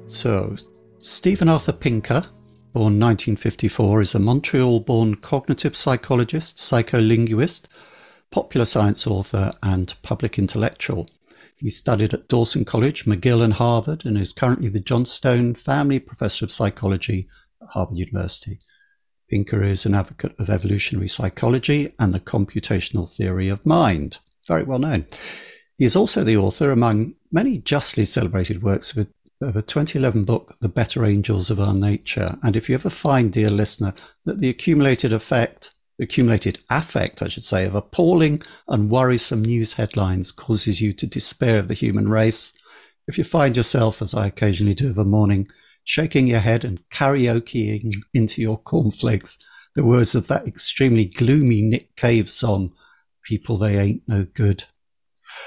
So, 0.08 0.56
Stephen 0.98 1.48
Arthur 1.48 1.72
Pinker, 1.72 2.24
born 2.72 2.98
1954, 2.98 4.00
is 4.00 4.14
a 4.14 4.18
Montreal 4.18 4.80
born 4.80 5.14
cognitive 5.14 5.76
psychologist, 5.76 6.56
psycholinguist, 6.56 7.62
popular 8.32 8.66
science 8.66 9.06
author, 9.06 9.52
and 9.62 9.94
public 10.02 10.38
intellectual. 10.38 11.06
He 11.60 11.68
studied 11.68 12.14
at 12.14 12.26
Dawson 12.26 12.64
College, 12.64 13.04
McGill, 13.04 13.44
and 13.44 13.52
Harvard, 13.52 14.06
and 14.06 14.16
is 14.16 14.32
currently 14.32 14.70
the 14.70 14.80
Johnstone 14.80 15.54
Family 15.54 15.98
Professor 15.98 16.46
of 16.46 16.52
Psychology 16.52 17.28
at 17.60 17.68
Harvard 17.68 17.98
University. 17.98 18.60
Pinker 19.28 19.62
is 19.62 19.84
an 19.84 19.94
advocate 19.94 20.34
of 20.38 20.48
evolutionary 20.48 21.08
psychology 21.08 21.92
and 21.98 22.14
the 22.14 22.20
computational 22.20 23.14
theory 23.14 23.50
of 23.50 23.66
mind. 23.66 24.20
Very 24.48 24.64
well 24.64 24.78
known. 24.78 25.04
He 25.76 25.84
is 25.84 25.94
also 25.94 26.24
the 26.24 26.38
author, 26.38 26.70
among 26.70 27.14
many 27.30 27.58
justly 27.58 28.06
celebrated 28.06 28.62
works, 28.62 28.96
of 28.96 29.06
a 29.56 29.62
2011 29.62 30.24
book, 30.24 30.56
The 30.60 30.68
Better 30.70 31.04
Angels 31.04 31.50
of 31.50 31.60
Our 31.60 31.74
Nature. 31.74 32.38
And 32.42 32.56
if 32.56 32.70
you 32.70 32.74
ever 32.74 32.90
find, 32.90 33.30
dear 33.30 33.50
listener, 33.50 33.92
that 34.24 34.40
the 34.40 34.48
accumulated 34.48 35.12
effect 35.12 35.74
accumulated 36.00 36.62
affect, 36.70 37.22
I 37.22 37.28
should 37.28 37.44
say, 37.44 37.64
of 37.64 37.74
appalling 37.74 38.42
and 38.68 38.90
worrisome 38.90 39.42
news 39.42 39.74
headlines 39.74 40.32
causes 40.32 40.80
you 40.80 40.92
to 40.94 41.06
despair 41.06 41.58
of 41.58 41.68
the 41.68 41.74
human 41.74 42.08
race. 42.08 42.52
If 43.06 43.18
you 43.18 43.24
find 43.24 43.56
yourself, 43.56 44.00
as 44.00 44.14
I 44.14 44.26
occasionally 44.26 44.74
do 44.74 44.90
of 44.90 44.98
a 44.98 45.04
morning, 45.04 45.48
shaking 45.84 46.26
your 46.26 46.40
head 46.40 46.64
and 46.64 46.82
karaokeing 46.90 47.92
into 48.14 48.40
your 48.40 48.58
cornflakes 48.58 49.38
the 49.74 49.84
words 49.84 50.14
of 50.14 50.28
that 50.28 50.46
extremely 50.46 51.04
gloomy 51.04 51.62
Nick 51.62 51.94
Cave 51.96 52.28
song, 52.28 52.72
People 53.22 53.56
They 53.56 53.78
Ain't 53.78 54.02
No 54.08 54.26
Good. 54.34 54.64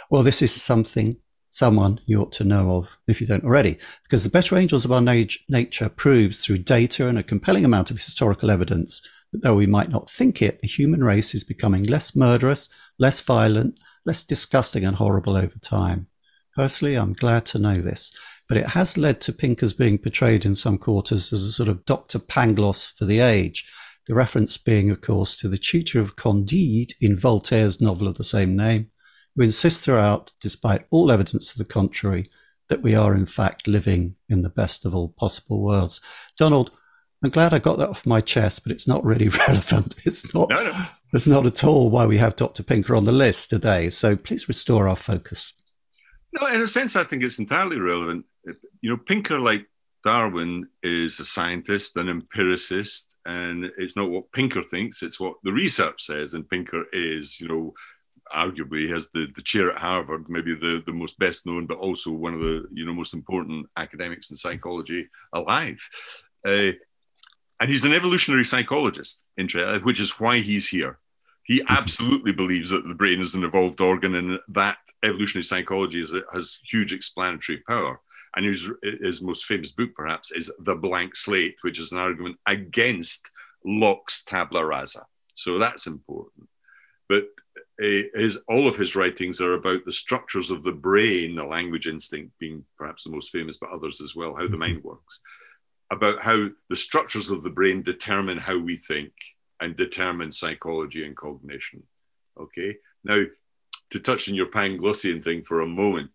Well, 0.09 0.23
this 0.23 0.41
is 0.41 0.53
something, 0.53 1.17
someone 1.49 1.99
you 2.05 2.21
ought 2.21 2.31
to 2.33 2.45
know 2.45 2.77
of 2.77 2.97
if 3.05 3.19
you 3.19 3.27
don't 3.27 3.43
already, 3.43 3.77
because 4.03 4.23
the 4.23 4.29
better 4.29 4.55
angels 4.55 4.85
of 4.85 4.91
our 4.91 5.01
nature 5.01 5.89
proves 5.89 6.39
through 6.39 6.59
data 6.59 7.07
and 7.07 7.19
a 7.19 7.23
compelling 7.23 7.65
amount 7.65 7.91
of 7.91 7.97
historical 7.97 8.49
evidence 8.49 9.07
though 9.41 9.55
we 9.55 9.65
might 9.65 9.89
not 9.89 10.09
think 10.09 10.41
it, 10.41 10.59
the 10.59 10.67
human 10.67 11.03
race 11.03 11.33
is 11.33 11.43
becoming 11.43 11.83
less 11.83 12.15
murderous, 12.15 12.69
less 12.99 13.21
violent, 13.21 13.79
less 14.05 14.23
disgusting 14.23 14.85
and 14.85 14.97
horrible 14.97 15.35
over 15.35 15.57
time. 15.59 16.07
Personally, 16.55 16.95
I'm 16.95 17.13
glad 17.13 17.45
to 17.47 17.59
know 17.59 17.81
this, 17.81 18.13
but 18.47 18.57
it 18.57 18.67
has 18.67 18.97
led 18.97 19.21
to 19.21 19.33
Pinkers 19.33 19.73
being 19.73 19.97
portrayed 19.97 20.45
in 20.45 20.55
some 20.55 20.77
quarters 20.77 21.33
as 21.33 21.43
a 21.43 21.51
sort 21.51 21.69
of 21.69 21.85
Dr. 21.85 22.19
Pangloss 22.19 22.91
for 22.95 23.05
the 23.05 23.19
age, 23.19 23.65
the 24.07 24.13
reference 24.13 24.57
being, 24.57 24.91
of 24.91 25.01
course, 25.01 25.35
to 25.37 25.47
the 25.47 25.57
tutor 25.57 25.99
of 25.99 26.15
Candide 26.15 26.93
in 27.01 27.17
Voltaire's 27.17 27.81
novel 27.81 28.07
of 28.07 28.17
the 28.17 28.23
same 28.23 28.55
name, 28.55 28.91
who 29.35 29.43
insists 29.43 29.81
throughout, 29.81 30.33
despite 30.39 30.85
all 30.91 31.11
evidence 31.11 31.51
to 31.51 31.57
the 31.57 31.65
contrary, 31.65 32.29
that 32.69 32.81
we 32.81 32.95
are 32.95 33.15
in 33.15 33.25
fact 33.25 33.67
living 33.67 34.15
in 34.29 34.41
the 34.41 34.49
best 34.49 34.85
of 34.85 34.93
all 34.93 35.09
possible 35.09 35.63
worlds. 35.63 36.01
Donald, 36.37 36.71
I'm 37.23 37.29
glad 37.29 37.53
I 37.53 37.59
got 37.59 37.77
that 37.77 37.89
off 37.89 38.05
my 38.05 38.19
chest, 38.19 38.63
but 38.63 38.71
it's 38.71 38.87
not 38.87 39.03
really 39.03 39.29
relevant. 39.47 39.95
It's 40.05 40.33
not. 40.33 40.49
No, 40.49 40.63
no. 40.63 40.85
It's 41.13 41.27
not 41.27 41.45
at 41.45 41.63
all 41.63 41.89
why 41.89 42.05
we 42.05 42.17
have 42.17 42.35
Dr. 42.35 42.63
Pinker 42.63 42.95
on 42.95 43.05
the 43.05 43.11
list 43.11 43.49
today. 43.49 43.89
So 43.91 44.15
please 44.15 44.47
restore 44.47 44.87
our 44.87 44.95
focus. 44.95 45.53
No, 46.33 46.47
in 46.47 46.61
a 46.61 46.67
sense, 46.67 46.95
I 46.95 47.03
think 47.03 47.23
it's 47.23 47.37
entirely 47.37 47.79
relevant. 47.79 48.25
You 48.81 48.89
know, 48.89 48.97
Pinker, 48.97 49.39
like 49.39 49.67
Darwin, 50.03 50.67
is 50.81 51.19
a 51.19 51.25
scientist, 51.25 51.95
an 51.95 52.09
empiricist, 52.09 53.07
and 53.25 53.71
it's 53.77 53.95
not 53.95 54.09
what 54.09 54.31
Pinker 54.31 54.63
thinks; 54.63 55.03
it's 55.03 55.19
what 55.19 55.35
the 55.43 55.53
research 55.53 56.03
says. 56.03 56.33
And 56.33 56.49
Pinker 56.49 56.85
is, 56.91 57.39
you 57.39 57.47
know, 57.47 57.73
arguably 58.33 58.91
has 58.91 59.09
the, 59.13 59.27
the 59.35 59.41
chair 59.43 59.69
at 59.71 59.77
Harvard, 59.77 60.25
maybe 60.27 60.55
the, 60.55 60.81
the 60.85 60.91
most 60.91 61.19
best 61.19 61.45
known, 61.45 61.67
but 61.67 61.77
also 61.77 62.11
one 62.11 62.33
of 62.33 62.39
the 62.39 62.65
you 62.73 62.85
know 62.85 62.93
most 62.93 63.13
important 63.13 63.67
academics 63.77 64.29
in 64.31 64.35
psychology 64.35 65.07
alive. 65.31 65.77
Uh, 66.45 66.71
and 67.63 67.71
he's 67.71 67.85
an 67.85 67.93
evolutionary 67.93 68.43
psychologist, 68.43 69.21
which 69.83 70.01
is 70.01 70.19
why 70.19 70.39
he's 70.39 70.67
here. 70.67 70.99
He 71.43 71.61
mm-hmm. 71.61 71.73
absolutely 71.73 72.33
believes 72.33 72.71
that 72.71 72.85
the 72.85 72.93
brain 72.93 73.21
is 73.21 73.35
an 73.35 73.45
evolved 73.45 73.79
organ 73.79 74.15
and 74.15 74.37
that 74.49 74.79
evolutionary 75.01 75.43
psychology 75.43 76.01
is, 76.01 76.13
has 76.33 76.59
huge 76.69 76.91
explanatory 76.91 77.59
power. 77.59 78.01
And 78.35 78.45
his, 78.45 78.69
his 79.01 79.21
most 79.21 79.45
famous 79.45 79.71
book, 79.71 79.91
perhaps, 79.95 80.33
is 80.33 80.51
The 80.59 80.75
Blank 80.75 81.15
Slate, 81.15 81.55
which 81.61 81.79
is 81.79 81.93
an 81.93 81.99
argument 81.99 82.35
against 82.45 83.31
Locke's 83.65 84.25
tabula 84.25 84.65
rasa. 84.65 85.05
So 85.33 85.57
that's 85.57 85.87
important. 85.87 86.49
But 87.07 87.27
uh, 87.81 88.03
his, 88.13 88.39
all 88.49 88.67
of 88.67 88.75
his 88.75 88.93
writings 88.93 89.39
are 89.39 89.53
about 89.53 89.85
the 89.85 89.93
structures 89.93 90.49
of 90.49 90.63
the 90.63 90.73
brain, 90.73 91.35
the 91.35 91.45
language 91.45 91.87
instinct 91.87 92.37
being 92.39 92.65
perhaps 92.77 93.05
the 93.05 93.11
most 93.11 93.31
famous, 93.31 93.55
but 93.55 93.69
others 93.69 94.01
as 94.01 94.13
well, 94.17 94.35
how 94.35 94.41
the 94.41 94.47
mm-hmm. 94.47 94.59
mind 94.59 94.83
works 94.83 95.21
about 95.93 96.21
how 96.21 96.47
the 96.69 96.75
structures 96.75 97.29
of 97.29 97.43
the 97.43 97.51
brain 97.51 97.83
determine 97.83 98.39
how 98.39 98.57
we 98.57 98.75
think 98.75 99.13
and 99.61 99.75
determine 99.75 100.31
psychology 100.31 101.05
and 101.05 101.15
cognition. 101.15 101.83
Okay. 102.37 102.77
Now, 103.03 103.21
to 103.91 103.99
touch 103.99 104.27
on 104.27 104.33
your 104.33 104.47
Panglossian 104.47 105.23
thing 105.23 105.43
for 105.43 105.61
a 105.61 105.67
moment, 105.67 106.09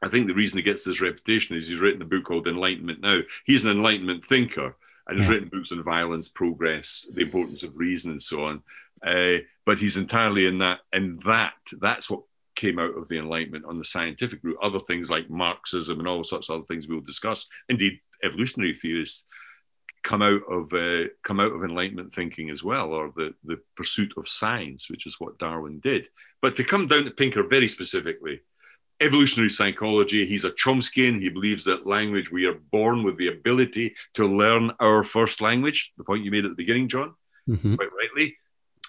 I 0.00 0.08
think 0.08 0.28
the 0.28 0.34
reason 0.34 0.58
he 0.58 0.62
gets 0.62 0.84
this 0.84 1.00
reputation 1.00 1.56
is 1.56 1.66
he's 1.66 1.80
written 1.80 2.02
a 2.02 2.06
book 2.06 2.24
called 2.24 2.46
Enlightenment 2.46 3.00
Now. 3.00 3.20
He's 3.44 3.64
an 3.64 3.72
Enlightenment 3.72 4.24
thinker 4.24 4.76
and 5.08 5.18
has 5.18 5.28
written 5.28 5.48
books 5.48 5.72
on 5.72 5.82
violence, 5.82 6.28
progress, 6.28 7.04
the 7.12 7.22
importance 7.22 7.62
of 7.62 7.76
reason, 7.76 8.12
and 8.12 8.22
so 8.22 8.44
on. 8.44 8.62
Uh, 9.04 9.38
but 9.66 9.78
he's 9.78 9.96
entirely 9.96 10.46
in 10.46 10.58
that, 10.58 10.80
and 10.92 11.20
that 11.22 11.54
that's 11.80 12.08
what 12.08 12.22
came 12.54 12.78
out 12.78 12.96
of 12.96 13.08
the 13.08 13.18
Enlightenment 13.18 13.64
on 13.64 13.78
the 13.78 13.84
scientific 13.84 14.38
route. 14.42 14.58
Other 14.62 14.80
things 14.80 15.10
like 15.10 15.28
Marxism 15.28 15.98
and 15.98 16.08
all 16.08 16.24
sorts 16.24 16.48
of 16.48 16.56
other 16.56 16.66
things 16.66 16.86
we'll 16.86 17.00
discuss. 17.00 17.48
Indeed, 17.68 17.98
evolutionary 18.24 18.74
theorists 18.74 19.24
come 20.02 20.22
out 20.22 20.42
of 20.50 20.72
uh, 20.72 21.08
come 21.22 21.40
out 21.40 21.52
of 21.52 21.64
Enlightenment 21.64 22.14
thinking 22.14 22.50
as 22.50 22.62
well, 22.62 22.92
or 22.92 23.12
the 23.16 23.34
the 23.44 23.60
pursuit 23.76 24.12
of 24.16 24.28
science, 24.28 24.90
which 24.90 25.06
is 25.06 25.18
what 25.18 25.38
Darwin 25.38 25.80
did. 25.80 26.06
But 26.42 26.56
to 26.56 26.64
come 26.64 26.88
down 26.88 27.04
to 27.04 27.10
Pinker 27.10 27.46
very 27.46 27.68
specifically, 27.68 28.40
evolutionary 29.00 29.50
psychology. 29.50 30.26
He's 30.26 30.44
a 30.44 30.50
Chomskyan. 30.50 31.20
He 31.20 31.28
believes 31.28 31.64
that 31.64 31.86
language 31.86 32.30
we 32.30 32.46
are 32.46 32.54
born 32.54 33.02
with 33.02 33.16
the 33.16 33.28
ability 33.28 33.94
to 34.14 34.26
learn 34.26 34.72
our 34.80 35.04
first 35.04 35.40
language. 35.40 35.92
The 35.96 36.04
point 36.04 36.24
you 36.24 36.30
made 36.30 36.44
at 36.44 36.50
the 36.50 36.54
beginning, 36.54 36.88
John, 36.88 37.14
mm-hmm. 37.48 37.76
quite 37.76 37.88
rightly 37.92 38.36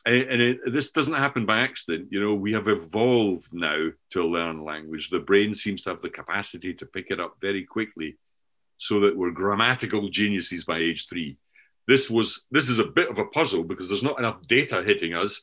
and 0.05 0.41
it, 0.41 0.59
this 0.71 0.91
doesn't 0.91 1.15
happen 1.15 1.45
by 1.45 1.61
accident. 1.61 2.09
You 2.11 2.21
know, 2.21 2.35
we 2.35 2.53
have 2.53 2.67
evolved 2.67 3.51
now 3.51 3.89
to 4.11 4.23
learn 4.23 4.63
language. 4.63 5.09
The 5.09 5.19
brain 5.19 5.53
seems 5.53 5.81
to 5.83 5.91
have 5.91 6.01
the 6.01 6.09
capacity 6.09 6.73
to 6.75 6.85
pick 6.85 7.07
it 7.09 7.19
up 7.19 7.37
very 7.41 7.63
quickly, 7.63 8.17
so 8.77 8.99
that 9.01 9.15
we're 9.15 9.31
grammatical 9.31 10.09
geniuses 10.09 10.65
by 10.65 10.77
age 10.77 11.07
three. 11.07 11.37
This 11.87 12.09
was 12.09 12.45
this 12.51 12.69
is 12.69 12.79
a 12.79 12.87
bit 12.87 13.09
of 13.09 13.17
a 13.17 13.25
puzzle 13.25 13.63
because 13.63 13.89
there's 13.89 14.03
not 14.03 14.19
enough 14.19 14.45
data 14.47 14.83
hitting 14.83 15.13
us 15.13 15.41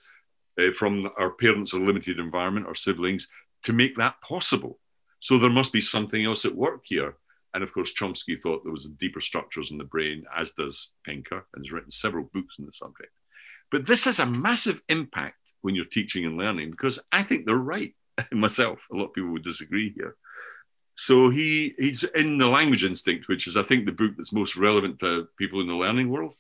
uh, 0.59 0.73
from 0.73 1.09
our 1.19 1.31
parents 1.31 1.73
or 1.73 1.81
limited 1.81 2.19
environment 2.19 2.67
or 2.67 2.75
siblings 2.75 3.29
to 3.65 3.73
make 3.73 3.97
that 3.97 4.21
possible. 4.21 4.79
So 5.21 5.39
there 5.39 5.51
must 5.51 5.73
be 5.73 5.81
something 5.81 6.25
else 6.25 6.45
at 6.45 6.55
work 6.55 6.83
here. 6.85 7.17
And 7.55 7.63
of 7.63 7.73
course, 7.73 7.93
Chomsky 7.95 8.41
thought 8.41 8.65
there 8.65 8.73
was 8.73 8.87
deeper 8.87 9.21
structures 9.21 9.71
in 9.71 9.79
the 9.79 9.85
brain, 9.85 10.25
as 10.35 10.53
does 10.53 10.91
Pinker, 11.05 11.47
and 11.55 11.65
has 11.65 11.73
written 11.73 11.91
several 11.91 12.29
books 12.33 12.59
on 12.59 12.67
the 12.67 12.73
subject. 12.73 13.13
But 13.71 13.87
this 13.87 14.05
has 14.05 14.19
a 14.19 14.27
massive 14.27 14.83
impact 14.89 15.37
when 15.61 15.75
you're 15.75 15.85
teaching 15.85 16.25
and 16.25 16.37
learning 16.37 16.73
because 16.73 16.99
I 17.13 17.23
think 17.23 17.47
they're 17.47 17.57
right 17.57 17.95
myself. 18.33 18.81
A 18.93 18.97
lot 18.97 19.07
of 19.07 19.15
people 19.15 19.31
would 19.31 19.45
disagree 19.45 19.93
here. 19.95 20.17
So 21.03 21.31
he 21.31 21.75
he's 21.79 22.05
in 22.05 22.39
the 22.39 22.47
language 22.47 22.85
instinct, 22.85 23.27
which 23.27 23.49
is 23.49 23.57
I 23.57 23.65
think 23.65 23.87
the 23.87 23.93
book 23.93 24.13
that's 24.17 24.33
most 24.33 24.57
relevant 24.57 25.01
to 25.01 25.27
people 25.37 25.61
in 25.61 25.67
the 25.67 25.75
learning 25.75 26.11
world. 26.11 26.35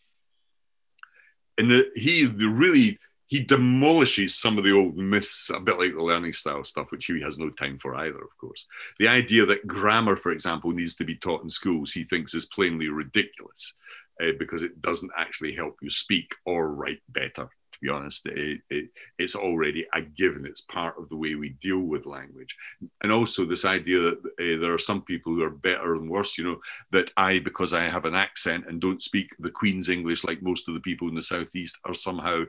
And 1.59 1.69
the, 1.69 1.91
he 1.97 2.27
the 2.27 2.47
really 2.47 3.01
he 3.27 3.41
demolishes 3.41 4.37
some 4.37 4.59
of 4.59 4.63
the 4.63 4.71
old 4.71 4.97
myths, 4.97 5.51
a 5.51 5.59
bit 5.59 5.81
like 5.81 5.95
the 5.95 6.03
learning 6.03 6.35
style 6.35 6.63
stuff, 6.63 6.93
which 6.93 7.07
he 7.07 7.21
has 7.23 7.39
no 7.39 7.51
time 7.51 7.77
for 7.81 7.97
either, 7.97 8.23
of 8.23 8.39
course. 8.39 8.67
The 9.01 9.09
idea 9.09 9.45
that 9.47 9.67
grammar, 9.67 10.15
for 10.15 10.31
example, 10.31 10.71
needs 10.71 10.95
to 10.97 11.05
be 11.05 11.17
taught 11.17 11.43
in 11.43 11.49
schools, 11.49 11.91
he 11.91 12.05
thinks 12.05 12.33
is 12.33 12.47
plainly 12.47 12.89
ridiculous 12.89 13.75
uh, 14.23 14.31
because 14.39 14.63
it 14.63 14.81
doesn't 14.81 15.11
actually 15.19 15.57
help 15.57 15.79
you 15.83 15.91
speak 15.91 16.37
or 16.47 16.69
write 16.69 17.03
better 17.09 17.49
be 17.83 17.89
honest. 17.89 18.27
It, 18.27 18.61
it, 18.71 18.91
it's 19.19 19.35
already 19.35 19.87
a 19.93 20.01
given. 20.01 20.47
It's 20.47 20.61
part 20.63 20.99
of 20.99 21.09
the 21.09 21.17
way 21.17 21.35
we 21.35 21.51
deal 21.61 21.81
with 21.81 22.07
language. 22.07 22.57
And 23.03 23.13
also 23.13 23.45
this 23.45 23.65
idea 23.65 23.99
that 24.01 24.19
uh, 24.19 24.61
there 24.61 24.73
are 24.73 24.79
some 24.79 25.03
people 25.03 25.35
who 25.35 25.43
are 25.43 25.51
better 25.51 25.95
and 25.95 26.09
worse, 26.09 26.39
you 26.39 26.45
know, 26.45 26.61
that 26.93 27.11
I, 27.17 27.41
because 27.41 27.75
I 27.75 27.89
have 27.89 28.05
an 28.05 28.15
accent 28.15 28.65
and 28.69 28.81
don't 28.81 29.03
speak 29.03 29.29
the 29.39 29.51
Queen's 29.51 29.89
English 29.89 30.25
like 30.25 30.43
most 30.43 30.69
of 30.69 30.75
the 30.75 30.81
people 30.81 31.09
in 31.09 31.15
the 31.15 31.23
Southeast, 31.23 31.79
are 31.85 31.95
somehow 31.95 32.45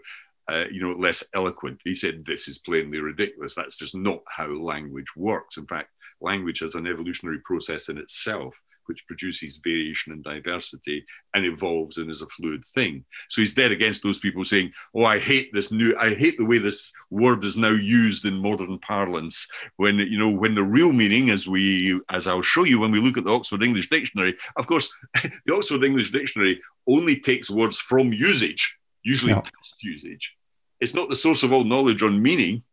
uh, 0.51 0.65
you 0.69 0.81
know, 0.81 0.91
less 0.91 1.23
eloquent. 1.33 1.79
He 1.85 1.93
said, 1.93 2.25
This 2.25 2.49
is 2.49 2.59
plainly 2.59 2.99
ridiculous. 2.99 3.55
That's 3.55 3.77
just 3.77 3.95
not 3.95 4.19
how 4.27 4.47
language 4.47 5.15
works. 5.15 5.55
In 5.57 5.65
fact, 5.65 5.89
language 6.19 6.59
has 6.59 6.75
an 6.75 6.85
evolutionary 6.85 7.39
process 7.39 7.89
in 7.89 7.97
itself 7.97 8.53
which 8.85 9.05
produces 9.07 9.57
variation 9.63 10.13
and 10.13 10.23
diversity 10.23 11.05
and 11.33 11.45
evolves 11.45 11.97
and 11.97 12.09
is 12.09 12.21
a 12.21 12.27
fluid 12.27 12.63
thing. 12.73 13.05
So 13.29 13.41
he's 13.41 13.53
dead 13.53 13.71
against 13.71 14.03
those 14.03 14.19
people 14.19 14.43
saying, 14.43 14.71
"Oh, 14.93 15.05
I 15.05 15.19
hate 15.19 15.53
this 15.53 15.71
new. 15.71 15.95
I 15.97 16.13
hate 16.13 16.37
the 16.37 16.45
way 16.45 16.57
this 16.57 16.91
word 17.09 17.43
is 17.43 17.57
now 17.57 17.71
used 17.71 18.25
in 18.25 18.35
modern 18.35 18.79
parlance." 18.79 19.47
When 19.77 19.99
you 19.99 20.17
know, 20.17 20.29
when 20.29 20.55
the 20.55 20.63
real 20.63 20.91
meaning, 20.93 21.29
as 21.29 21.47
we, 21.47 21.99
as 22.09 22.27
I'll 22.27 22.41
show 22.41 22.63
you 22.63 22.79
when 22.79 22.91
we 22.91 23.01
look 23.01 23.17
at 23.17 23.23
the 23.23 23.33
Oxford 23.33 23.63
English 23.63 23.89
Dictionary, 23.89 24.35
of 24.55 24.67
course, 24.67 24.93
the 25.45 25.55
Oxford 25.55 25.83
English 25.83 26.11
Dictionary 26.11 26.61
only 26.87 27.19
takes 27.19 27.49
words 27.49 27.79
from 27.79 28.13
usage, 28.13 28.75
usually 29.03 29.33
past 29.33 29.75
usage. 29.81 30.35
It's 30.79 30.93
not 30.93 31.09
the 31.09 31.15
source 31.15 31.43
of 31.43 31.53
all 31.53 31.63
knowledge 31.63 32.03
on 32.03 32.21
meaning. 32.21 32.63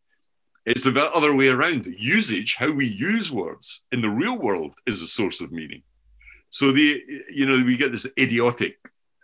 It's 0.66 0.82
the 0.82 1.10
other 1.14 1.34
way 1.34 1.48
around. 1.48 1.86
Usage, 1.86 2.56
how 2.56 2.70
we 2.70 2.86
use 2.86 3.32
words 3.32 3.84
in 3.92 4.02
the 4.02 4.10
real 4.10 4.38
world, 4.38 4.74
is 4.86 5.00
the 5.00 5.06
source 5.06 5.40
of 5.40 5.52
meaning. 5.52 5.82
So 6.50 6.72
the 6.72 7.02
you 7.32 7.46
know 7.46 7.64
we 7.64 7.76
get 7.76 7.92
this 7.92 8.06
idiotic 8.18 8.78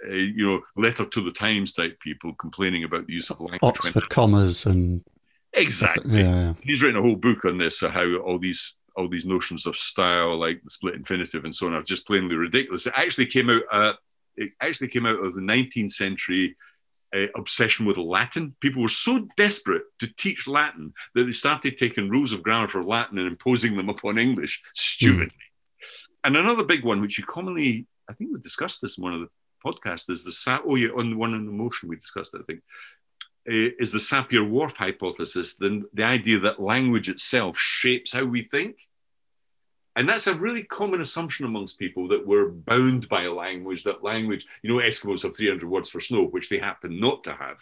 uh, 0.08 0.14
you 0.14 0.46
know 0.46 0.62
letter 0.76 1.04
to 1.04 1.24
the 1.24 1.32
Times 1.32 1.72
type 1.72 1.98
people 2.00 2.34
complaining 2.34 2.84
about 2.84 3.06
the 3.06 3.12
use 3.12 3.30
of 3.30 3.40
language. 3.40 3.60
Oxford 3.62 4.08
commas 4.08 4.64
and 4.64 5.04
exactly. 5.52 6.20
Yeah. 6.20 6.54
He's 6.62 6.82
written 6.82 6.98
a 6.98 7.02
whole 7.02 7.16
book 7.16 7.44
on 7.44 7.58
this, 7.58 7.80
how 7.80 8.16
all 8.16 8.38
these 8.38 8.76
all 8.96 9.08
these 9.08 9.26
notions 9.26 9.66
of 9.66 9.76
style, 9.76 10.38
like 10.38 10.62
the 10.62 10.70
split 10.70 10.94
infinitive 10.94 11.44
and 11.44 11.54
so 11.54 11.66
on, 11.66 11.74
are 11.74 11.82
just 11.82 12.06
plainly 12.06 12.34
ridiculous. 12.34 12.86
It 12.86 12.94
actually 12.96 13.26
came 13.26 13.50
out. 13.50 13.62
Uh, 13.70 13.92
it 14.36 14.52
actually 14.60 14.88
came 14.88 15.06
out 15.06 15.22
of 15.22 15.34
the 15.34 15.40
19th 15.40 15.92
century 15.92 16.56
uh, 17.14 17.26
obsession 17.34 17.86
with 17.86 17.96
Latin. 17.96 18.54
People 18.60 18.82
were 18.82 18.88
so 18.88 19.26
desperate 19.36 19.84
to 20.00 20.06
teach 20.06 20.46
Latin 20.46 20.92
that 21.14 21.24
they 21.24 21.32
started 21.32 21.78
taking 21.78 22.10
rules 22.10 22.32
of 22.32 22.42
grammar 22.42 22.68
for 22.68 22.84
Latin 22.84 23.18
and 23.18 23.26
imposing 23.26 23.76
them 23.76 23.88
upon 23.88 24.18
English 24.18 24.62
stupidly. 24.74 25.26
Mm. 25.26 25.32
And 26.26 26.36
another 26.36 26.64
big 26.64 26.82
one, 26.82 27.00
which 27.00 27.18
you 27.18 27.24
commonly, 27.24 27.86
I 28.10 28.12
think 28.12 28.32
we 28.32 28.40
discussed 28.40 28.82
this 28.82 28.98
in 28.98 29.04
one 29.04 29.14
of 29.14 29.20
the 29.20 29.28
podcasts, 29.64 30.10
is 30.10 30.24
the 30.24 30.32
Sa- 30.32 30.58
oh 30.66 30.74
yeah, 30.74 30.88
on 30.88 31.16
one 31.16 31.34
in 31.34 31.46
the 31.46 31.52
motion 31.52 31.88
we 31.88 31.94
discussed 31.94 32.34
it, 32.34 32.40
I 32.40 32.44
think, 32.44 32.62
uh, 33.48 33.70
is 33.78 33.92
the 33.92 34.00
Sapir-Whorf 34.00 34.74
hypothesis, 34.76 35.54
the, 35.54 35.84
the 35.94 36.02
idea 36.02 36.40
that 36.40 36.60
language 36.60 37.08
itself 37.08 37.56
shapes 37.56 38.12
how 38.12 38.24
we 38.24 38.42
think. 38.42 38.76
And 39.94 40.08
that's 40.08 40.26
a 40.26 40.34
really 40.34 40.64
common 40.64 41.00
assumption 41.00 41.46
amongst 41.46 41.78
people 41.78 42.08
that 42.08 42.26
we're 42.26 42.48
bound 42.50 43.08
by 43.08 43.22
a 43.22 43.32
language, 43.32 43.84
that 43.84 44.02
language, 44.02 44.46
you 44.62 44.68
know, 44.68 44.82
Eskimos 44.82 45.22
have 45.22 45.36
300 45.36 45.66
words 45.66 45.88
for 45.88 46.00
snow, 46.00 46.24
which 46.24 46.50
they 46.50 46.58
happen 46.58 46.98
not 47.00 47.22
to 47.24 47.32
have. 47.32 47.58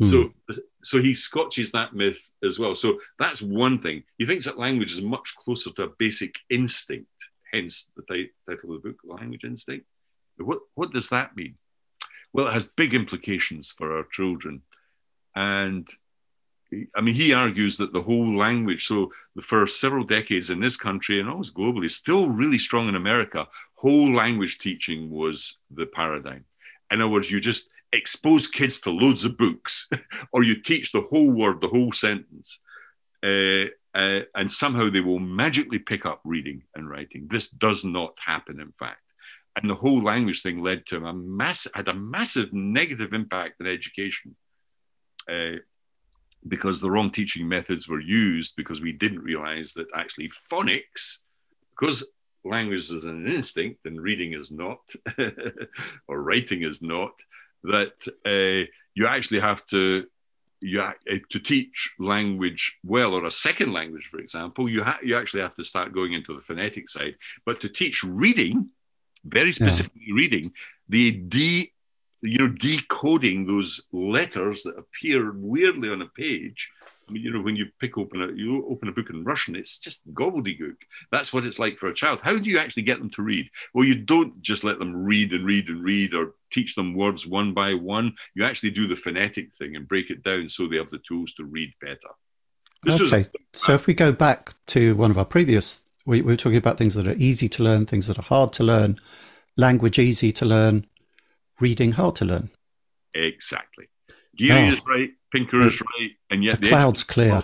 Mm. 0.00 0.10
So, 0.10 0.62
so 0.82 1.02
he 1.02 1.14
scotches 1.14 1.72
that 1.72 1.94
myth 1.94 2.30
as 2.44 2.60
well. 2.60 2.76
So 2.76 3.00
that's 3.18 3.42
one 3.42 3.80
thing. 3.80 4.04
He 4.18 4.24
thinks 4.24 4.44
that 4.44 4.58
language 4.58 4.92
is 4.92 5.02
much 5.02 5.34
closer 5.36 5.72
to 5.72 5.82
a 5.82 5.90
basic 5.98 6.36
instinct 6.48 7.10
hence 7.54 7.90
the 7.96 8.02
title 8.48 8.74
of 8.74 8.82
the 8.82 8.88
book, 8.88 9.00
Language 9.04 9.44
Instinct. 9.44 9.86
What, 10.38 10.58
what 10.74 10.92
does 10.92 11.08
that 11.10 11.36
mean? 11.36 11.56
Well, 12.32 12.48
it 12.48 12.52
has 12.52 12.66
big 12.66 12.94
implications 12.94 13.70
for 13.70 13.96
our 13.96 14.04
children. 14.10 14.62
And 15.36 15.88
I 16.96 17.00
mean, 17.00 17.14
he 17.14 17.32
argues 17.32 17.76
that 17.76 17.92
the 17.92 18.02
whole 18.02 18.36
language, 18.36 18.86
so 18.86 19.12
the 19.36 19.42
first 19.42 19.80
several 19.80 20.04
decades 20.04 20.50
in 20.50 20.60
this 20.60 20.76
country 20.76 21.20
and 21.20 21.28
almost 21.28 21.54
globally, 21.54 21.90
still 21.90 22.28
really 22.28 22.58
strong 22.58 22.88
in 22.88 22.96
America, 22.96 23.46
whole 23.74 24.12
language 24.12 24.58
teaching 24.58 25.10
was 25.10 25.58
the 25.70 25.86
paradigm. 25.86 26.44
In 26.90 27.00
other 27.00 27.10
words, 27.10 27.30
you 27.30 27.40
just 27.40 27.68
expose 27.92 28.48
kids 28.48 28.80
to 28.80 28.90
loads 28.90 29.24
of 29.24 29.38
books, 29.38 29.88
or 30.32 30.42
you 30.42 30.60
teach 30.60 30.90
the 30.90 31.02
whole 31.02 31.30
word, 31.30 31.60
the 31.60 31.68
whole 31.68 31.92
sentence. 31.92 32.60
Uh, 33.22 33.66
uh, 33.94 34.20
and 34.34 34.50
somehow 34.50 34.90
they 34.90 35.00
will 35.00 35.20
magically 35.20 35.78
pick 35.78 36.04
up 36.04 36.20
reading 36.24 36.62
and 36.74 36.88
writing. 36.88 37.28
This 37.30 37.48
does 37.48 37.84
not 37.84 38.18
happen, 38.24 38.60
in 38.60 38.72
fact. 38.72 39.00
And 39.56 39.70
the 39.70 39.76
whole 39.76 40.02
language 40.02 40.42
thing 40.42 40.62
led 40.62 40.84
to 40.86 40.96
a 40.96 41.12
mass 41.12 41.68
had 41.74 41.86
a 41.86 41.94
massive 41.94 42.52
negative 42.52 43.12
impact 43.12 43.60
on 43.60 43.68
education 43.68 44.34
uh, 45.30 45.58
because 46.46 46.80
the 46.80 46.90
wrong 46.90 47.10
teaching 47.10 47.48
methods 47.48 47.88
were 47.88 48.00
used 48.00 48.56
because 48.56 48.80
we 48.82 48.92
didn't 48.92 49.20
realize 49.20 49.72
that 49.74 49.86
actually 49.94 50.30
phonics, 50.50 51.18
because 51.70 52.08
language 52.44 52.90
is 52.90 53.04
an 53.04 53.28
instinct 53.28 53.86
and 53.86 54.00
reading 54.00 54.34
is 54.34 54.50
not, 54.50 54.80
or 56.08 56.20
writing 56.20 56.62
is 56.64 56.82
not, 56.82 57.12
that 57.62 57.94
uh, 58.26 58.68
you 58.94 59.06
actually 59.06 59.40
have 59.40 59.64
to 59.68 60.04
you 60.64 60.80
eh, 61.08 61.18
to 61.30 61.38
teach 61.38 61.94
language 61.98 62.76
well 62.84 63.14
or 63.14 63.24
a 63.26 63.30
second 63.30 63.72
language 63.72 64.06
for 64.10 64.18
example 64.18 64.68
you 64.68 64.82
ha- 64.82 64.98
you 65.02 65.16
actually 65.16 65.42
have 65.42 65.54
to 65.54 65.62
start 65.62 65.92
going 65.92 66.12
into 66.14 66.34
the 66.34 66.40
phonetic 66.40 66.88
side 66.88 67.14
but 67.44 67.60
to 67.60 67.68
teach 67.68 68.02
reading 68.02 68.70
very 69.24 69.52
specifically 69.52 70.02
yeah. 70.06 70.14
reading 70.14 70.52
the 70.88 71.10
de 71.12 71.70
you 72.22 72.38
know 72.38 72.48
decoding 72.48 73.46
those 73.46 73.82
letters 73.92 74.62
that 74.62 74.78
appear 74.78 75.32
weirdly 75.32 75.90
on 75.90 76.00
a 76.02 76.06
page 76.06 76.70
you 77.10 77.32
know, 77.32 77.40
when 77.40 77.56
you 77.56 77.66
pick 77.80 77.98
open 77.98 78.22
a 78.22 78.32
you 78.32 78.66
open 78.68 78.88
a 78.88 78.92
book 78.92 79.10
in 79.10 79.24
Russian, 79.24 79.56
it's 79.56 79.78
just 79.78 80.06
gobbledygook. 80.14 80.76
That's 81.12 81.32
what 81.32 81.44
it's 81.44 81.58
like 81.58 81.78
for 81.78 81.88
a 81.88 81.94
child. 81.94 82.20
How 82.22 82.38
do 82.38 82.48
you 82.48 82.58
actually 82.58 82.82
get 82.82 82.98
them 82.98 83.10
to 83.10 83.22
read? 83.22 83.50
Well, 83.72 83.86
you 83.86 83.94
don't 83.94 84.40
just 84.42 84.64
let 84.64 84.78
them 84.78 85.04
read 85.04 85.32
and 85.32 85.44
read 85.44 85.68
and 85.68 85.82
read 85.82 86.14
or 86.14 86.34
teach 86.50 86.74
them 86.74 86.94
words 86.94 87.26
one 87.26 87.54
by 87.54 87.74
one. 87.74 88.14
You 88.34 88.44
actually 88.44 88.70
do 88.70 88.86
the 88.86 88.96
phonetic 88.96 89.54
thing 89.54 89.76
and 89.76 89.88
break 89.88 90.10
it 90.10 90.22
down 90.22 90.48
so 90.48 90.66
they 90.66 90.78
have 90.78 90.90
the 90.90 91.00
tools 91.06 91.32
to 91.34 91.44
read 91.44 91.72
better. 91.80 91.98
This 92.82 93.00
okay. 93.00 93.18
Was, 93.18 93.30
so 93.52 93.72
if 93.72 93.86
we 93.86 93.94
go 93.94 94.12
back 94.12 94.52
to 94.66 94.94
one 94.94 95.10
of 95.10 95.18
our 95.18 95.24
previous, 95.24 95.80
we, 96.04 96.20
we 96.20 96.32
were 96.32 96.36
talking 96.36 96.58
about 96.58 96.78
things 96.78 96.94
that 96.94 97.08
are 97.08 97.16
easy 97.16 97.48
to 97.48 97.62
learn, 97.62 97.86
things 97.86 98.06
that 98.06 98.18
are 98.18 98.22
hard 98.22 98.52
to 98.54 98.62
learn, 98.62 98.98
language 99.56 99.98
easy 99.98 100.32
to 100.32 100.44
learn, 100.44 100.86
reading 101.60 101.92
hard 101.92 102.16
to 102.16 102.24
learn. 102.24 102.50
Exactly. 103.14 103.88
Geary 104.36 104.68
oh. 104.68 104.72
is 104.72 104.86
right, 104.86 105.10
Pinker 105.34 105.66
is 105.66 105.80
right, 105.80 106.12
and 106.30 106.44
yet 106.44 106.60
the, 106.60 106.66
the 106.66 106.70
cloud's 106.70 107.02
clear. 107.02 107.42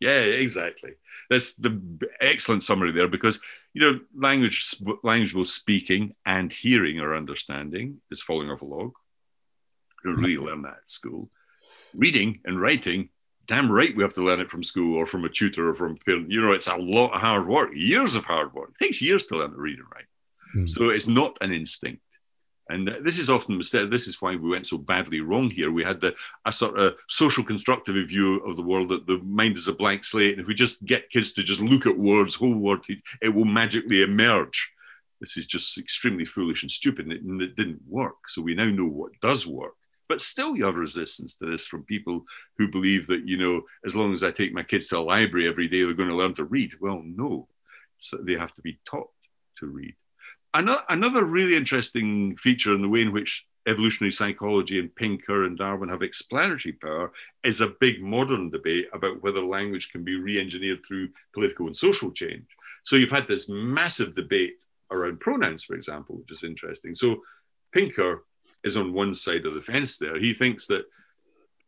Yeah, 0.00 0.20
exactly. 0.20 0.92
That's 1.30 1.54
the 1.56 1.80
excellent 2.20 2.62
summary 2.62 2.92
there 2.92 3.08
because 3.08 3.40
you 3.72 3.80
know 3.80 4.00
language, 4.14 4.76
language 5.02 5.34
both 5.34 5.48
speaking 5.48 6.14
and 6.24 6.52
hearing 6.52 7.00
or 7.00 7.16
understanding 7.16 8.02
is 8.10 8.22
falling 8.22 8.50
off 8.50 8.62
a 8.62 8.66
log. 8.66 8.92
You 10.04 10.12
don't 10.12 10.22
really 10.22 10.36
learn 10.36 10.62
that 10.62 10.78
at 10.82 10.88
school. 10.88 11.30
Reading 11.94 12.40
and 12.44 12.60
writing, 12.60 13.08
damn 13.46 13.72
right, 13.72 13.96
we 13.96 14.02
have 14.02 14.14
to 14.14 14.22
learn 14.22 14.40
it 14.40 14.50
from 14.50 14.62
school 14.62 14.96
or 14.96 15.06
from 15.06 15.24
a 15.24 15.30
tutor 15.30 15.70
or 15.70 15.74
from 15.74 15.92
a 15.92 16.04
parent. 16.04 16.30
You 16.30 16.42
know, 16.42 16.52
it's 16.52 16.68
a 16.68 16.76
lot 16.76 17.14
of 17.14 17.20
hard 17.22 17.48
work, 17.48 17.70
years 17.74 18.14
of 18.14 18.24
hard 18.24 18.52
work. 18.52 18.72
It 18.78 18.84
takes 18.84 19.00
years 19.00 19.26
to 19.26 19.38
learn 19.38 19.52
to 19.52 19.56
read 19.56 19.78
and 19.78 19.88
write. 19.94 20.04
Mm. 20.54 20.68
So 20.68 20.90
it's 20.90 21.08
not 21.08 21.38
an 21.40 21.52
instinct. 21.52 22.02
And 22.68 22.88
this 23.02 23.18
is 23.18 23.30
often 23.30 23.56
mistake. 23.56 23.90
This 23.90 24.08
is 24.08 24.20
why 24.20 24.34
we 24.34 24.50
went 24.50 24.66
so 24.66 24.76
badly 24.76 25.20
wrong 25.20 25.50
here. 25.50 25.70
We 25.70 25.84
had 25.84 26.00
the 26.00 26.14
a 26.44 26.52
sort 26.52 26.78
of 26.78 26.96
social 27.08 27.44
constructive 27.44 27.94
view 28.08 28.38
of 28.40 28.56
the 28.56 28.62
world 28.62 28.88
that 28.88 29.06
the 29.06 29.18
mind 29.18 29.56
is 29.56 29.68
a 29.68 29.72
blank 29.72 30.04
slate, 30.04 30.32
and 30.32 30.40
if 30.40 30.48
we 30.48 30.54
just 30.54 30.84
get 30.84 31.10
kids 31.10 31.32
to 31.34 31.44
just 31.44 31.60
look 31.60 31.86
at 31.86 31.96
words, 31.96 32.34
whole 32.34 32.54
words, 32.54 32.90
it 33.22 33.34
will 33.34 33.44
magically 33.44 34.02
emerge. 34.02 34.70
This 35.20 35.36
is 35.36 35.46
just 35.46 35.78
extremely 35.78 36.24
foolish 36.24 36.62
and 36.62 36.70
stupid, 36.70 37.06
and 37.06 37.40
it 37.40 37.56
didn't 37.56 37.82
work. 37.86 38.28
So 38.28 38.42
we 38.42 38.54
now 38.54 38.66
know 38.66 38.86
what 38.86 39.12
does 39.22 39.46
work. 39.46 39.74
But 40.08 40.20
still, 40.20 40.56
you 40.56 40.66
have 40.66 40.76
resistance 40.76 41.36
to 41.36 41.46
this 41.46 41.66
from 41.66 41.84
people 41.84 42.24
who 42.58 42.68
believe 42.68 43.06
that 43.06 43.26
you 43.26 43.36
know, 43.36 43.62
as 43.84 43.96
long 43.96 44.12
as 44.12 44.22
I 44.22 44.30
take 44.30 44.52
my 44.52 44.62
kids 44.62 44.88
to 44.88 44.98
a 44.98 45.00
library 45.00 45.48
every 45.48 45.68
day, 45.68 45.84
they're 45.84 45.94
going 45.94 46.08
to 46.08 46.16
learn 46.16 46.34
to 46.34 46.44
read. 46.44 46.72
Well, 46.80 47.02
no, 47.04 47.48
so 47.98 48.18
they 48.18 48.34
have 48.34 48.54
to 48.54 48.62
be 48.62 48.78
taught 48.88 49.10
to 49.58 49.66
read. 49.66 49.94
Another, 50.54 50.82
another 50.88 51.24
really 51.24 51.56
interesting 51.56 52.36
feature 52.36 52.74
in 52.74 52.82
the 52.82 52.88
way 52.88 53.02
in 53.02 53.12
which 53.12 53.46
evolutionary 53.66 54.12
psychology 54.12 54.78
and 54.78 54.94
Pinker 54.94 55.44
and 55.44 55.58
Darwin 55.58 55.88
have 55.88 56.02
explanatory 56.02 56.72
power 56.72 57.12
is 57.44 57.60
a 57.60 57.74
big 57.80 58.00
modern 58.02 58.50
debate 58.50 58.86
about 58.92 59.22
whether 59.22 59.40
language 59.40 59.90
can 59.90 60.04
be 60.04 60.16
re 60.16 60.40
engineered 60.40 60.80
through 60.86 61.08
political 61.34 61.66
and 61.66 61.76
social 61.76 62.10
change. 62.10 62.44
So 62.84 62.96
you've 62.96 63.10
had 63.10 63.26
this 63.26 63.48
massive 63.48 64.14
debate 64.14 64.54
around 64.90 65.20
pronouns, 65.20 65.64
for 65.64 65.74
example, 65.74 66.16
which 66.16 66.30
is 66.30 66.44
interesting. 66.44 66.94
So 66.94 67.22
Pinker 67.72 68.24
is 68.62 68.76
on 68.76 68.92
one 68.92 69.12
side 69.12 69.44
of 69.44 69.54
the 69.54 69.62
fence 69.62 69.98
there. 69.98 70.18
He 70.18 70.32
thinks 70.32 70.66
that 70.68 70.84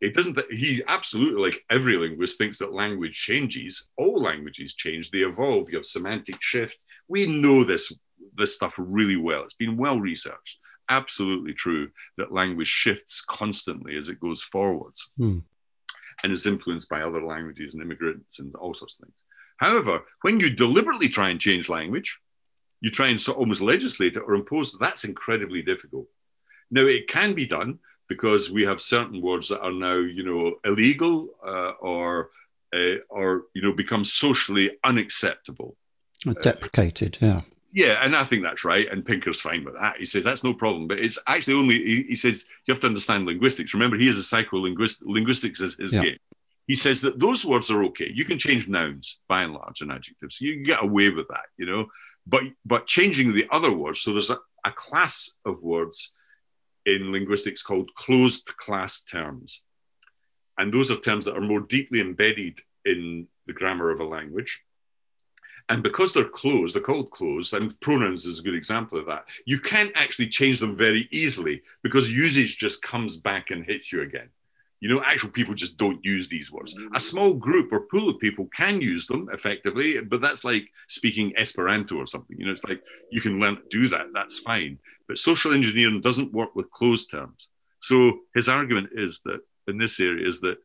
it 0.00 0.14
doesn't, 0.14 0.38
he 0.52 0.82
absolutely, 0.86 1.42
like 1.42 1.64
every 1.70 1.96
linguist, 1.96 2.38
thinks 2.38 2.58
that 2.58 2.72
language 2.72 3.16
changes. 3.16 3.88
All 3.96 4.22
languages 4.22 4.74
change, 4.74 5.10
they 5.10 5.18
evolve. 5.18 5.70
You 5.70 5.78
have 5.78 5.84
semantic 5.84 6.36
shift. 6.40 6.78
We 7.08 7.26
know 7.26 7.64
this, 7.64 7.92
this 8.36 8.54
stuff 8.54 8.74
really 8.78 9.16
well. 9.16 9.44
It's 9.44 9.54
been 9.54 9.76
well 9.76 10.00
researched. 10.00 10.58
Absolutely 10.88 11.52
true 11.54 11.90
that 12.16 12.32
language 12.32 12.68
shifts 12.68 13.22
constantly 13.28 13.96
as 13.96 14.08
it 14.08 14.20
goes 14.20 14.42
forwards 14.42 15.10
Hmm. 15.16 15.38
and 16.22 16.32
is 16.32 16.46
influenced 16.46 16.88
by 16.88 17.02
other 17.02 17.22
languages 17.22 17.74
and 17.74 17.82
immigrants 17.82 18.38
and 18.38 18.54
all 18.54 18.74
sorts 18.74 18.98
of 18.98 19.06
things. 19.06 19.16
However, 19.58 20.02
when 20.22 20.40
you 20.40 20.50
deliberately 20.54 21.08
try 21.08 21.28
and 21.30 21.40
change 21.40 21.68
language, 21.68 22.18
you 22.80 22.90
try 22.90 23.08
and 23.08 23.20
so 23.20 23.32
almost 23.32 23.60
legislate 23.60 24.16
it 24.16 24.22
or 24.24 24.34
impose 24.34 24.72
it, 24.74 24.80
that's 24.80 25.04
incredibly 25.04 25.62
difficult. 25.62 26.06
Now, 26.70 26.82
it 26.82 27.08
can 27.08 27.34
be 27.34 27.46
done 27.46 27.80
because 28.08 28.50
we 28.50 28.62
have 28.62 28.80
certain 28.80 29.20
words 29.20 29.48
that 29.48 29.60
are 29.60 29.72
now, 29.72 29.96
you 29.96 30.22
know, 30.22 30.56
illegal 30.64 31.28
uh, 31.44 31.72
or, 31.80 32.30
uh, 32.74 32.96
or, 33.10 33.46
you 33.54 33.62
know, 33.62 33.72
become 33.72 34.04
socially 34.04 34.78
unacceptable. 34.84 35.76
Deprecated, 36.42 37.18
yeah. 37.20 37.40
Yeah, 37.70 37.98
and 38.02 38.16
I 38.16 38.24
think 38.24 38.42
that's 38.42 38.64
right. 38.64 38.88
And 38.90 39.04
Pinker's 39.04 39.40
fine 39.40 39.64
with 39.64 39.74
that. 39.74 39.98
He 39.98 40.06
says 40.06 40.24
that's 40.24 40.42
no 40.44 40.54
problem. 40.54 40.88
But 40.88 41.00
it's 41.00 41.18
actually 41.26 41.54
only, 41.54 41.76
he, 41.84 42.02
he 42.08 42.14
says, 42.14 42.44
you 42.66 42.72
have 42.72 42.80
to 42.80 42.86
understand 42.86 43.26
linguistics. 43.26 43.74
Remember, 43.74 43.96
he 43.98 44.08
is 44.08 44.18
a 44.18 44.22
psycholinguist. 44.36 45.02
Linguistics 45.02 45.60
is 45.60 45.74
his 45.76 45.92
Yeah. 45.92 46.02
game. 46.02 46.16
He 46.66 46.74
says 46.74 47.00
that 47.02 47.18
those 47.18 47.44
words 47.44 47.70
are 47.70 47.84
okay. 47.84 48.10
You 48.12 48.24
can 48.24 48.38
change 48.38 48.68
nouns 48.68 49.20
by 49.28 49.42
and 49.42 49.54
large 49.54 49.80
and 49.80 49.90
adjectives. 49.92 50.40
You 50.40 50.54
can 50.54 50.62
get 50.64 50.82
away 50.82 51.08
with 51.10 51.28
that, 51.28 51.46
you 51.56 51.66
know. 51.66 51.88
But 52.26 52.42
but 52.64 52.86
changing 52.86 53.32
the 53.32 53.46
other 53.50 53.72
words, 53.72 54.00
so 54.02 54.12
there's 54.12 54.28
a, 54.30 54.38
a 54.64 54.72
class 54.72 55.34
of 55.46 55.62
words 55.62 56.12
in 56.84 57.10
linguistics 57.12 57.62
called 57.62 57.94
closed 57.94 58.46
class 58.58 59.02
terms. 59.02 59.62
And 60.58 60.72
those 60.72 60.90
are 60.90 60.96
terms 60.96 61.24
that 61.24 61.36
are 61.36 61.40
more 61.40 61.60
deeply 61.60 62.00
embedded 62.00 62.58
in 62.84 63.28
the 63.46 63.52
grammar 63.54 63.90
of 63.90 64.00
a 64.00 64.04
language. 64.04 64.60
And 65.70 65.82
because 65.82 66.14
they're 66.14 66.24
closed, 66.24 66.74
they're 66.74 66.82
called 66.82 67.10
closed, 67.10 67.52
and 67.52 67.78
pronouns 67.80 68.24
is 68.24 68.38
a 68.38 68.42
good 68.42 68.54
example 68.54 68.98
of 68.98 69.06
that. 69.06 69.26
You 69.44 69.60
can't 69.60 69.92
actually 69.94 70.28
change 70.28 70.60
them 70.60 70.76
very 70.76 71.08
easily 71.10 71.62
because 71.82 72.10
usage 72.10 72.56
just 72.56 72.80
comes 72.80 73.18
back 73.18 73.50
and 73.50 73.64
hits 73.64 73.92
you 73.92 74.02
again. 74.02 74.30
You 74.80 74.88
know, 74.88 75.02
actual 75.04 75.30
people 75.30 75.54
just 75.54 75.76
don't 75.76 76.02
use 76.04 76.28
these 76.28 76.52
words. 76.52 76.74
A 76.74 76.80
mm-hmm. 76.80 76.96
small 76.98 77.34
group 77.34 77.72
or 77.72 77.80
pool 77.80 78.08
of 78.08 78.20
people 78.20 78.48
can 78.56 78.80
use 78.80 79.06
them 79.06 79.28
effectively, 79.32 80.00
but 80.00 80.20
that's 80.20 80.44
like 80.44 80.68
speaking 80.86 81.32
Esperanto 81.36 81.96
or 81.96 82.06
something. 82.06 82.38
You 82.38 82.46
know, 82.46 82.52
it's 82.52 82.64
like 82.64 82.82
you 83.10 83.20
can 83.20 83.40
learn 83.40 83.56
to 83.56 83.62
do 83.70 83.88
that, 83.88 84.06
that's 84.14 84.38
fine. 84.38 84.78
But 85.06 85.18
social 85.18 85.52
engineering 85.52 86.00
doesn't 86.00 86.32
work 86.32 86.54
with 86.54 86.70
closed 86.70 87.10
terms. 87.10 87.48
So 87.80 88.20
his 88.34 88.48
argument 88.48 88.90
is 88.92 89.20
that 89.24 89.40
in 89.66 89.78
this 89.78 90.00
area 90.00 90.26
is 90.26 90.40
that 90.40 90.58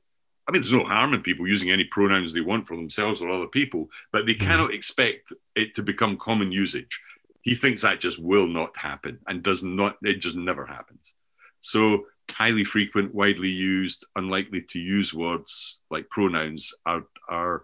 I 0.47 0.51
mean, 0.51 0.61
there's 0.61 0.73
no 0.73 0.83
harm 0.83 1.13
in 1.13 1.21
people 1.21 1.47
using 1.47 1.71
any 1.71 1.85
pronouns 1.85 2.33
they 2.33 2.41
want 2.41 2.67
for 2.67 2.75
themselves 2.75 3.21
or 3.21 3.29
other 3.29 3.47
people, 3.47 3.89
but 4.11 4.25
they 4.25 4.33
mm-hmm. 4.33 4.45
cannot 4.45 4.73
expect 4.73 5.31
it 5.55 5.75
to 5.75 5.83
become 5.83 6.17
common 6.17 6.51
usage. 6.51 6.99
He 7.41 7.55
thinks 7.55 7.81
that 7.81 7.99
just 7.99 8.19
will 8.19 8.47
not 8.47 8.75
happen 8.77 9.19
and 9.27 9.43
does 9.43 9.63
not, 9.63 9.97
it 10.01 10.15
just 10.15 10.35
never 10.35 10.65
happens. 10.65 11.13
So, 11.61 12.05
highly 12.31 12.63
frequent, 12.63 13.13
widely 13.13 13.49
used, 13.49 14.05
unlikely 14.15 14.61
to 14.69 14.79
use 14.79 15.13
words 15.13 15.79
like 15.89 16.09
pronouns 16.09 16.73
are, 16.85 17.03
are, 17.29 17.63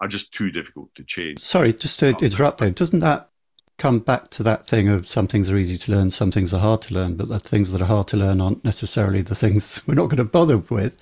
are 0.00 0.08
just 0.08 0.32
too 0.32 0.50
difficult 0.50 0.94
to 0.94 1.04
change. 1.04 1.38
Sorry, 1.38 1.72
just 1.72 2.00
to 2.00 2.08
interrupt 2.08 2.58
there. 2.58 2.70
Doesn't 2.70 3.00
that 3.00 3.30
come 3.78 3.98
back 3.98 4.30
to 4.30 4.42
that 4.42 4.66
thing 4.66 4.88
of 4.88 5.06
some 5.06 5.26
things 5.26 5.50
are 5.50 5.56
easy 5.56 5.76
to 5.76 5.92
learn, 5.92 6.10
some 6.10 6.30
things 6.30 6.52
are 6.54 6.60
hard 6.60 6.82
to 6.82 6.94
learn, 6.94 7.16
but 7.16 7.28
the 7.28 7.38
things 7.38 7.72
that 7.72 7.82
are 7.82 7.86
hard 7.86 8.08
to 8.08 8.16
learn 8.16 8.40
aren't 8.40 8.64
necessarily 8.64 9.22
the 9.22 9.34
things 9.34 9.80
we're 9.86 9.94
not 9.94 10.06
going 10.06 10.16
to 10.16 10.24
bother 10.24 10.58
with? 10.58 10.96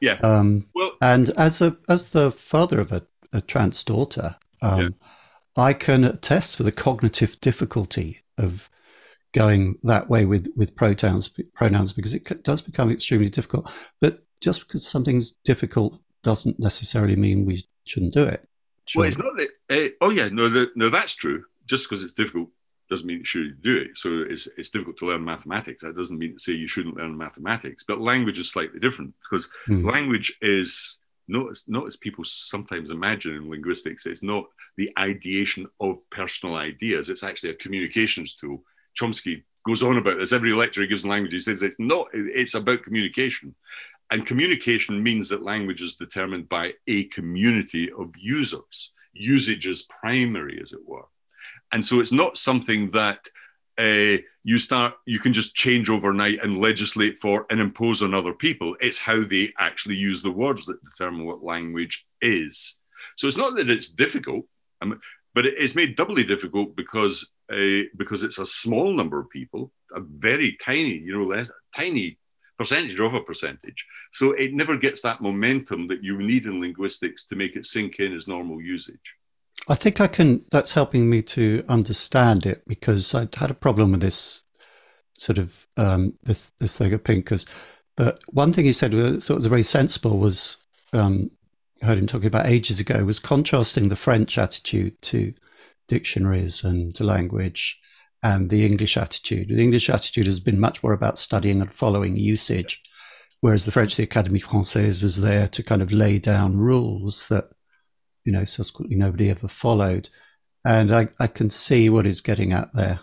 Yeah. 0.00 0.18
Um, 0.22 0.66
Well, 0.74 0.92
and 1.00 1.30
as 1.30 1.60
a 1.60 1.76
as 1.88 2.08
the 2.08 2.30
father 2.30 2.80
of 2.80 2.92
a, 2.92 3.06
a 3.32 3.40
trans 3.40 3.82
daughter, 3.84 4.36
um, 4.62 4.94
I 5.56 5.72
can 5.72 6.04
attest 6.04 6.56
for 6.56 6.62
the 6.62 6.72
cognitive 6.72 7.40
difficulty 7.40 8.20
of 8.36 8.70
going 9.32 9.78
that 9.82 10.08
way 10.08 10.24
with 10.24 10.48
with 10.56 10.76
pronouns 10.76 11.30
pronouns 11.54 11.92
because 11.92 12.14
it 12.14 12.42
does 12.44 12.62
become 12.62 12.90
extremely 12.90 13.28
difficult. 13.28 13.72
But 14.00 14.24
just 14.40 14.66
because 14.66 14.86
something's 14.86 15.32
difficult 15.32 16.00
doesn't 16.22 16.58
necessarily 16.58 17.16
mean 17.16 17.44
we 17.44 17.64
shouldn't 17.84 18.14
do 18.14 18.24
it. 18.24 18.48
Well, 18.94 19.06
it's 19.06 19.18
not 19.18 19.36
that. 19.36 19.48
Uh, 19.70 19.88
oh 20.00 20.10
yeah, 20.10 20.28
no, 20.28 20.48
no, 20.48 20.66
no, 20.74 20.88
that's 20.88 21.14
true. 21.14 21.44
Just 21.66 21.88
because 21.88 22.02
it's 22.02 22.14
difficult 22.14 22.48
doesn't 22.90 23.06
mean 23.06 23.18
you 23.18 23.24
should 23.24 23.62
do 23.62 23.76
it. 23.76 23.96
So 23.98 24.24
it's 24.28 24.48
it's 24.56 24.70
difficult 24.70 24.98
to 24.98 25.06
learn 25.06 25.24
mathematics. 25.24 25.82
That 25.82 25.96
doesn't 25.96 26.18
mean 26.18 26.34
to 26.34 26.38
say 26.38 26.52
you 26.52 26.66
shouldn't 26.66 26.96
learn 26.96 27.16
mathematics. 27.16 27.84
But 27.86 28.00
language 28.00 28.38
is 28.38 28.50
slightly 28.50 28.80
different 28.80 29.14
because 29.22 29.50
Hmm. 29.66 29.86
language 29.88 30.36
is 30.40 30.98
not 31.28 31.50
as, 31.50 31.64
not 31.68 31.86
as 31.86 31.96
people 31.96 32.24
sometimes 32.24 32.90
imagine 32.90 33.34
in 33.34 33.50
linguistics. 33.50 34.06
It's 34.06 34.22
not 34.22 34.46
the 34.76 34.90
ideation 34.98 35.66
of 35.80 35.98
personal 36.10 36.54
ideas. 36.56 37.10
It's 37.10 37.22
actually 37.24 37.50
a 37.50 37.54
communications 37.54 38.34
tool. 38.34 38.64
Chomsky 38.98 39.42
goes 39.66 39.82
on 39.82 39.98
about 39.98 40.18
this 40.18 40.32
every 40.32 40.52
lecture 40.54 40.80
he 40.80 40.86
gives 40.86 41.04
in 41.04 41.10
language. 41.10 41.32
He 41.32 41.40
says 41.40 41.62
it's 41.62 41.78
not. 41.78 42.06
It's 42.14 42.54
about 42.54 42.82
communication. 42.84 43.54
And 44.10 44.24
communication 44.26 45.02
means 45.02 45.28
that 45.28 45.42
language 45.42 45.82
is 45.82 45.96
determined 45.96 46.48
by 46.48 46.72
a 46.86 47.04
community 47.04 47.92
of 47.92 48.14
users. 48.16 48.92
Usage 49.12 49.66
is 49.66 49.82
primary, 50.00 50.58
as 50.62 50.72
it 50.72 50.80
were. 50.86 51.04
And 51.72 51.84
so 51.84 52.00
it's 52.00 52.12
not 52.12 52.38
something 52.38 52.90
that 52.92 53.20
uh, 53.78 54.20
you 54.42 54.58
start, 54.58 54.94
you 55.06 55.20
can 55.20 55.32
just 55.32 55.54
change 55.54 55.88
overnight 55.88 56.42
and 56.42 56.58
legislate 56.58 57.18
for 57.18 57.46
and 57.50 57.60
impose 57.60 58.02
on 58.02 58.14
other 58.14 58.32
people. 58.32 58.76
It's 58.80 58.98
how 58.98 59.22
they 59.22 59.52
actually 59.58 59.96
use 59.96 60.22
the 60.22 60.32
words 60.32 60.66
that 60.66 60.82
determine 60.84 61.26
what 61.26 61.44
language 61.44 62.04
is. 62.20 62.78
So 63.16 63.28
it's 63.28 63.36
not 63.36 63.54
that 63.56 63.70
it's 63.70 63.90
difficult, 63.90 64.46
um, 64.80 65.00
but 65.34 65.46
it 65.46 65.58
is 65.58 65.76
made 65.76 65.96
doubly 65.96 66.24
difficult 66.24 66.74
because 66.74 67.30
uh, 67.50 67.84
because 67.96 68.24
it's 68.24 68.38
a 68.38 68.44
small 68.44 68.92
number 68.92 69.18
of 69.18 69.30
people, 69.30 69.72
a 69.94 70.00
very 70.00 70.58
tiny, 70.62 70.98
you 70.98 71.16
know, 71.16 71.24
less 71.24 71.50
tiny 71.74 72.18
percentage 72.58 72.98
of 73.00 73.14
a 73.14 73.22
percentage. 73.22 73.86
So 74.12 74.32
it 74.32 74.52
never 74.52 74.76
gets 74.76 75.00
that 75.02 75.22
momentum 75.22 75.86
that 75.88 76.02
you 76.02 76.18
need 76.18 76.44
in 76.44 76.60
linguistics 76.60 77.24
to 77.26 77.36
make 77.36 77.56
it 77.56 77.64
sink 77.64 78.00
in 78.00 78.14
as 78.14 78.28
normal 78.28 78.60
usage. 78.60 79.14
I 79.66 79.74
think 79.74 80.00
I 80.00 80.06
can. 80.06 80.44
That's 80.50 80.72
helping 80.72 81.10
me 81.10 81.22
to 81.22 81.64
understand 81.68 82.46
it 82.46 82.62
because 82.66 83.14
I 83.14 83.28
had 83.36 83.50
a 83.50 83.54
problem 83.54 83.92
with 83.92 84.00
this 84.00 84.42
sort 85.18 85.38
of 85.38 85.66
um, 85.76 86.14
this 86.22 86.50
this 86.58 86.76
thing 86.76 86.92
of 86.92 87.04
Pinkers. 87.04 87.44
But 87.96 88.20
one 88.28 88.52
thing 88.52 88.64
he 88.64 88.72
said 88.72 88.92
that 88.92 89.16
I 89.16 89.20
thought 89.20 89.36
was 89.36 89.46
very 89.46 89.62
sensible 89.62 90.18
was 90.18 90.56
um, 90.92 91.30
I 91.82 91.86
heard 91.86 91.98
him 91.98 92.06
talking 92.06 92.28
about 92.28 92.46
ages 92.46 92.80
ago 92.80 93.04
was 93.04 93.18
contrasting 93.18 93.88
the 93.88 93.96
French 93.96 94.38
attitude 94.38 95.00
to 95.02 95.32
dictionaries 95.86 96.64
and 96.64 96.98
language 97.00 97.80
and 98.22 98.50
the 98.50 98.66
English 98.66 98.96
attitude. 98.96 99.48
The 99.48 99.62
English 99.62 99.88
attitude 99.88 100.26
has 100.26 100.40
been 100.40 100.58
much 100.58 100.82
more 100.82 100.92
about 100.92 101.18
studying 101.18 101.60
and 101.60 101.72
following 101.72 102.16
usage, 102.16 102.82
whereas 103.40 103.64
the 103.64 103.70
French, 103.70 103.96
the 103.96 104.06
Académie 104.06 104.42
Française, 104.42 105.02
is 105.02 105.20
there 105.20 105.46
to 105.48 105.62
kind 105.62 105.82
of 105.82 105.92
lay 105.92 106.18
down 106.18 106.56
rules 106.56 107.26
that 107.28 107.50
you 108.28 108.32
know, 108.32 108.44
subsequently 108.44 108.94
nobody 108.94 109.30
ever 109.30 109.48
followed. 109.48 110.10
And 110.62 110.94
I, 110.94 111.08
I 111.18 111.28
can 111.28 111.48
see 111.48 111.88
what 111.88 112.04
he's 112.04 112.20
getting 112.20 112.52
at 112.52 112.74
there. 112.74 113.00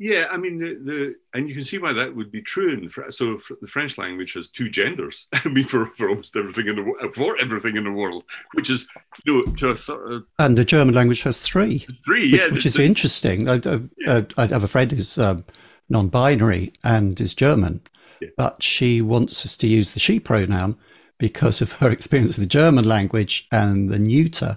Yeah, 0.00 0.26
I 0.32 0.36
mean, 0.36 0.58
the, 0.58 0.74
the 0.84 1.14
and 1.32 1.48
you 1.48 1.54
can 1.54 1.62
see 1.62 1.78
why 1.78 1.92
that 1.92 2.16
would 2.16 2.32
be 2.32 2.42
true. 2.42 2.72
In 2.72 2.88
Fr- 2.88 3.10
so 3.12 3.38
fr- 3.38 3.54
the 3.60 3.68
French 3.68 3.98
language 3.98 4.32
has 4.32 4.50
two 4.50 4.68
genders. 4.68 5.28
I 5.32 5.48
mean, 5.48 5.64
for, 5.64 5.86
for 5.96 6.08
almost 6.08 6.34
everything 6.34 6.66
in 6.66 6.74
the 6.74 6.82
wo- 6.82 7.12
for 7.12 7.38
everything 7.40 7.76
in 7.76 7.84
the 7.84 7.92
world, 7.92 8.24
which 8.54 8.68
is 8.68 8.88
you 9.24 9.32
know 9.46 9.52
to 9.52 9.70
a 9.70 9.76
sort 9.76 10.10
of 10.12 10.24
And 10.40 10.58
the 10.58 10.64
German 10.64 10.96
language 10.96 11.22
has 11.22 11.38
three, 11.38 11.78
three. 12.04 12.32
which, 12.32 12.40
yeah, 12.40 12.48
which 12.50 12.66
is 12.66 12.74
so- 12.74 12.82
interesting. 12.82 13.48
I, 13.48 13.60
I, 13.64 13.80
uh, 14.10 14.22
I 14.36 14.46
have 14.46 14.64
a 14.64 14.68
friend 14.68 14.90
who's 14.90 15.16
um, 15.18 15.44
non-binary 15.88 16.72
and 16.82 17.20
is 17.20 17.32
German, 17.34 17.82
Yeah. 18.20 18.30
but 18.36 18.60
she 18.60 19.00
wants 19.02 19.44
us 19.46 19.56
to 19.58 19.68
use 19.68 19.92
the 19.92 20.00
she 20.00 20.18
pronoun 20.18 20.76
because 21.22 21.60
of 21.60 21.70
her 21.74 21.88
experience 21.88 22.36
with 22.36 22.48
the 22.48 22.58
German 22.60 22.84
language, 22.84 23.46
and 23.52 23.90
the 23.90 23.98
neuter 24.00 24.56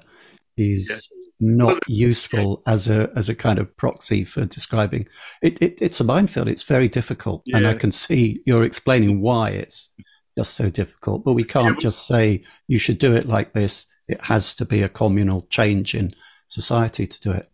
is 0.58 1.12
not 1.40 1.78
useful 1.88 2.64
as 2.66 2.88
a 2.88 3.12
as 3.16 3.30
a 3.30 3.36
kind 3.36 3.60
of 3.60 3.78
proxy 3.78 4.26
for 4.26 4.46
describing. 4.46 5.08
It, 5.44 5.62
it 5.62 5.78
it's 5.80 6.00
a 6.00 6.04
minefield. 6.04 6.48
It's 6.48 6.64
very 6.64 6.88
difficult, 6.88 7.44
and 7.54 7.68
I 7.68 7.76
can 7.76 7.92
see 7.92 8.42
you're 8.48 8.64
explaining 8.64 9.22
why 9.22 9.50
it's 9.52 9.92
just 10.36 10.56
so 10.56 10.72
difficult. 10.72 11.24
But 11.24 11.34
we 11.34 11.44
can't 11.44 11.76
well- 11.76 11.82
just 11.88 12.08
say 12.08 12.44
you 12.68 12.80
should 12.80 12.98
do 12.98 13.16
it 13.16 13.28
like 13.28 13.54
this. 13.54 13.86
It 14.08 14.22
has 14.22 14.56
to 14.56 14.66
be 14.66 14.82
a 14.82 14.90
communal 14.90 15.46
change 15.52 15.94
in 15.94 16.16
society 16.48 17.06
to 17.06 17.22
do 17.22 17.30
it. 17.30 17.48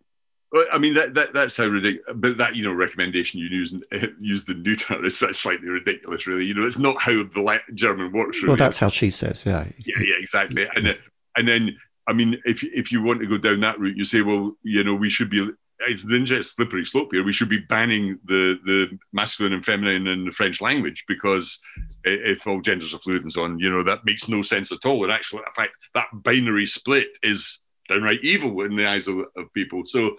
Well, 0.52 0.66
I 0.72 0.80
mean 0.80 0.93
that, 0.95 1.14
that 1.14 1.34
that's 1.34 1.56
how 1.56 1.66
ridiculous. 1.66 2.06
But 2.16 2.38
that 2.38 2.56
you 2.56 2.64
know 2.64 2.74
recommendation 2.74 3.39
you 3.39 3.47
use 3.47 3.74
use 4.20 4.45
the 4.45 4.54
neuter 4.54 5.04
is 5.06 5.18
slightly 5.18 5.70
ridiculous, 5.70 6.28
really. 6.28 6.45
You 6.45 6.54
know, 6.54 6.66
it's 6.66 6.80
not 6.80 7.02
how 7.02 7.12
the 7.12 7.60
German 7.74 8.12
works. 8.12 8.38
Really. 8.38 8.49
Well, 8.49 8.58
that's 8.58 8.78
how 8.78 8.89
she 8.89 9.10
says, 9.10 9.45
yeah. 9.45 9.66
Yeah, 9.78 9.99
yeah, 9.99 10.16
exactly. 10.20 10.68
And 10.76 10.97
and 11.38 11.47
then 11.47 11.78
I 12.08 12.14
mean, 12.14 12.41
if 12.45 12.64
if 12.64 12.91
you 12.91 13.02
want 13.02 13.22
to 13.22 13.28
go 13.28 13.38
down 13.38 13.62
that 13.62 13.80
route, 13.80 13.95
you 13.95 14.04
say, 14.04 14.22
well, 14.22 14.54
you 14.64 14.84
know, 14.84 14.95
we 14.95 15.10
should 15.10 15.30
be. 15.30 15.49
It's 15.88 16.04
the 16.04 16.20
just 16.20 16.56
slippery 16.56 16.86
slope 16.86 17.10
here. 17.12 17.24
We 17.24 17.34
should 17.34 17.49
be 17.49 17.58
banning 17.58 18.20
the 18.26 18.60
the 18.66 18.99
masculine 19.14 19.54
and 19.54 19.66
feminine 19.66 20.06
in 20.06 20.26
the 20.26 20.32
French 20.32 20.62
language 20.62 21.06
because 21.08 21.58
if 22.04 22.45
all 22.45 22.62
genders 22.62 22.93
are 22.93 22.99
fluid 22.99 23.24
and 23.24 23.32
so 23.32 23.45
on, 23.45 23.58
you 23.58 23.70
know, 23.70 23.82
that 23.82 24.06
makes 24.06 24.28
no 24.28 24.43
sense 24.43 24.72
at 24.72 24.86
all. 24.86 25.04
And 25.04 25.12
actually, 25.12 25.39
in 25.39 25.54
fact, 25.56 25.76
that 25.95 26.08
binary 26.14 26.68
split 26.68 27.08
is 27.24 27.62
downright 27.89 28.24
evil 28.24 28.62
in 28.62 28.76
the 28.76 28.86
eyes 28.86 29.08
of, 29.08 29.20
of 29.36 29.52
people. 29.56 29.82
So 29.86 30.18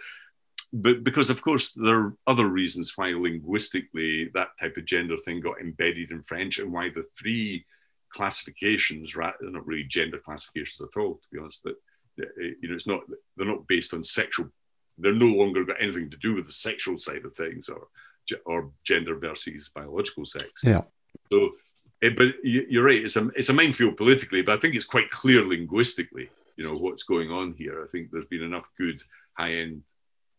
but 0.73 1.05
because 1.05 1.29
of 1.29 1.43
course 1.43 1.73
there 1.73 2.01
are 2.01 2.17
other 2.27 2.47
reasons 2.47 2.93
why 2.97 3.09
linguistically 3.09 4.31
that 4.35 4.49
type 4.61 4.77
of 4.77 4.85
gender 4.87 5.17
thing 5.19 5.41
got 5.41 5.61
embedded 5.61 6.11
in 6.11 6.23
French 6.23 6.59
and 6.59 6.73
why 6.73 6.89
the 6.89 7.05
three 7.19 7.65
classifications, 8.13 9.17
right, 9.17 9.35
they're 9.41 9.51
not 9.51 9.67
really 9.67 9.85
gender 9.85 10.19
classifications 10.19 10.81
at 10.81 10.99
all, 10.99 11.15
to 11.15 11.29
be 11.33 11.39
honest, 11.39 11.63
but 11.65 11.75
uh, 12.21 12.27
you 12.39 12.69
know, 12.69 12.75
it's 12.75 12.87
not, 12.87 13.01
they're 13.37 13.47
not 13.47 13.67
based 13.67 13.95
on 13.95 14.05
sexual, 14.05 14.49
they're 14.99 15.15
no 15.15 15.27
longer 15.27 15.65
got 15.65 15.81
anything 15.81 16.11
to 16.11 16.17
do 16.19 16.35
with 16.35 16.47
the 16.47 16.53
sexual 16.53 16.99
side 16.99 17.25
of 17.25 17.35
things 17.35 17.69
or, 17.69 17.89
or 18.45 18.71
gender 18.85 19.17
versus 19.17 19.71
biological 19.75 20.25
sex. 20.25 20.63
Yeah. 20.65 20.83
So, 21.31 21.53
but 22.01 22.35
you're 22.43 22.85
right, 22.85 23.05
it's 23.05 23.17
a, 23.17 23.29
it's 23.37 23.49
a 23.49 23.55
minefield 23.55 23.97
politically, 23.97 24.43
but 24.43 24.57
I 24.57 24.61
think 24.61 24.75
it's 24.75 24.85
quite 24.85 25.11
clear 25.11 25.45
linguistically, 25.45 26.29
you 26.57 26.65
know, 26.65 26.75
what's 26.75 27.05
going 27.05 27.31
on 27.31 27.55
here. 27.57 27.83
I 27.83 27.87
think 27.89 28.11
there's 28.11 28.27
been 28.27 28.43
enough 28.43 28.69
good 28.79 29.03
high 29.35 29.55
end 29.55 29.83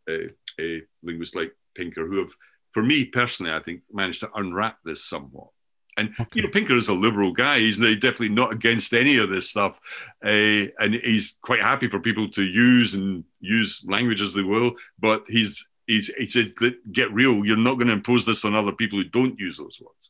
a, 0.10 0.30
a 0.60 0.82
linguist 1.02 1.36
like 1.36 1.56
Pinker, 1.76 2.08
who 2.08 2.20
have, 2.20 2.32
for 2.72 2.84
me 2.84 3.06
personally, 3.06 3.52
I 3.52 3.60
think 3.60 3.82
managed 3.92 4.22
to 4.22 4.30
unwrap 4.36 4.78
this 4.84 5.04
somewhat. 5.04 5.50
And 5.96 6.10
okay. 6.20 6.30
you 6.34 6.42
know, 6.42 6.50
Pinker 6.50 6.76
is 6.76 6.90
a 6.90 6.94
liberal 6.94 7.32
guy. 7.32 7.60
He's 7.60 7.78
definitely 7.78 8.30
not 8.30 8.52
against 8.52 8.94
any 8.94 9.18
of 9.18 9.30
this 9.30 9.50
stuff, 9.50 9.80
uh, 10.26 10.66
and 10.80 10.96
he's 10.96 11.38
quite 11.42 11.62
happy 11.62 11.88
for 11.88 12.00
people 12.00 12.30
to 12.32 12.42
use 12.42 12.96
and 12.96 13.24
use 13.40 13.86
language 13.88 14.22
as 14.22 14.34
they 14.34 14.42
will. 14.42 14.74
But 15.00 15.24
he's 15.28 15.70
he's 15.86 16.08
he 16.16 16.28
said, 16.28 16.54
"Get 16.92 17.14
real. 17.14 17.46
You're 17.46 17.58
not 17.58 17.76
going 17.76 17.88
to 17.88 17.94
impose 17.94 18.26
this 18.26 18.44
on 18.44 18.56
other 18.56 18.72
people 18.72 18.98
who 18.98 19.06
don't 19.06 19.40
use 19.40 19.58
those 19.58 19.80
words." 19.80 20.10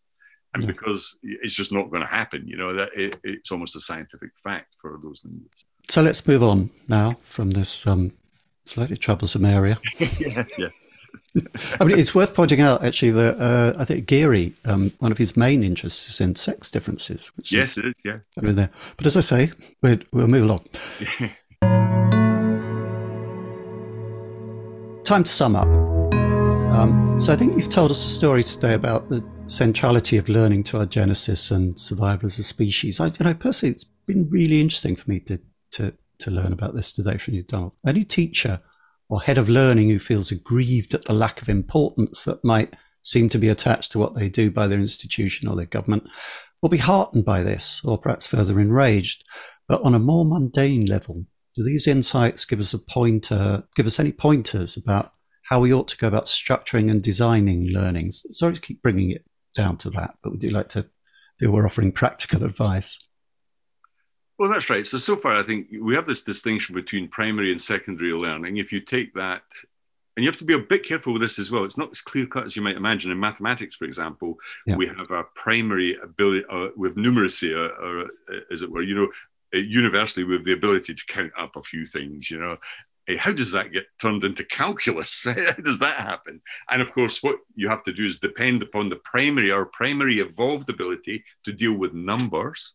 And 0.56 0.68
because 0.68 1.18
it's 1.24 1.56
just 1.56 1.72
not 1.72 1.90
going 1.90 2.02
to 2.02 2.08
happen, 2.08 2.48
you 2.48 2.56
know, 2.56 2.76
that 2.76 2.92
it, 2.96 3.20
it's 3.24 3.52
almost 3.52 3.76
a 3.76 3.80
scientific 3.80 4.30
fact 4.44 4.76
for 4.80 5.00
those 5.02 5.24
linguists. 5.26 5.66
So 5.90 6.02
let's 6.04 6.28
move 6.28 6.44
on 6.44 6.70
now 6.88 7.18
from 7.24 7.52
this 7.52 7.88
um, 7.88 8.14
slightly 8.66 8.98
troublesome 8.98 9.46
area. 9.46 9.78
yeah, 10.20 10.44
yeah. 10.58 10.70
I 11.80 11.84
mean, 11.84 11.98
it's 11.98 12.14
worth 12.14 12.36
pointing 12.36 12.62
out 12.62 12.84
actually 12.84 13.12
that 13.12 13.40
uh, 13.40 13.74
I 13.80 13.86
think 13.86 14.06
Geary, 14.06 14.54
um, 14.66 14.92
one 15.00 15.12
of 15.12 15.18
his 15.18 15.36
main 15.36 15.64
interests 15.64 16.08
is 16.10 16.22
in 16.22 16.36
sex 16.36 16.70
differences. 16.70 17.32
Which 17.36 17.52
yes, 17.52 17.78
is, 17.78 17.94
yeah. 18.06 18.20
I 18.38 18.42
mean, 18.42 18.56
there. 18.56 18.70
But 18.98 19.08
as 19.08 19.18
I 19.18 19.22
say, 19.22 19.52
we'll, 19.82 19.98
we'll 20.12 20.28
move 20.28 20.44
along. 20.44 20.66
Time 25.04 25.24
to 25.24 25.32
sum 25.32 25.56
up. 25.56 25.68
Um, 26.74 27.20
so 27.20 27.34
I 27.34 27.36
think 27.36 27.58
you've 27.58 27.70
told 27.70 27.92
us 27.92 28.06
a 28.06 28.10
story 28.10 28.44
today 28.44 28.74
about 28.74 29.10
the 29.10 29.28
centrality 29.46 30.18
of 30.18 30.30
learning 30.30 30.64
to 30.66 30.80
our 30.80 30.86
genesis 30.86 31.52
and 31.52 31.78
survival 31.78 32.28
as 32.28 32.40
a 32.40 32.44
species. 32.44 33.00
I, 33.00 33.08
you 33.08 33.14
know, 33.20 33.34
personally, 33.34 33.74
it's 33.74 33.84
been 33.84 34.30
really 34.30 34.62
interesting 34.62 34.96
for 34.96 35.10
me 35.10 35.20
to 35.22 35.40
to 35.72 35.94
to 36.20 36.32
learn 36.32 36.54
about 36.54 36.76
this 36.76 36.92
today 36.92 37.18
from 37.18 37.34
you, 37.34 37.44
Donald. 37.44 37.74
Any 37.86 38.04
teacher 38.04 38.62
or 39.10 39.22
head 39.22 39.38
of 39.38 39.50
learning 39.50 39.90
who 39.90 40.00
feels 40.00 40.32
aggrieved 40.32 40.94
at 40.94 41.06
the 41.06 41.14
lack 41.14 41.42
of 41.42 41.50
importance 41.50 42.24
that 42.24 42.44
might 42.44 42.76
seem 43.04 43.30
to 43.30 43.38
be 43.38 43.50
attached 43.50 43.92
to 43.92 44.00
what 44.00 44.16
they 44.16 44.30
do 44.30 44.50
by 44.50 44.68
their 44.68 44.80
institution 44.80 45.48
or 45.48 45.56
their 45.56 45.66
government 45.66 46.08
will 46.62 46.70
be 46.70 46.78
heartened 46.78 47.26
by 47.26 47.44
this 47.44 47.82
or 47.84 47.98
perhaps 47.98 48.26
further 48.26 48.60
enraged. 48.60 49.24
But 49.68 49.82
on 49.84 49.94
a 49.94 50.00
more 50.00 50.26
mundane 50.26 50.86
level, 50.86 51.26
do 51.56 51.64
these 51.64 51.88
insights 51.88 52.46
give 52.46 52.60
us 52.60 52.74
a 52.74 52.80
pointer, 52.80 53.68
give 53.76 53.86
us 53.86 54.00
any 54.00 54.12
pointers 54.12 54.78
about 54.78 55.12
how 55.50 55.60
we 55.60 55.74
ought 55.74 55.88
to 55.90 55.98
go 55.98 56.08
about 56.08 56.26
structuring 56.26 56.90
and 56.90 57.04
designing 57.04 57.68
learnings? 57.68 58.24
Sorry 58.32 58.54
to 58.56 58.62
keep 58.62 58.82
bringing 58.82 59.12
it 59.12 59.26
down 59.54 59.78
to 59.78 59.90
that, 59.92 60.16
but 60.24 60.32
we 60.32 60.40
do 60.40 60.50
like 60.50 60.70
to 60.70 60.90
feel 61.40 61.52
we're 61.52 61.66
offering 61.66 61.92
practical 61.92 62.44
advice. 62.44 63.00
Well, 64.40 64.50
that's 64.50 64.70
right. 64.70 64.86
So, 64.86 64.98
so 64.98 65.16
far, 65.16 65.36
I 65.36 65.44
think 65.44 65.68
we 65.80 65.96
have 65.96 66.06
this 66.06 66.24
distinction 66.24 66.74
between 66.76 67.08
primary 67.08 67.52
and 67.52 67.62
secondary 67.62 68.14
learning. 68.14 68.58
If 68.58 68.72
you 68.72 68.80
take 68.80 69.14
that, 69.14 69.44
and 70.16 70.24
you 70.24 70.30
have 70.30 70.40
to 70.40 70.46
be 70.46 70.54
a 70.54 70.60
bit 70.60 70.86
careful 70.86 71.14
with 71.14 71.22
this 71.22 71.40
as 71.40 71.52
well, 71.52 71.64
it's 71.64 71.78
not 71.78 71.92
as 71.92 72.02
clear 72.02 72.26
cut 72.26 72.46
as 72.46 72.56
you 72.56 72.62
might 72.62 72.76
imagine. 72.76 73.12
In 73.12 73.20
mathematics, 73.20 73.76
for 73.76 73.86
example, 73.86 74.38
yeah. 74.66 74.76
we 74.76 74.88
have 74.88 75.12
a 75.12 75.24
primary 75.36 75.98
ability 76.02 76.46
uh, 76.50 76.68
with 76.76 76.96
numeracy, 76.96 77.52
or, 77.52 77.70
or 77.74 78.02
uh, 78.02 78.40
as 78.52 78.62
it 78.62 78.72
were, 78.72 78.84
you 78.84 78.96
know, 78.96 79.08
universally 79.54 80.24
with 80.24 80.46
the 80.46 80.54
ability 80.54 80.96
to 80.96 81.06
count 81.08 81.32
up 81.38 81.56
a 81.56 81.64
few 81.64 81.86
things, 81.86 82.30
you 82.30 82.40
know. 82.40 82.58
How 83.18 83.34
does 83.34 83.52
that 83.52 83.74
get 83.74 83.86
turned 84.02 84.24
into 84.24 84.46
calculus? 84.46 85.24
How 85.26 85.54
does 85.54 85.80
that 85.80 85.98
happen? 85.98 86.42
And 86.70 86.82
of 86.82 86.94
course, 86.94 87.22
what 87.22 87.40
you 87.54 87.68
have 87.68 87.84
to 87.84 87.94
do 87.94 88.06
is 88.06 88.18
depend 88.18 88.64
upon 88.64 88.90
the 88.90 88.96
primary 88.96 89.52
or 89.52 89.66
primary 89.66 90.20
evolved 90.20 90.70
ability 90.70 91.26
to 91.44 91.52
deal 91.52 91.74
with 91.74 91.94
numbers 91.94 92.74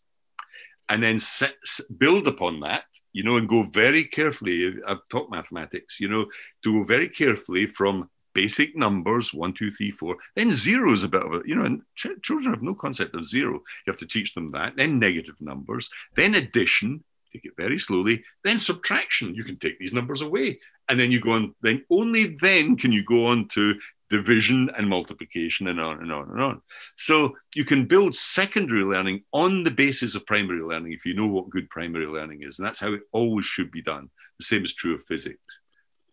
and 0.88 1.02
then 1.02 1.18
set, 1.18 1.54
build 1.96 2.26
upon 2.26 2.60
that, 2.60 2.84
you 3.12 3.22
know, 3.22 3.36
and 3.36 3.48
go 3.48 3.62
very 3.62 4.04
carefully. 4.04 4.74
I've 4.86 5.06
taught 5.10 5.30
mathematics, 5.30 6.00
you 6.00 6.08
know, 6.08 6.26
to 6.64 6.72
go 6.72 6.84
very 6.84 7.08
carefully 7.08 7.66
from 7.66 8.10
basic 8.34 8.76
numbers 8.76 9.34
one, 9.34 9.52
two, 9.52 9.72
three, 9.72 9.90
four. 9.90 10.16
Then 10.36 10.52
zero 10.52 10.92
is 10.92 11.02
a 11.02 11.08
bit 11.08 11.22
of 11.22 11.32
a, 11.32 11.40
you 11.44 11.54
know, 11.54 11.64
and 11.64 11.82
ch- 11.96 12.22
children 12.22 12.54
have 12.54 12.62
no 12.62 12.74
concept 12.74 13.14
of 13.14 13.24
zero. 13.24 13.54
You 13.54 13.92
have 13.92 13.98
to 13.98 14.06
teach 14.06 14.34
them 14.34 14.52
that. 14.52 14.76
Then 14.76 14.98
negative 14.98 15.34
numbers, 15.40 15.90
then 16.14 16.34
addition, 16.34 17.02
take 17.32 17.44
it 17.44 17.54
very 17.56 17.78
slowly, 17.78 18.24
then 18.44 18.58
subtraction. 18.58 19.34
You 19.34 19.44
can 19.44 19.58
take 19.58 19.78
these 19.78 19.94
numbers 19.94 20.20
away. 20.20 20.60
And 20.88 20.98
then 20.98 21.10
you 21.10 21.20
go 21.20 21.32
on, 21.32 21.54
then 21.62 21.84
only 21.90 22.36
then 22.40 22.76
can 22.76 22.92
you 22.92 23.04
go 23.04 23.26
on 23.26 23.48
to 23.48 23.78
division 24.10 24.70
and 24.76 24.88
multiplication 24.88 25.68
and 25.68 25.80
on 25.80 26.00
and 26.00 26.12
on 26.12 26.30
and 26.30 26.42
on. 26.42 26.62
So 26.96 27.36
you 27.54 27.64
can 27.64 27.86
build 27.86 28.14
secondary 28.14 28.84
learning 28.84 29.24
on 29.32 29.64
the 29.64 29.70
basis 29.70 30.14
of 30.14 30.26
primary 30.26 30.62
learning 30.62 30.92
if 30.92 31.04
you 31.04 31.14
know 31.14 31.26
what 31.26 31.50
good 31.50 31.68
primary 31.68 32.06
learning 32.06 32.42
is. 32.42 32.58
And 32.58 32.66
that's 32.66 32.80
how 32.80 32.92
it 32.92 33.02
always 33.12 33.44
should 33.44 33.70
be 33.70 33.82
done. 33.82 34.10
The 34.38 34.44
same 34.44 34.64
is 34.64 34.74
true 34.74 34.94
of 34.94 35.04
physics 35.04 35.60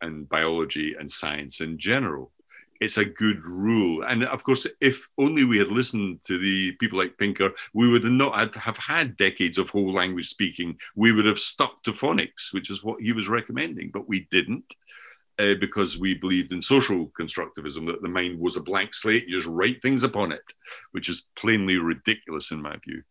and 0.01 0.27
biology 0.27 0.95
and 0.99 1.09
science 1.09 1.61
in 1.61 1.77
general. 1.77 2.31
It's 2.81 2.97
a 2.97 3.05
good 3.05 3.41
rule. 3.45 4.03
And 4.03 4.25
of 4.25 4.43
course, 4.43 4.67
if 4.81 5.07
only 5.17 5.45
we 5.45 5.57
had 5.57 5.69
listened 5.69 6.19
to 6.25 6.37
the 6.37 6.73
people 6.73 6.99
like 6.99 7.17
Pinker, 7.17 7.51
we 7.73 7.89
would 7.89 8.03
not 8.03 8.53
have 8.55 8.77
had 8.77 9.15
decades 9.15 9.57
of 9.57 9.69
whole 9.69 9.93
language 9.93 10.27
speaking. 10.27 10.77
We 10.95 11.13
would 11.13 11.25
have 11.25 11.39
stuck 11.39 11.83
to 11.83 11.93
phonics, 11.93 12.51
which 12.51 12.69
is 12.69 12.83
what 12.83 13.01
he 13.01 13.13
was 13.13 13.29
recommending, 13.29 13.91
but 13.93 14.09
we 14.09 14.27
didn't 14.29 14.65
uh, 15.37 15.55
because 15.59 15.97
we 15.97 16.15
believed 16.15 16.51
in 16.51 16.61
social 16.61 17.11
constructivism 17.19 17.85
that 17.87 18.01
the 18.01 18.07
mind 18.07 18.39
was 18.39 18.55
a 18.55 18.63
blank 18.63 18.93
slate, 18.93 19.27
you 19.27 19.37
just 19.37 19.47
write 19.47 19.81
things 19.81 20.03
upon 20.03 20.31
it, 20.31 20.43
which 20.91 21.09
is 21.09 21.27
plainly 21.35 21.77
ridiculous 21.77 22.51
in 22.51 22.61
my 22.61 22.75
view. 22.85 23.03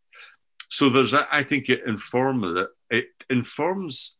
So 0.71 0.89
there's, 0.89 1.15
I 1.15 1.43
think, 1.43 1.69
it 1.69 1.83
informs 1.87 2.67
it 2.91 3.07
informs 3.31 4.17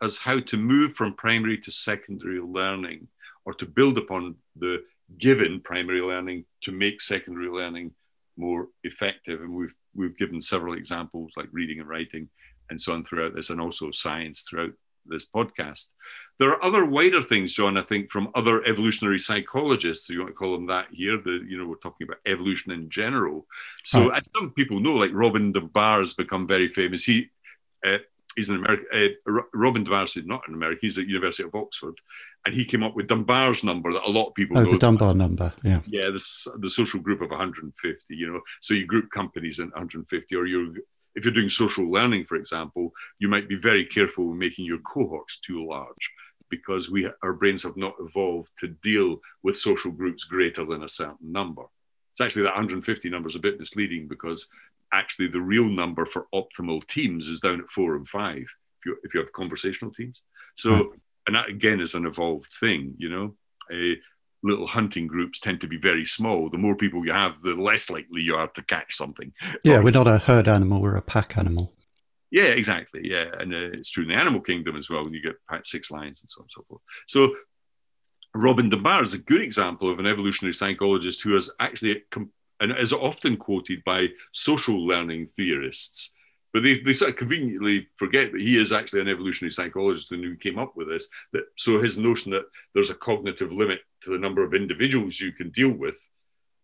us 0.00 0.18
how 0.18 0.40
to 0.40 0.56
move 0.56 0.94
from 0.94 1.14
primary 1.14 1.58
to 1.58 1.70
secondary 1.70 2.40
learning, 2.40 3.08
or 3.44 3.54
to 3.54 3.66
build 3.66 3.98
upon 3.98 4.36
the 4.56 4.84
given 5.18 5.60
primary 5.60 6.02
learning 6.02 6.44
to 6.62 6.70
make 6.70 7.00
secondary 7.00 7.48
learning 7.48 7.92
more 8.36 8.68
effective. 8.84 9.40
And 9.40 9.54
we've 9.54 9.74
we've 9.94 10.16
given 10.18 10.40
several 10.40 10.74
examples 10.74 11.32
like 11.36 11.48
reading 11.50 11.80
and 11.80 11.88
writing 11.88 12.28
and 12.70 12.80
so 12.80 12.92
on 12.92 13.04
throughout 13.04 13.34
this, 13.34 13.50
and 13.50 13.60
also 13.60 13.90
science 13.90 14.42
throughout 14.42 14.72
this 15.08 15.28
podcast. 15.28 15.88
There 16.38 16.50
are 16.50 16.64
other 16.64 16.84
wider 16.84 17.22
things, 17.22 17.52
John, 17.52 17.76
I 17.76 17.82
think, 17.82 18.10
from 18.10 18.30
other 18.34 18.64
evolutionary 18.64 19.18
psychologists, 19.18 20.08
you 20.08 20.20
want 20.20 20.30
to 20.30 20.34
call 20.34 20.52
them 20.52 20.66
that 20.66 20.86
here, 20.92 21.18
the, 21.18 21.44
you 21.48 21.58
know, 21.58 21.66
we're 21.66 21.76
talking 21.76 22.06
about 22.06 22.18
evolution 22.26 22.70
in 22.72 22.88
general. 22.90 23.46
So, 23.84 24.12
oh. 24.12 24.20
some 24.36 24.52
people 24.52 24.80
know, 24.80 24.94
like 24.94 25.10
Robin 25.12 25.52
Dunbar 25.52 26.00
has 26.00 26.14
become 26.14 26.46
very 26.46 26.72
famous. 26.72 27.04
He, 27.04 27.30
uh, 27.84 27.98
he's 28.36 28.50
an 28.50 28.56
American, 28.56 28.86
uh, 29.26 29.42
Robin 29.52 29.82
Dunbar 29.82 30.04
is 30.04 30.16
not 30.24 30.46
an 30.46 30.54
American, 30.54 30.80
he's 30.82 30.98
at 30.98 31.06
University 31.06 31.42
of 31.42 31.54
Oxford. 31.54 31.94
And 32.46 32.54
he 32.54 32.64
came 32.64 32.84
up 32.84 32.94
with 32.94 33.08
Dunbar's 33.08 33.64
number 33.64 33.92
that 33.92 34.06
a 34.06 34.10
lot 34.10 34.28
of 34.28 34.34
people 34.34 34.56
oh, 34.56 34.62
know. 34.62 34.70
the 34.70 34.78
Dunbar 34.78 35.14
number, 35.14 35.52
yeah. 35.64 35.80
Yeah, 35.86 36.10
this, 36.10 36.46
the 36.58 36.70
social 36.70 37.00
group 37.00 37.20
of 37.20 37.30
150, 37.30 38.14
you 38.14 38.32
know. 38.32 38.40
So 38.60 38.74
you 38.74 38.86
group 38.86 39.10
companies 39.10 39.58
in 39.58 39.66
150, 39.70 40.36
or 40.36 40.46
you 40.46 40.76
if 41.14 41.24
you're 41.24 41.34
doing 41.34 41.48
social 41.48 41.90
learning, 41.90 42.24
for 42.24 42.36
example, 42.36 42.92
you 43.18 43.28
might 43.28 43.48
be 43.48 43.56
very 43.56 43.84
careful 43.84 44.30
in 44.30 44.38
making 44.38 44.64
your 44.64 44.78
cohorts 44.78 45.38
too 45.40 45.66
large 45.66 46.12
because 46.50 46.90
we 46.90 47.08
our 47.22 47.32
brains 47.32 47.62
have 47.62 47.76
not 47.76 47.94
evolved 48.00 48.50
to 48.58 48.68
deal 48.68 49.20
with 49.42 49.58
social 49.58 49.90
groups 49.90 50.24
greater 50.24 50.64
than 50.64 50.82
a 50.82 50.88
certain 50.88 51.32
number. 51.32 51.62
It's 52.12 52.20
actually 52.20 52.42
that 52.42 52.54
150 52.54 53.10
number 53.10 53.28
is 53.28 53.36
a 53.36 53.40
bit 53.40 53.58
misleading 53.58 54.08
because 54.08 54.48
actually 54.92 55.28
the 55.28 55.40
real 55.40 55.68
number 55.68 56.06
for 56.06 56.26
optimal 56.34 56.86
teams 56.86 57.28
is 57.28 57.40
down 57.40 57.60
at 57.60 57.70
four 57.70 57.96
and 57.96 58.08
five 58.08 58.42
if 58.42 58.86
you 58.86 58.96
if 59.02 59.14
you 59.14 59.20
have 59.20 59.32
conversational 59.32 59.92
teams. 59.92 60.22
So 60.54 60.94
and 61.26 61.36
that 61.36 61.48
again 61.48 61.80
is 61.80 61.94
an 61.94 62.06
evolved 62.06 62.52
thing, 62.58 62.94
you 62.96 63.08
know. 63.08 63.34
Uh, 63.70 63.96
little 64.42 64.66
hunting 64.66 65.06
groups 65.06 65.40
tend 65.40 65.60
to 65.60 65.66
be 65.66 65.78
very 65.78 66.04
small. 66.04 66.48
The 66.48 66.58
more 66.58 66.76
people 66.76 67.04
you 67.04 67.12
have, 67.12 67.40
the 67.40 67.54
less 67.54 67.90
likely 67.90 68.22
you 68.22 68.34
are 68.34 68.48
to 68.48 68.62
catch 68.62 68.96
something. 68.96 69.32
Yeah, 69.64 69.80
we're 69.80 69.90
not 69.90 70.08
a 70.08 70.18
herd 70.18 70.48
animal; 70.48 70.80
we're 70.80 70.96
a 70.96 71.02
pack 71.02 71.36
animal. 71.36 71.72
Yeah, 72.30 72.48
exactly. 72.48 73.00
Yeah, 73.04 73.26
and 73.38 73.54
uh, 73.54 73.70
it's 73.72 73.90
true 73.90 74.04
in 74.04 74.10
the 74.10 74.16
animal 74.16 74.40
kingdom 74.40 74.76
as 74.76 74.90
well 74.90 75.04
when 75.04 75.14
you 75.14 75.22
get 75.22 75.36
six 75.66 75.90
lions 75.90 76.20
and 76.20 76.30
so 76.30 76.40
on 76.40 76.44
and 76.44 76.50
so 76.50 76.64
forth. 76.68 76.82
So 77.06 77.34
Robin 78.34 78.68
Dunbar 78.68 79.02
is 79.02 79.14
a 79.14 79.18
good 79.18 79.40
example 79.40 79.90
of 79.90 79.98
an 79.98 80.06
evolutionary 80.06 80.52
psychologist 80.52 81.22
who 81.22 81.34
has 81.34 81.50
actually 81.58 82.02
and 82.60 82.76
is 82.76 82.92
often 82.92 83.36
quoted 83.36 83.82
by 83.84 84.08
social 84.32 84.86
learning 84.86 85.28
theorists. 85.36 86.10
But 86.58 86.64
they, 86.64 86.80
they 86.80 86.92
sort 86.92 87.12
of 87.12 87.16
conveniently 87.16 87.86
forget 87.94 88.32
that 88.32 88.40
he 88.40 88.56
is 88.56 88.72
actually 88.72 89.02
an 89.02 89.08
evolutionary 89.08 89.52
psychologist 89.52 90.10
and 90.10 90.24
who 90.24 90.34
came 90.34 90.58
up 90.58 90.72
with 90.74 90.88
this. 90.88 91.08
That 91.32 91.44
so 91.54 91.80
his 91.80 91.98
notion 91.98 92.32
that 92.32 92.46
there's 92.74 92.90
a 92.90 92.96
cognitive 92.96 93.52
limit 93.52 93.78
to 94.02 94.10
the 94.10 94.18
number 94.18 94.42
of 94.42 94.54
individuals 94.54 95.20
you 95.20 95.30
can 95.30 95.50
deal 95.50 95.72
with, 95.72 96.04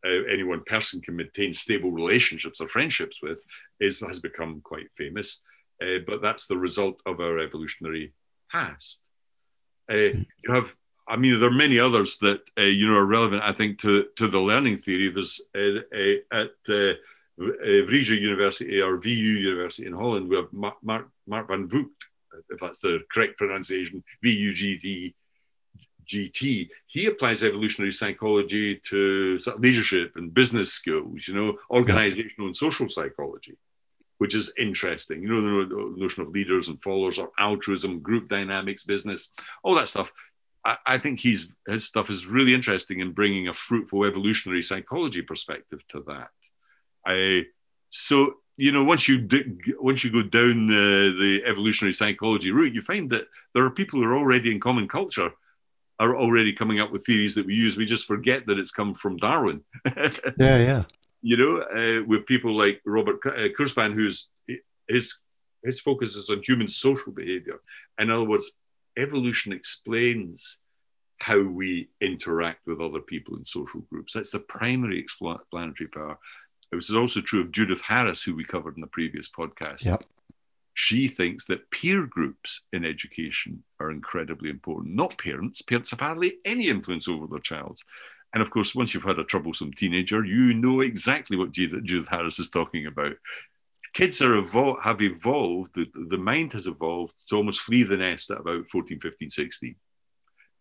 uh, 0.04 0.24
any 0.28 0.42
one 0.42 0.64
person 0.66 1.00
can 1.00 1.14
maintain 1.14 1.54
stable 1.54 1.92
relationships 1.92 2.60
or 2.60 2.66
friendships 2.66 3.22
with, 3.22 3.40
is 3.78 4.00
has 4.00 4.18
become 4.18 4.60
quite 4.64 4.88
famous. 4.98 5.42
Uh, 5.80 5.98
but 6.04 6.20
that's 6.20 6.48
the 6.48 6.58
result 6.58 7.00
of 7.06 7.20
our 7.20 7.38
evolutionary 7.38 8.14
past. 8.50 9.00
Uh, 9.88 10.10
you 10.42 10.48
have, 10.48 10.74
I 11.06 11.16
mean, 11.18 11.38
there 11.38 11.50
are 11.50 11.52
many 11.52 11.78
others 11.78 12.18
that 12.18 12.40
uh, 12.58 12.62
you 12.62 12.88
know 12.88 12.98
are 12.98 13.06
relevant. 13.06 13.44
I 13.44 13.52
think 13.52 13.78
to 13.82 14.06
to 14.16 14.26
the 14.26 14.40
learning 14.40 14.78
theory. 14.78 15.10
There's 15.10 15.40
uh, 15.56 15.82
uh, 15.96 16.40
at 16.42 16.96
Vrije 17.38 18.20
University 18.20 18.80
or 18.80 18.98
VU 18.98 19.10
University 19.10 19.86
in 19.86 19.92
Holland. 19.92 20.28
We 20.28 20.36
have 20.36 20.52
Mark, 20.52 20.76
Mark, 20.82 21.48
van 21.48 21.68
Vugt, 21.68 21.90
if 22.50 22.60
that's 22.60 22.80
the 22.80 23.00
correct 23.12 23.38
pronunciation, 23.38 24.04
VUGT. 24.24 25.14
GT, 26.06 26.68
he 26.86 27.06
applies 27.06 27.42
evolutionary 27.42 27.90
psychology 27.90 28.78
to 28.90 29.38
sort 29.38 29.56
of 29.56 29.62
leadership 29.62 30.12
and 30.16 30.34
business 30.34 30.70
skills, 30.70 31.26
you 31.26 31.32
know, 31.32 31.56
organizational 31.70 32.48
and 32.48 32.54
social 32.54 32.90
psychology 32.90 33.56
which 34.18 34.34
is 34.34 34.52
interesting. 34.56 35.22
You 35.22 35.28
know, 35.28 35.64
the 35.64 36.00
notion 36.00 36.22
of 36.22 36.30
leaders 36.30 36.68
and 36.68 36.82
followers 36.82 37.18
or 37.18 37.30
altruism, 37.38 38.00
group 38.00 38.28
dynamics, 38.28 38.84
business, 38.84 39.30
all 39.62 39.74
that 39.74 39.88
stuff. 39.88 40.12
I, 40.64 40.76
I 40.86 40.98
think 40.98 41.20
he's 41.20 41.48
his 41.66 41.84
stuff 41.84 42.10
is 42.10 42.26
really 42.26 42.54
interesting 42.54 43.00
in 43.00 43.12
bringing 43.12 43.48
a 43.48 43.54
fruitful 43.54 44.04
evolutionary 44.04 44.62
psychology 44.62 45.22
perspective 45.22 45.80
to 45.88 46.02
that. 46.06 46.28
I 47.06 47.46
so 47.90 48.34
you 48.56 48.72
know 48.72 48.84
once 48.84 49.08
you 49.08 49.20
dig, 49.20 49.72
once 49.80 50.04
you 50.04 50.10
go 50.10 50.22
down 50.22 50.66
the, 50.66 51.14
the 51.18 51.42
evolutionary 51.46 51.92
psychology 51.92 52.50
route, 52.50 52.74
you 52.74 52.82
find 52.82 53.10
that 53.10 53.28
there 53.54 53.64
are 53.64 53.70
people 53.70 54.00
who 54.00 54.08
are 54.08 54.16
already 54.16 54.50
in 54.50 54.60
common 54.60 54.88
culture 54.88 55.30
are 56.00 56.16
already 56.16 56.52
coming 56.52 56.80
up 56.80 56.90
with 56.90 57.06
theories 57.06 57.36
that 57.36 57.46
we 57.46 57.54
use. 57.54 57.76
We 57.76 57.86
just 57.86 58.06
forget 58.06 58.46
that 58.46 58.58
it's 58.58 58.72
come 58.72 58.94
from 58.94 59.16
Darwin. 59.16 59.62
yeah, 59.86 60.10
yeah 60.38 60.82
you 61.24 61.38
know, 61.38 61.62
uh, 61.62 62.04
with 62.04 62.26
people 62.26 62.54
like 62.54 62.82
Robert 62.84 63.16
uh, 63.24 63.48
Kurzban, 63.58 63.94
who's 63.94 64.28
his 64.86 65.14
his 65.64 65.80
focus 65.80 66.16
is 66.16 66.28
on 66.28 66.42
human 66.42 66.68
social 66.68 67.12
behavior. 67.12 67.60
In 67.98 68.10
other 68.10 68.24
words, 68.24 68.52
evolution 68.98 69.50
explains 69.50 70.58
how 71.18 71.40
we 71.40 71.88
interact 72.02 72.66
with 72.66 72.82
other 72.82 73.00
people 73.00 73.36
in 73.36 73.44
social 73.46 73.80
groups. 73.88 74.12
That's 74.12 74.32
the 74.32 74.40
primary 74.40 74.98
explanatory 74.98 75.88
power. 75.88 76.18
It 76.74 76.82
was 76.82 76.90
also 76.90 77.20
true 77.20 77.40
of 77.40 77.52
Judith 77.52 77.82
Harris, 77.82 78.24
who 78.24 78.34
we 78.34 78.42
covered 78.42 78.74
in 78.74 78.80
the 78.80 78.88
previous 78.88 79.30
podcast. 79.30 79.84
Yep. 79.84 80.02
She 80.72 81.06
thinks 81.06 81.46
that 81.46 81.70
peer 81.70 82.04
groups 82.04 82.62
in 82.72 82.84
education 82.84 83.62
are 83.78 83.92
incredibly 83.92 84.50
important, 84.50 84.96
not 84.96 85.16
parents. 85.16 85.62
Parents 85.62 85.92
have 85.92 86.00
hardly 86.00 86.38
any 86.44 86.66
influence 86.66 87.06
over 87.06 87.28
their 87.28 87.38
child. 87.38 87.78
And 88.32 88.42
of 88.42 88.50
course, 88.50 88.74
once 88.74 88.92
you've 88.92 89.04
had 89.04 89.20
a 89.20 89.24
troublesome 89.24 89.72
teenager, 89.72 90.24
you 90.24 90.52
know 90.52 90.80
exactly 90.80 91.36
what 91.36 91.52
Judith 91.52 92.08
Harris 92.08 92.40
is 92.40 92.50
talking 92.50 92.86
about. 92.86 93.14
Kids 93.92 94.20
are 94.20 94.36
evol- 94.36 94.82
have 94.82 95.00
evolved, 95.00 95.76
the, 95.76 95.86
the 96.10 96.18
mind 96.18 96.54
has 96.54 96.66
evolved 96.66 97.14
to 97.28 97.36
almost 97.36 97.60
flee 97.60 97.84
the 97.84 97.96
nest 97.96 98.32
at 98.32 98.40
about 98.40 98.66
14, 98.66 98.98
15, 98.98 99.30
16 99.30 99.76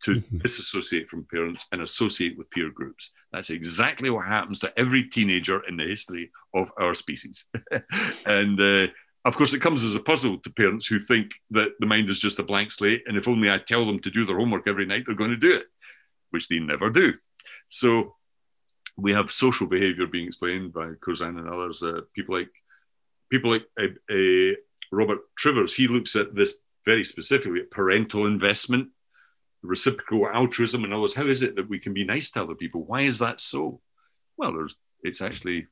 to 0.03 0.11
mm-hmm. 0.15 0.37
disassociate 0.39 1.09
from 1.09 1.25
parents 1.31 1.67
and 1.71 1.81
associate 1.81 2.37
with 2.37 2.49
peer 2.49 2.69
groups. 2.69 3.11
That's 3.31 3.49
exactly 3.49 4.09
what 4.09 4.25
happens 4.25 4.59
to 4.59 4.73
every 4.77 5.03
teenager 5.09 5.61
in 5.67 5.77
the 5.77 5.83
history 5.83 6.31
of 6.53 6.71
our 6.77 6.93
species. 6.93 7.45
and 8.25 8.59
uh, 8.59 8.87
of 9.25 9.37
course, 9.37 9.53
it 9.53 9.61
comes 9.61 9.83
as 9.83 9.95
a 9.95 10.01
puzzle 10.01 10.37
to 10.39 10.49
parents 10.49 10.85
who 10.85 10.99
think 10.99 11.31
that 11.51 11.69
the 11.79 11.85
mind 11.85 12.09
is 12.09 12.19
just 12.19 12.39
a 12.39 12.43
blank 12.43 12.71
slate, 12.71 13.03
and 13.07 13.17
if 13.17 13.27
only 13.27 13.49
I 13.49 13.57
tell 13.57 13.85
them 13.85 13.99
to 13.99 14.11
do 14.11 14.25
their 14.25 14.37
homework 14.37 14.67
every 14.67 14.85
night, 14.85 15.03
they're 15.05 15.15
going 15.15 15.31
to 15.31 15.37
do 15.37 15.55
it, 15.55 15.65
which 16.31 16.49
they 16.49 16.59
never 16.59 16.89
do. 16.89 17.13
So 17.69 18.15
we 18.97 19.13
have 19.13 19.31
social 19.31 19.67
behavior 19.67 20.07
being 20.07 20.27
explained 20.27 20.73
by 20.73 20.89
Kurzban 21.01 21.39
and 21.39 21.49
others. 21.49 21.81
Uh, 21.81 22.01
people 22.13 22.37
like 22.37 22.49
people 23.31 23.51
like 23.51 23.65
uh, 23.79 24.13
uh, 24.13 24.55
Robert 24.91 25.19
Trivers. 25.37 25.73
He 25.73 25.87
looks 25.87 26.15
at 26.15 26.35
this 26.35 26.59
very 26.85 27.03
specifically 27.03 27.61
at 27.61 27.71
parental 27.71 28.27
investment, 28.27 28.89
reciprocal 29.63 30.27
altruism, 30.27 30.83
and 30.83 30.93
others. 30.93 31.15
How 31.15 31.25
is 31.25 31.43
it 31.43 31.55
that 31.55 31.69
we 31.69 31.79
can 31.79 31.93
be 31.93 32.03
nice 32.03 32.31
to 32.31 32.43
other 32.43 32.55
people? 32.55 32.83
Why 32.83 33.01
is 33.01 33.19
that 33.19 33.41
so? 33.41 33.81
Well, 34.37 34.53
there's 34.53 34.75
it's 35.01 35.21
actually 35.21 35.67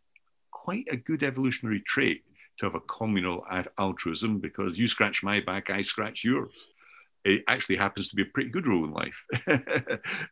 quite 0.52 0.86
a 0.92 0.98
good 0.98 1.24
evolutionary 1.24 1.82
trait 1.82 2.24
to 2.60 2.66
have 2.66 2.76
a 2.76 2.82
communal 2.82 3.46
altruism 3.78 4.39
because 4.39 4.78
you 4.78 4.88
scratch 4.88 5.24
my 5.24 5.39
back, 5.39 5.70
I 5.70 5.82
scratch 5.82 6.24
yours 6.24 6.68
it 7.24 7.44
actually 7.48 7.78
happens 7.78 8.10
to 8.10 8.16
be 8.16 8.24
a 8.24 8.26
pretty 8.26 8.50
good 8.50 8.68
rule 8.68 8.86
in 8.86 8.92
life, 8.92 9.26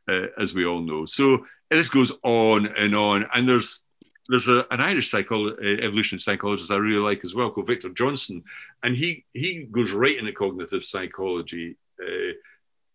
uh, 0.08 0.28
as 0.38 0.54
we 0.54 0.66
all 0.66 0.82
know. 0.82 1.06
So 1.06 1.46
this 1.70 1.90
goes 1.90 2.12
on 2.24 2.66
and 2.66 2.96
on. 2.96 3.26
And 3.34 3.48
there's 3.48 3.84
there's 4.28 4.48
a, 4.48 4.66
an 4.72 4.80
Irish 4.80 5.12
psycholo- 5.12 5.58
uh, 5.58 5.86
evolutionary 5.86 6.20
psychologist 6.20 6.72
I 6.72 6.76
really 6.76 7.00
like 7.00 7.22
as 7.24 7.34
well, 7.34 7.50
called 7.50 7.68
Victor 7.68 7.90
Johnston, 7.90 8.44
and 8.84 8.96
he 8.96 9.26
he 9.34 9.68
goes 9.72 9.92
right 9.92 10.18
into 10.18 10.32
cognitive 10.34 10.84
psychology, 10.84 11.78
uh, 12.02 12.34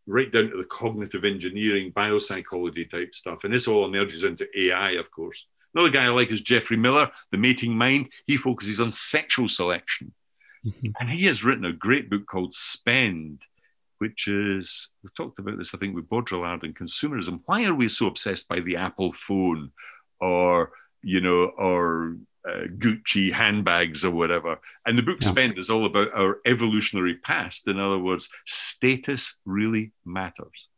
right 0.07 0.31
down 0.31 0.51
to 0.51 0.57
the 0.57 0.65
cognitive 0.65 1.25
engineering, 1.25 1.93
biopsychology 1.93 2.91
type 2.91 3.15
stuff, 3.15 3.45
and 3.45 3.53
this 3.55 3.69
all 3.69 3.87
emerges 3.87 4.25
into 4.25 4.47
AI, 4.57 4.93
of 4.93 5.11
course. 5.11 5.47
Another 5.75 5.91
guy 5.91 6.05
I 6.05 6.09
like 6.09 6.31
is 6.31 6.41
Geoffrey 6.41 6.77
Miller, 6.77 7.11
The 7.33 7.39
Mating 7.39 7.77
Mind. 7.77 8.09
He 8.27 8.37
focuses 8.37 8.81
on 8.81 8.91
sexual 8.91 9.49
selection, 9.49 10.13
mm-hmm. 10.65 10.93
and 11.01 11.11
he 11.11 11.27
has 11.27 11.43
written 11.43 11.65
a 11.65 11.73
great 11.73 12.09
book 12.11 12.27
called 12.27 12.55
Spent 12.55 13.43
which 13.99 14.29
is 14.29 14.89
we've 15.03 15.15
talked 15.15 15.39
about 15.39 15.57
this, 15.57 15.75
I 15.75 15.79
think, 15.79 15.95
with 15.95 16.09
Baudrillard 16.09 16.63
and 16.63 16.77
consumerism. 16.77 17.41
Why 17.47 17.65
are 17.65 17.75
we 17.75 17.89
so 17.89 18.07
obsessed 18.07 18.49
by 18.49 18.61
the 18.61 18.77
Apple 18.77 19.13
phone, 19.13 19.73
or 20.21 20.73
you 21.03 21.21
know, 21.21 21.45
or 21.57 22.17
uh, 22.49 22.67
Gucci 22.79 23.33
handbags 23.33 24.05
or 24.05 24.11
whatever? 24.11 24.59
And 24.87 24.99
the 24.99 25.03
book 25.03 25.19
yeah. 25.21 25.31
Spent 25.31 25.59
is 25.59 25.71
all 25.71 25.87
about 25.87 26.13
our 26.15 26.41
evolutionary 26.47 27.17
past. 27.17 27.67
In 27.69 27.79
other 27.79 27.99
words, 27.99 28.31
status 28.47 29.37
really 29.45 29.93
matters. 30.05 30.69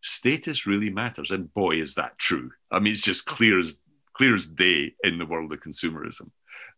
Status 0.00 0.66
really 0.66 0.90
matters, 0.90 1.30
and 1.30 1.52
boy, 1.52 1.76
is 1.76 1.96
that 1.96 2.18
true. 2.18 2.52
I 2.70 2.78
mean, 2.78 2.92
it's 2.92 3.02
just 3.02 3.26
clear 3.26 3.58
as 3.58 3.78
clear 4.14 4.34
as 4.34 4.46
day 4.46 4.94
in 5.04 5.18
the 5.18 5.26
world 5.26 5.52
of 5.52 5.60
consumerism 5.60 6.30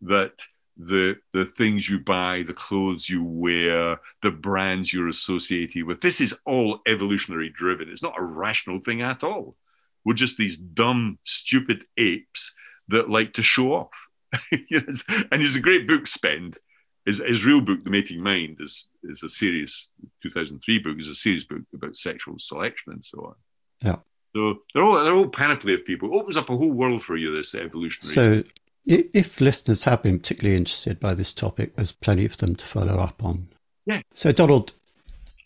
that 0.02 0.32
the 0.76 1.16
the 1.32 1.44
things 1.44 1.88
you 1.88 1.98
buy, 1.98 2.42
the 2.46 2.54
clothes 2.54 3.08
you 3.08 3.22
wear, 3.22 4.00
the 4.22 4.30
brands 4.30 4.92
you're 4.92 5.08
associated 5.08 5.84
with. 5.84 6.00
This 6.00 6.20
is 6.20 6.38
all 6.46 6.80
evolutionary 6.86 7.50
driven. 7.50 7.88
It's 7.88 8.02
not 8.02 8.18
a 8.18 8.24
rational 8.24 8.80
thing 8.80 9.02
at 9.02 9.22
all. 9.22 9.56
We're 10.04 10.14
just 10.14 10.38
these 10.38 10.56
dumb, 10.56 11.18
stupid 11.24 11.84
apes 11.98 12.54
that 12.90 13.10
like 13.10 13.32
to 13.34 13.42
show 13.42 13.72
off. 13.72 14.08
and 14.52 15.24
there's 15.30 15.56
a 15.56 15.60
great 15.60 15.88
book, 15.88 16.06
Spent. 16.06 16.58
His, 17.06 17.22
his 17.26 17.44
real 17.44 17.62
book, 17.62 17.82
The 17.82 17.90
Mating 17.90 18.22
Mind, 18.22 18.58
is, 18.60 18.88
is 19.02 19.22
a 19.22 19.28
serious 19.28 19.90
2003 20.22 20.78
book, 20.80 20.98
is 20.98 21.08
a 21.08 21.14
serious 21.14 21.44
book 21.44 21.62
about 21.74 21.96
sexual 21.96 22.38
selection 22.38 22.92
and 22.92 23.04
so 23.04 23.20
on. 23.20 23.34
Yeah. 23.82 23.96
So 24.36 24.58
they're 24.74 24.84
all, 24.84 25.02
they're 25.02 25.14
all 25.14 25.28
panoply 25.28 25.74
of 25.74 25.84
people. 25.84 26.12
It 26.12 26.20
opens 26.20 26.36
up 26.36 26.50
a 26.50 26.56
whole 26.56 26.72
world 26.72 27.02
for 27.02 27.16
you, 27.16 27.34
this 27.34 27.54
evolutionary. 27.54 28.44
So 28.44 28.50
if 28.86 29.40
listeners 29.40 29.84
have 29.84 30.02
been 30.02 30.18
particularly 30.18 30.56
interested 30.56 31.00
by 31.00 31.14
this 31.14 31.32
topic, 31.32 31.76
there's 31.76 31.92
plenty 31.92 32.24
of 32.24 32.36
them 32.36 32.54
to 32.56 32.66
follow 32.66 32.98
up 32.98 33.24
on. 33.24 33.48
Yeah. 33.86 34.00
So, 34.14 34.32
Donald, 34.32 34.74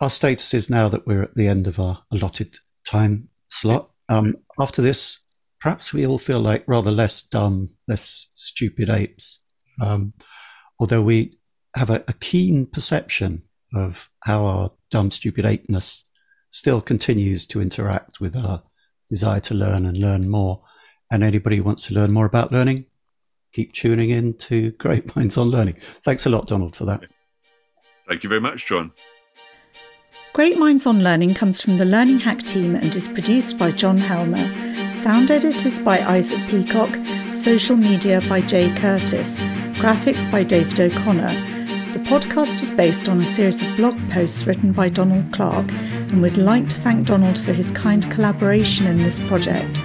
our 0.00 0.10
status 0.10 0.54
is 0.54 0.70
now 0.70 0.88
that 0.88 1.06
we're 1.06 1.22
at 1.22 1.34
the 1.34 1.46
end 1.46 1.66
of 1.66 1.78
our 1.78 2.02
allotted 2.10 2.58
time 2.86 3.28
slot. 3.48 3.90
Um, 4.08 4.36
after 4.58 4.82
this, 4.82 5.18
perhaps 5.64 5.94
we 5.94 6.06
all 6.06 6.18
feel 6.18 6.40
like 6.40 6.62
rather 6.66 6.90
less 6.90 7.22
dumb, 7.22 7.70
less 7.88 8.28
stupid 8.34 8.90
apes, 8.90 9.40
um, 9.80 10.12
although 10.78 11.00
we 11.00 11.38
have 11.74 11.88
a, 11.88 12.04
a, 12.06 12.12
keen 12.12 12.66
perception 12.66 13.42
of 13.74 14.10
how 14.24 14.44
our 14.44 14.70
dumb, 14.90 15.10
stupid 15.10 15.46
apeness 15.46 16.04
still 16.50 16.82
continues 16.82 17.46
to 17.46 17.62
interact 17.62 18.20
with 18.20 18.36
our 18.36 18.62
desire 19.08 19.40
to 19.40 19.54
learn 19.54 19.86
and 19.86 19.96
learn 19.96 20.28
more. 20.28 20.60
And 21.10 21.24
anybody 21.24 21.56
who 21.56 21.62
wants 21.62 21.86
to 21.86 21.94
learn 21.94 22.12
more 22.12 22.26
about 22.26 22.52
learning, 22.52 22.84
keep 23.54 23.72
tuning 23.72 24.10
in 24.10 24.34
to 24.34 24.72
Great 24.72 25.16
Minds 25.16 25.38
on 25.38 25.48
Learning. 25.48 25.76
Thanks 26.04 26.26
a 26.26 26.28
lot, 26.28 26.46
Donald, 26.46 26.76
for 26.76 26.84
that. 26.84 27.04
Thank 28.06 28.22
you 28.22 28.28
very 28.28 28.42
much, 28.42 28.66
John. 28.66 28.92
Great 30.34 30.58
Minds 30.58 30.86
on 30.86 31.02
Learning 31.02 31.32
comes 31.32 31.62
from 31.62 31.78
the 31.78 31.86
Learning 31.86 32.18
Hack 32.18 32.42
team 32.42 32.76
and 32.76 32.94
is 32.94 33.08
produced 33.08 33.56
by 33.56 33.70
John 33.70 33.96
Helmer. 33.96 34.73
Sound 34.90 35.30
editors 35.30 35.78
by 35.80 36.00
Isaac 36.00 36.38
Peacock, 36.48 36.96
social 37.32 37.76
media 37.76 38.20
by 38.28 38.40
Jay 38.40 38.74
Curtis, 38.76 39.40
graphics 39.80 40.30
by 40.30 40.42
David 40.42 40.78
O'Connor. 40.78 41.32
The 41.92 42.00
podcast 42.00 42.62
is 42.62 42.70
based 42.70 43.08
on 43.08 43.20
a 43.20 43.26
series 43.26 43.62
of 43.62 43.76
blog 43.76 43.98
posts 44.10 44.46
written 44.46 44.72
by 44.72 44.88
Donald 44.88 45.32
Clark, 45.32 45.70
and 45.70 46.22
we'd 46.22 46.36
like 46.36 46.68
to 46.68 46.80
thank 46.80 47.06
Donald 47.06 47.38
for 47.38 47.52
his 47.52 47.70
kind 47.70 48.08
collaboration 48.10 48.86
in 48.86 48.98
this 48.98 49.18
project. 49.26 49.80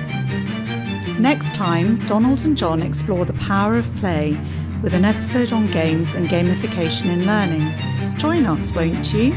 Next 1.20 1.56
time, 1.56 2.04
Donald 2.06 2.46
and 2.46 2.58
John 2.58 2.82
explore 2.82 3.26
the 3.26 3.34
power 3.34 3.76
of 3.76 3.94
play 3.96 4.40
with 4.82 4.94
an 4.94 5.06
episode 5.06 5.52
on 5.52 5.70
games 5.72 6.16
and 6.16 6.28
gamification 6.30 7.08
in 7.08 7.26
learning. 7.26 8.18
Join 8.18 8.46
us, 8.46 8.72
won't 8.72 9.14
you? 9.14 9.34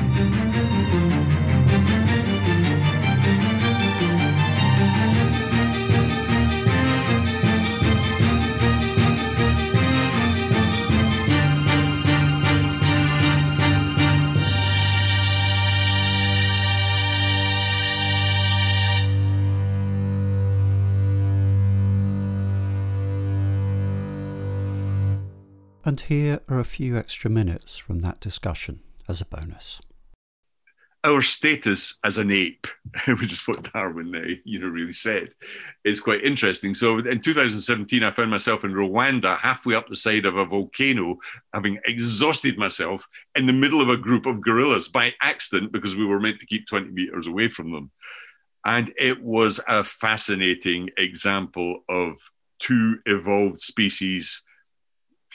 Here 26.03 26.41
are 26.49 26.59
a 26.59 26.65
few 26.65 26.97
extra 26.97 27.31
minutes 27.31 27.77
from 27.77 28.01
that 28.01 28.21
discussion 28.21 28.81
as 29.09 29.21
a 29.21 29.25
bonus. 29.25 29.81
Our 31.05 31.21
status 31.21 31.99
as 32.05 32.19
an 32.19 32.31
ape, 32.31 32.67
which 33.07 33.33
is 33.33 33.47
what 33.49 33.73
Darwin, 33.73 34.15
uh, 34.15 34.35
you 34.45 34.61
know, 34.61 34.69
really 34.69 34.93
said, 34.93 35.31
is 35.85 36.01
quite 36.01 36.23
interesting. 36.23 36.75
So 36.75 36.99
in 36.99 37.21
2017, 37.21 38.05
I 38.05 38.13
found 38.13 38.31
myself 38.31 38.65
in 38.65 38.73
Rwanda, 38.73 39.39
halfway 39.39 39.75
up 39.75 39.89
the 39.89 39.97
side 39.97 40.27
of 40.27 40.37
a 40.37 40.45
volcano, 40.45 41.17
having 41.53 41.81
exhausted 41.87 42.57
myself 42.57 43.09
in 43.35 43.47
the 43.47 43.53
middle 43.53 43.81
of 43.81 43.89
a 43.89 43.97
group 43.97 44.27
of 44.27 44.41
gorillas 44.41 44.89
by 44.89 45.13
accident 45.21 45.73
because 45.73 45.97
we 45.97 46.07
were 46.07 46.21
meant 46.21 46.39
to 46.39 46.47
keep 46.47 46.69
20 46.69 46.91
meters 46.91 47.27
away 47.27 47.49
from 47.49 47.73
them. 47.73 47.91
And 48.65 48.93
it 48.97 49.23
was 49.23 49.61
a 49.67 49.83
fascinating 49.83 50.91
example 50.97 51.83
of 51.89 52.15
two 52.61 53.01
evolved 53.07 53.61
species 53.61 54.43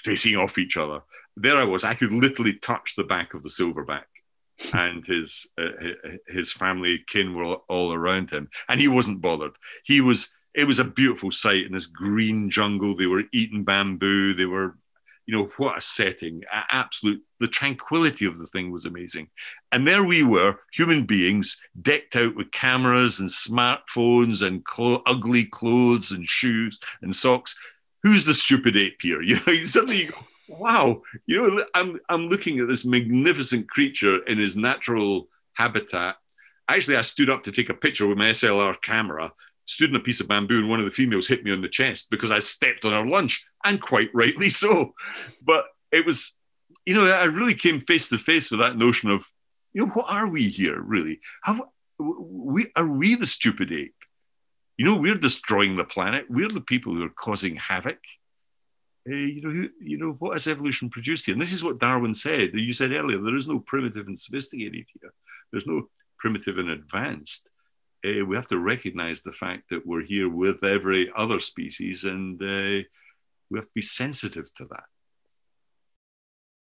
facing 0.07 0.37
off 0.37 0.57
each 0.57 0.77
other. 0.77 1.01
There 1.35 1.57
I 1.57 1.65
was. 1.65 1.83
I 1.83 1.93
could 1.93 2.11
literally 2.11 2.53
touch 2.53 2.95
the 2.95 3.03
back 3.03 3.33
of 3.33 3.43
the 3.43 3.49
silverback, 3.49 4.07
and 4.73 5.05
his 5.05 5.47
uh, 5.57 5.91
his 6.27 6.51
family 6.51 7.03
kin 7.07 7.35
were 7.35 7.57
all 7.67 7.93
around 7.93 8.31
him, 8.31 8.49
and 8.67 8.79
he 8.79 8.87
wasn't 8.87 9.21
bothered. 9.21 9.55
He 9.83 10.01
was. 10.01 10.33
It 10.55 10.65
was 10.65 10.79
a 10.79 10.83
beautiful 10.83 11.29
sight 11.29 11.67
in 11.67 11.73
this 11.73 11.85
green 11.85 12.49
jungle. 12.49 12.95
They 12.95 13.05
were 13.05 13.25
eating 13.31 13.63
bamboo. 13.63 14.33
They 14.33 14.47
were, 14.47 14.75
you 15.27 15.37
know, 15.37 15.51
what 15.57 15.77
a 15.77 15.81
setting! 15.81 16.43
Absolute. 16.71 17.21
The 17.39 17.47
tranquility 17.47 18.25
of 18.25 18.39
the 18.39 18.47
thing 18.47 18.71
was 18.71 18.85
amazing, 18.85 19.27
and 19.71 19.85
there 19.85 20.03
we 20.03 20.23
were, 20.23 20.55
human 20.73 21.05
beings 21.05 21.61
decked 21.79 22.15
out 22.15 22.35
with 22.35 22.49
cameras 22.49 23.19
and 23.19 23.29
smartphones 23.29 24.41
and 24.41 24.65
clo- 24.65 25.03
ugly 25.05 25.45
clothes 25.45 26.11
and 26.11 26.25
shoes 26.25 26.79
and 27.03 27.15
socks 27.15 27.55
who's 28.07 28.25
the 28.25 28.33
stupid 28.33 28.77
ape 28.77 29.01
here? 29.01 29.21
You 29.27 29.35
know, 29.35 29.63
suddenly 29.63 30.03
you 30.03 30.11
go, 30.11 30.17
wow, 30.47 31.01
you 31.25 31.37
know, 31.37 31.65
I'm, 31.73 31.99
I'm 32.09 32.29
looking 32.29 32.59
at 32.59 32.67
this 32.67 32.85
magnificent 32.85 33.69
creature 33.69 34.23
in 34.25 34.37
his 34.37 34.55
natural 34.55 35.27
habitat. 35.53 36.15
Actually, 36.69 36.97
I 36.97 37.01
stood 37.01 37.29
up 37.29 37.43
to 37.43 37.51
take 37.51 37.69
a 37.69 37.73
picture 37.73 38.07
with 38.07 38.17
my 38.17 38.29
SLR 38.29 38.75
camera, 38.81 39.33
stood 39.65 39.89
in 39.89 39.95
a 39.95 40.01
piece 40.01 40.21
of 40.21 40.27
bamboo, 40.27 40.59
and 40.59 40.69
one 40.69 40.79
of 40.79 40.85
the 40.85 40.91
females 40.91 41.27
hit 41.27 41.43
me 41.43 41.51
on 41.51 41.61
the 41.61 41.69
chest 41.69 42.09
because 42.09 42.31
I 42.31 42.39
stepped 42.39 42.85
on 42.85 42.93
her 42.93 43.09
lunch, 43.09 43.43
and 43.65 43.81
quite 43.81 44.09
rightly 44.13 44.49
so. 44.49 44.93
But 45.45 45.65
it 45.91 46.05
was, 46.05 46.37
you 46.85 46.93
know, 46.93 47.05
I 47.05 47.25
really 47.25 47.55
came 47.55 47.81
face 47.81 48.09
to 48.09 48.17
face 48.17 48.49
with 48.51 48.61
that 48.61 48.77
notion 48.77 49.09
of, 49.09 49.25
you 49.73 49.85
know, 49.85 49.91
what 49.93 50.09
are 50.09 50.27
we 50.27 50.47
here 50.49 50.79
really? 50.79 51.19
Have 51.43 51.61
we 51.99 52.67
are 52.75 52.87
we 52.87 53.15
the 53.15 53.25
stupid 53.25 53.71
ape? 53.71 53.96
You 54.77 54.85
know, 54.85 54.97
we're 54.97 55.15
destroying 55.15 55.75
the 55.75 55.83
planet. 55.83 56.25
We're 56.29 56.49
the 56.49 56.61
people 56.61 56.93
who 56.93 57.03
are 57.03 57.09
causing 57.09 57.55
havoc. 57.55 57.99
Uh, 59.09 59.15
you 59.15 59.41
know, 59.41 59.49
who, 59.49 59.69
you 59.81 59.97
know, 59.97 60.15
what 60.19 60.33
has 60.33 60.47
evolution 60.47 60.89
produced 60.89 61.25
here? 61.25 61.33
And 61.33 61.41
this 61.41 61.53
is 61.53 61.63
what 61.63 61.79
Darwin 61.79 62.13
said. 62.13 62.51
You 62.53 62.73
said 62.73 62.91
earlier, 62.91 63.19
there 63.19 63.35
is 63.35 63.47
no 63.47 63.59
primitive 63.59 64.07
and 64.07 64.19
sophisticated 64.19 64.85
here. 64.99 65.13
There's 65.51 65.65
no 65.65 65.89
primitive 66.19 66.57
and 66.57 66.69
advanced. 66.69 67.47
Uh, 68.05 68.25
we 68.25 68.35
have 68.35 68.47
to 68.47 68.59
recognize 68.59 69.23
the 69.23 69.31
fact 69.31 69.63
that 69.69 69.85
we're 69.85 70.03
here 70.03 70.29
with 70.29 70.63
every 70.63 71.11
other 71.17 71.39
species, 71.39 72.03
and 72.03 72.41
uh, 72.41 72.83
we 73.49 73.57
have 73.57 73.65
to 73.65 73.71
be 73.73 73.81
sensitive 73.81 74.53
to 74.55 74.65
that. 74.65 74.83